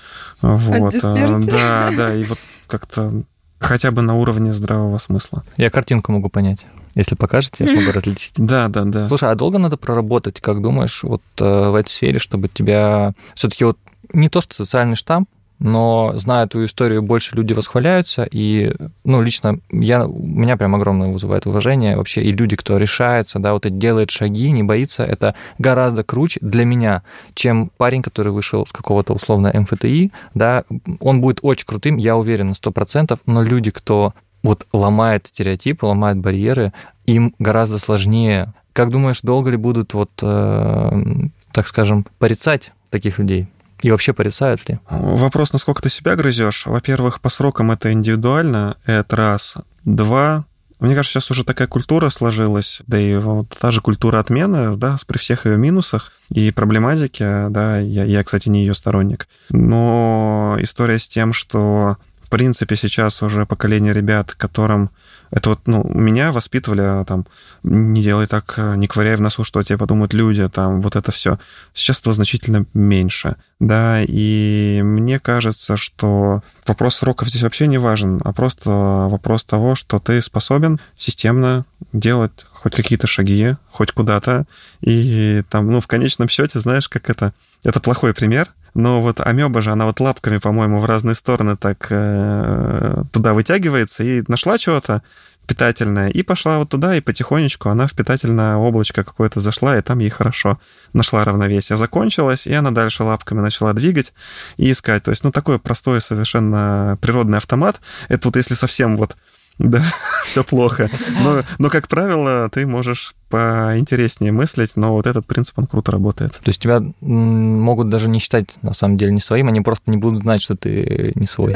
вот, 0.41 0.95
От 0.95 1.45
да, 1.45 1.91
да, 1.95 2.15
и 2.15 2.23
вот 2.23 2.39
как-то 2.67 3.23
хотя 3.59 3.91
бы 3.91 4.01
на 4.01 4.15
уровне 4.15 4.53
здравого 4.53 4.97
смысла. 4.97 5.43
Я 5.57 5.69
картинку 5.69 6.11
могу 6.11 6.29
понять. 6.29 6.65
Если 6.95 7.15
покажете, 7.15 7.65
я 7.65 7.73
смогу 7.73 7.91
различить. 7.93 8.33
Да, 8.37 8.67
да, 8.67 8.83
да. 8.85 9.07
Слушай, 9.07 9.31
а 9.31 9.35
долго 9.35 9.57
надо 9.57 9.77
проработать, 9.77 10.41
как 10.41 10.61
думаешь, 10.61 11.03
вот 11.03 11.21
э, 11.39 11.69
в 11.69 11.75
этой 11.75 11.89
сфере, 11.89 12.19
чтобы 12.19 12.47
тебя 12.47 13.13
все-таки 13.35 13.63
вот 13.63 13.77
не 14.11 14.29
то, 14.29 14.41
что 14.41 14.55
социальный 14.55 14.95
штамп, 14.95 15.29
но 15.59 16.13
зная 16.15 16.47
твою 16.47 16.67
историю, 16.67 17.01
больше 17.01 17.35
люди 17.35 17.53
восхваляются, 17.53 18.27
и, 18.29 18.73
ну, 19.03 19.21
лично 19.21 19.59
я, 19.71 20.05
меня 20.07 20.57
прям 20.57 20.75
огромное 20.75 21.09
вызывает 21.09 21.45
уважение 21.45 21.97
вообще, 21.97 22.21
и 22.21 22.31
люди, 22.31 22.55
кто 22.55 22.77
решается, 22.77 23.39
да, 23.39 23.53
вот 23.53 23.65
это 23.65 23.75
делает 23.75 24.09
шаги, 24.09 24.51
не 24.51 24.63
боится, 24.63 25.03
это 25.03 25.35
гораздо 25.57 26.03
круче 26.03 26.39
для 26.41 26.65
меня, 26.65 27.03
чем 27.33 27.71
парень, 27.77 28.01
который 28.01 28.31
вышел 28.31 28.65
с 28.65 28.71
какого-то 28.71 29.13
условно 29.13 29.51
МФТИ, 29.53 30.11
да, 30.33 30.63
он 30.99 31.21
будет 31.21 31.39
очень 31.41 31.65
крутым, 31.65 31.97
я 31.97 32.15
уверен 32.15 32.47
на 32.47 32.53
100%, 32.53 33.19
но 33.25 33.43
люди, 33.43 33.71
кто 33.71 34.13
вот 34.43 34.67
ломает 34.71 35.27
стереотипы, 35.27 35.85
ломает 35.85 36.17
барьеры, 36.17 36.73
им 37.05 37.35
гораздо 37.39 37.79
сложнее. 37.79 38.53
Как 38.73 38.89
думаешь, 38.89 39.21
долго 39.21 39.49
ли 39.49 39.57
будут 39.57 39.93
вот, 39.93 40.11
э, 40.21 41.03
так 41.51 41.67
скажем, 41.67 42.05
порицать 42.19 42.71
таких 42.89 43.19
людей? 43.19 43.47
И 43.81 43.91
вообще 43.91 44.13
порицают 44.13 44.67
ли? 44.67 44.79
Вопрос, 44.89 45.53
насколько 45.53 45.81
ты 45.81 45.89
себя 45.89 46.15
грызешь. 46.15 46.65
Во-первых, 46.65 47.21
по 47.21 47.29
срокам 47.29 47.71
это 47.71 47.91
индивидуально, 47.91 48.77
это 48.85 49.15
раз. 49.15 49.55
Два, 49.85 50.45
мне 50.79 50.95
кажется, 50.95 51.19
сейчас 51.19 51.31
уже 51.31 51.43
такая 51.43 51.67
культура 51.67 52.09
сложилась, 52.09 52.81
да 52.87 52.97
и 52.97 53.15
вот 53.17 53.49
та 53.59 53.71
же 53.71 53.81
культура 53.81 54.19
отмены, 54.19 54.77
да, 54.77 54.95
при 55.07 55.17
всех 55.17 55.45
ее 55.45 55.57
минусах 55.57 56.13
и 56.29 56.51
проблематике, 56.51 57.47
да, 57.49 57.79
я, 57.79 58.05
я, 58.05 58.23
кстати, 58.23 58.47
не 58.47 58.61
ее 58.61 58.73
сторонник. 58.73 59.27
Но 59.49 60.57
история 60.59 60.97
с 60.97 61.07
тем, 61.07 61.33
что 61.33 61.97
в 62.29 62.31
принципе, 62.31 62.75
сейчас 62.75 63.23
уже 63.23 63.47
поколение 63.47 63.91
ребят, 63.91 64.33
которым 64.33 64.91
это 65.31 65.49
вот, 65.49 65.61
ну, 65.65 65.83
меня 65.83 66.31
воспитывали 66.31 66.81
а, 66.81 67.03
там, 67.03 67.25
не 67.63 68.03
делай 68.03 68.27
так, 68.27 68.53
не 68.75 68.85
ковыряй 68.85 69.15
в 69.15 69.21
носу, 69.21 69.43
что 69.43 69.63
тебе 69.63 69.79
подумают 69.79 70.13
люди, 70.13 70.47
там, 70.47 70.79
вот 70.83 70.95
это 70.95 71.11
все. 71.11 71.39
Сейчас 71.73 71.99
этого 71.99 72.13
значительно 72.13 72.67
меньше, 72.75 73.37
да, 73.59 74.03
и 74.07 74.81
мне 74.83 75.19
кажется, 75.19 75.75
что 75.75 76.43
вопрос 76.67 76.97
сроков 76.97 77.29
здесь 77.29 77.41
вообще 77.41 77.65
не 77.65 77.79
важен, 77.79 78.21
а 78.23 78.31
просто 78.31 78.69
вопрос 78.69 79.43
того, 79.43 79.73
что 79.73 79.99
ты 79.99 80.21
способен 80.21 80.79
системно 80.97 81.65
делать 81.93 82.45
хоть 82.51 82.75
какие-то 82.75 83.07
шаги, 83.07 83.55
хоть 83.71 83.91
куда-то, 83.91 84.45
и 84.81 85.41
там, 85.49 85.71
ну, 85.71 85.81
в 85.81 85.87
конечном 85.87 86.29
счете, 86.29 86.59
знаешь, 86.59 86.87
как 86.87 87.09
это... 87.09 87.33
Это 87.61 87.81
плохой 87.81 88.13
пример, 88.13 88.53
но 88.73 89.01
вот 89.01 89.19
амеба 89.19 89.61
же, 89.61 89.71
она 89.71 89.85
вот 89.85 89.99
лапками, 89.99 90.37
по-моему, 90.37 90.79
в 90.79 90.85
разные 90.85 91.15
стороны 91.15 91.57
так 91.57 91.87
э, 91.89 93.03
туда 93.11 93.33
вытягивается 93.33 94.03
и 94.03 94.23
нашла 94.27 94.57
чего-то 94.57 95.01
питательное, 95.49 96.09
и 96.09 96.21
пошла 96.21 96.59
вот 96.59 96.69
туда, 96.69 96.95
и 96.95 97.01
потихонечку 97.01 97.69
она 97.69 97.87
в 97.87 97.93
питательное 97.93 98.55
облачко 98.55 99.03
какое-то 99.03 99.39
зашла, 99.39 99.75
и 99.77 99.81
там 99.81 99.97
ей 99.97 100.11
хорошо 100.11 100.59
нашла 100.93 101.25
равновесие. 101.25 101.75
Закончилась, 101.75 102.45
и 102.45 102.53
она 102.53 102.69
дальше 102.69 103.03
лапками 103.03 103.41
начала 103.41 103.73
двигать 103.73 104.13
и 104.57 104.71
искать. 104.71 105.03
То 105.03 105.11
есть, 105.11 105.23
ну, 105.23 105.31
такой 105.31 105.57
простой 105.57 106.01
совершенно 106.01 106.99
природный 107.01 107.39
автомат. 107.39 107.81
Это 108.09 108.27
вот 108.27 108.35
если 108.35 108.53
совсем 108.53 108.95
вот 108.95 109.17
да, 109.59 109.83
все 110.23 110.43
плохо. 110.43 110.89
Но, 111.21 111.43
но, 111.57 111.69
как 111.69 111.87
правило, 111.87 112.49
ты 112.49 112.65
можешь 112.65 113.13
поинтереснее 113.29 114.31
мыслить, 114.31 114.71
но 114.75 114.93
вот 114.93 115.05
этот 115.05 115.25
принцип, 115.27 115.59
он 115.59 115.67
круто 115.67 115.91
работает. 115.91 116.31
То 116.33 116.49
есть 116.49 116.59
тебя 116.59 116.81
могут 117.01 117.89
даже 117.89 118.09
не 118.09 118.19
считать, 118.19 118.57
на 118.63 118.73
самом 118.73 118.97
деле, 118.97 119.11
не 119.11 119.19
своим, 119.19 119.49
они 119.49 119.61
просто 119.61 119.91
не 119.91 119.97
будут 119.97 120.23
знать, 120.23 120.41
что 120.41 120.55
ты 120.55 121.11
не 121.13 121.27
свой. 121.27 121.55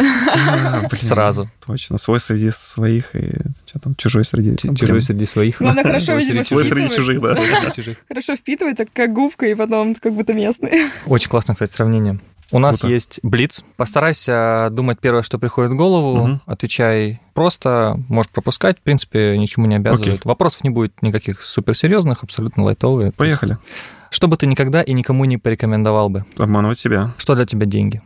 Сразу. 1.02 1.50
Точно. 1.66 1.98
Свой 1.98 2.20
среди 2.20 2.52
своих 2.52 3.16
и 3.16 3.32
что 3.66 3.80
там, 3.80 3.96
чужой 3.96 4.26
среди... 4.26 4.56
Чужой 4.76 5.02
среди 5.02 5.26
своих. 5.26 5.60
Главное, 5.60 5.84
хорошо, 5.84 6.14
видимо, 6.16 6.44
Свой 6.44 6.66
среди 6.66 6.94
чужих, 6.94 7.22
да. 7.22 7.36
Хорошо 8.08 8.36
впитывать, 8.36 8.78
так 8.78 8.90
как 8.94 9.14
губка, 9.14 9.48
и 9.48 9.56
потом 9.56 9.96
как 9.96 10.14
будто 10.14 10.34
местный. 10.34 10.90
Очень 11.08 11.30
классное, 11.30 11.56
кстати, 11.56 11.72
сравнение. 11.72 12.20
У 12.52 12.60
нас 12.60 12.80
Круто. 12.80 12.94
есть 12.94 13.20
блиц. 13.24 13.64
Постарайся 13.78 14.70
думать 14.72 15.00
первое, 15.00 15.24
что 15.24 15.40
приходит 15.40 15.72
в 15.72 15.76
голову. 15.76 16.28
Мгм. 16.28 16.42
Отвечай 16.46 17.20
просто. 17.34 18.00
Можешь 18.10 18.32
пропускать. 18.32 18.78
В 18.80 18.82
принципе, 18.82 19.38
ничему 19.38 19.66
не 19.66 19.76
обязывает. 19.76 20.16
Окей. 20.16 20.22
Вопросов 20.24 20.64
не 20.64 20.70
будет 20.70 21.02
никаких 21.02 21.42
суперсерьезных, 21.42 22.24
абсолютно 22.24 22.64
лайтовые. 22.64 23.12
Поехали. 23.12 23.58
Что 24.10 24.28
бы 24.28 24.38
ты 24.38 24.46
никогда 24.46 24.84
и 24.84 24.94
никому 24.94 25.26
не 25.26 25.38
порекомендовал 25.38 26.10
бы? 26.10 26.26
Обманывать 26.38 26.78
себя. 26.78 27.12
Что 27.18 27.34
для 27.34 27.46
тебя 27.46 27.66
деньги? 27.66 28.02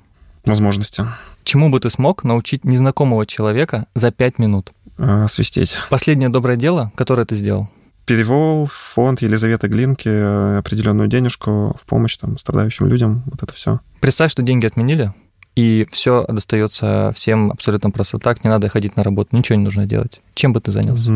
Возможности. 0.46 1.06
Чему 1.44 1.70
бы 1.70 1.80
ты 1.80 1.90
смог 1.90 2.24
научить 2.24 2.64
незнакомого 2.64 3.26
человека 3.26 3.88
за 3.94 4.12
пять 4.12 4.40
минут? 4.40 4.72
А, 4.98 5.28
свистеть. 5.28 5.76
Последнее 5.90 6.30
доброе 6.30 6.56
дело, 6.58 6.92
которое 6.96 7.26
ты 7.26 7.36
сделал. 7.36 7.70
Перевел 8.08 8.68
в 8.68 8.72
фонд 8.72 9.22
Елизаветы 9.22 9.68
Глинки 9.68 10.08
э, 10.08 10.60
определенную 10.60 11.10
денежку 11.10 11.76
в 11.78 11.86
помощь 11.86 12.16
там, 12.16 12.38
страдающим 12.38 12.88
людям. 12.88 13.22
Вот 13.26 13.44
это 13.44 13.54
все. 13.54 13.82
Представь, 14.00 14.32
что 14.32 14.44
деньги 14.44 14.66
отменили, 14.66 15.14
и 15.58 15.86
все 15.92 16.26
достается 16.30 17.12
всем 17.14 17.52
абсолютно 17.52 17.92
просто 17.92 18.18
так, 18.18 18.46
не 18.46 18.50
надо 18.50 18.70
ходить 18.70 18.96
на 18.96 19.04
работу, 19.04 19.36
ничего 19.36 19.58
не 19.58 19.66
нужно 19.66 19.86
делать. 19.86 20.22
Чем 20.36 20.54
бы 20.54 20.62
ты 20.62 20.72
занялся? 20.72 21.12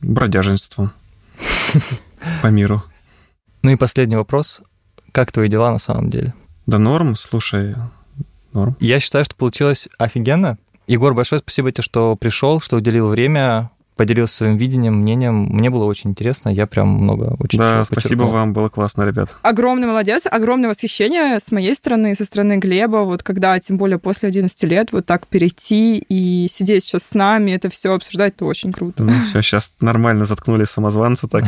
Бродяженством. 0.00 0.92
По 2.42 2.46
миру. 2.46 2.82
Ну 3.62 3.68
и 3.68 3.76
последний 3.76 4.16
вопрос. 4.16 4.62
Как 5.12 5.30
твои 5.30 5.48
дела 5.48 5.70
на 5.72 5.78
самом 5.78 6.08
деле? 6.08 6.32
Да 6.66 6.78
норм, 6.78 7.16
слушай, 7.16 7.74
норм. 8.54 8.78
Я 8.80 8.98
считаю, 8.98 9.26
что 9.26 9.36
получилось 9.36 9.90
офигенно. 9.98 10.56
Егор, 10.86 11.12
большое 11.12 11.40
спасибо 11.40 11.70
тебе, 11.70 11.82
что 11.82 12.16
пришел, 12.16 12.62
что 12.62 12.76
уделил 12.76 13.08
время, 13.08 13.70
поделился 14.02 14.34
своим 14.34 14.56
видением, 14.56 14.94
мнением. 14.94 15.44
Мне 15.44 15.70
было 15.70 15.84
очень 15.84 16.10
интересно, 16.10 16.48
я 16.48 16.66
прям 16.66 16.88
много 16.88 17.36
очень 17.38 17.56
Да, 17.60 17.84
спасибо 17.84 18.02
почерпнул. 18.02 18.30
вам, 18.30 18.52
было 18.52 18.68
классно, 18.68 19.04
ребят. 19.04 19.30
Огромный 19.42 19.86
молодец, 19.86 20.24
огромное 20.28 20.70
восхищение 20.70 21.38
с 21.38 21.52
моей 21.52 21.72
стороны, 21.76 22.16
со 22.16 22.24
стороны 22.24 22.56
Глеба, 22.58 23.04
вот 23.04 23.22
когда, 23.22 23.56
тем 23.60 23.76
более 23.78 24.00
после 24.00 24.28
11 24.28 24.64
лет, 24.64 24.88
вот 24.90 25.06
так 25.06 25.28
перейти 25.28 26.04
и 26.08 26.48
сидеть 26.48 26.82
сейчас 26.82 27.04
с 27.04 27.14
нами, 27.14 27.52
это 27.52 27.70
все 27.70 27.94
обсуждать, 27.94 28.34
это 28.34 28.44
очень 28.44 28.72
круто. 28.72 29.04
Ну 29.04 29.12
все, 29.22 29.40
сейчас 29.40 29.74
нормально 29.80 30.24
заткнули 30.24 30.64
самозванца 30.64 31.28
так. 31.28 31.44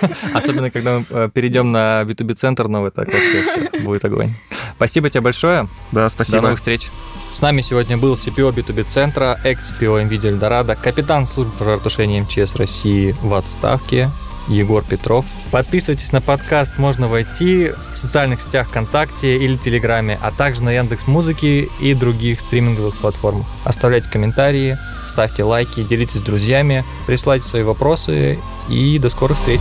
Особенно, 0.34 0.70
когда 0.70 1.00
мы 1.00 1.04
э, 1.10 1.30
перейдем 1.34 1.72
на 1.72 2.02
B2B-центр 2.02 2.68
новый, 2.68 2.92
так 2.92 3.08
вообще 3.12 3.42
все 3.42 3.82
будет 3.82 4.04
огонь. 4.04 4.30
Спасибо 4.78 5.10
тебе 5.10 5.22
большое. 5.22 5.66
Да, 5.90 6.04
До 6.04 6.08
спасибо. 6.08 6.42
новых 6.42 6.58
встреч. 6.58 6.88
С 7.32 7.40
нами 7.40 7.62
сегодня 7.62 7.98
был 7.98 8.14
CPO 8.14 8.54
B2B 8.54 8.84
центра, 8.84 9.36
экс-CPO 9.42 10.08
NVIDIA 10.08 10.28
Эльдорадо, 10.28 10.76
капитан 10.76 11.26
службы 11.26 11.52
пожаротушения 11.58 12.22
МЧС 12.22 12.54
России 12.54 13.16
в 13.20 13.34
отставке 13.34 14.08
Егор 14.46 14.84
Петров. 14.84 15.26
Подписывайтесь 15.50 16.12
на 16.12 16.20
подкаст 16.20 16.78
«Можно 16.78 17.08
войти» 17.08 17.72
в 17.92 17.98
социальных 17.98 18.40
сетях 18.40 18.68
ВКонтакте 18.68 19.36
или 19.36 19.56
Телеграме, 19.56 20.16
а 20.22 20.30
также 20.30 20.62
на 20.62 20.70
Яндекс 20.70 21.08
Музыки 21.08 21.68
и 21.80 21.94
других 21.94 22.38
стриминговых 22.38 22.96
платформах. 22.98 23.46
Оставляйте 23.64 24.08
комментарии, 24.08 24.78
ставьте 25.10 25.42
лайки, 25.42 25.82
делитесь 25.82 26.20
с 26.20 26.22
друзьями, 26.22 26.84
присылайте 27.08 27.48
свои 27.48 27.64
вопросы 27.64 28.38
и 28.68 29.00
до 29.00 29.10
скорых 29.10 29.38
встреч. 29.38 29.60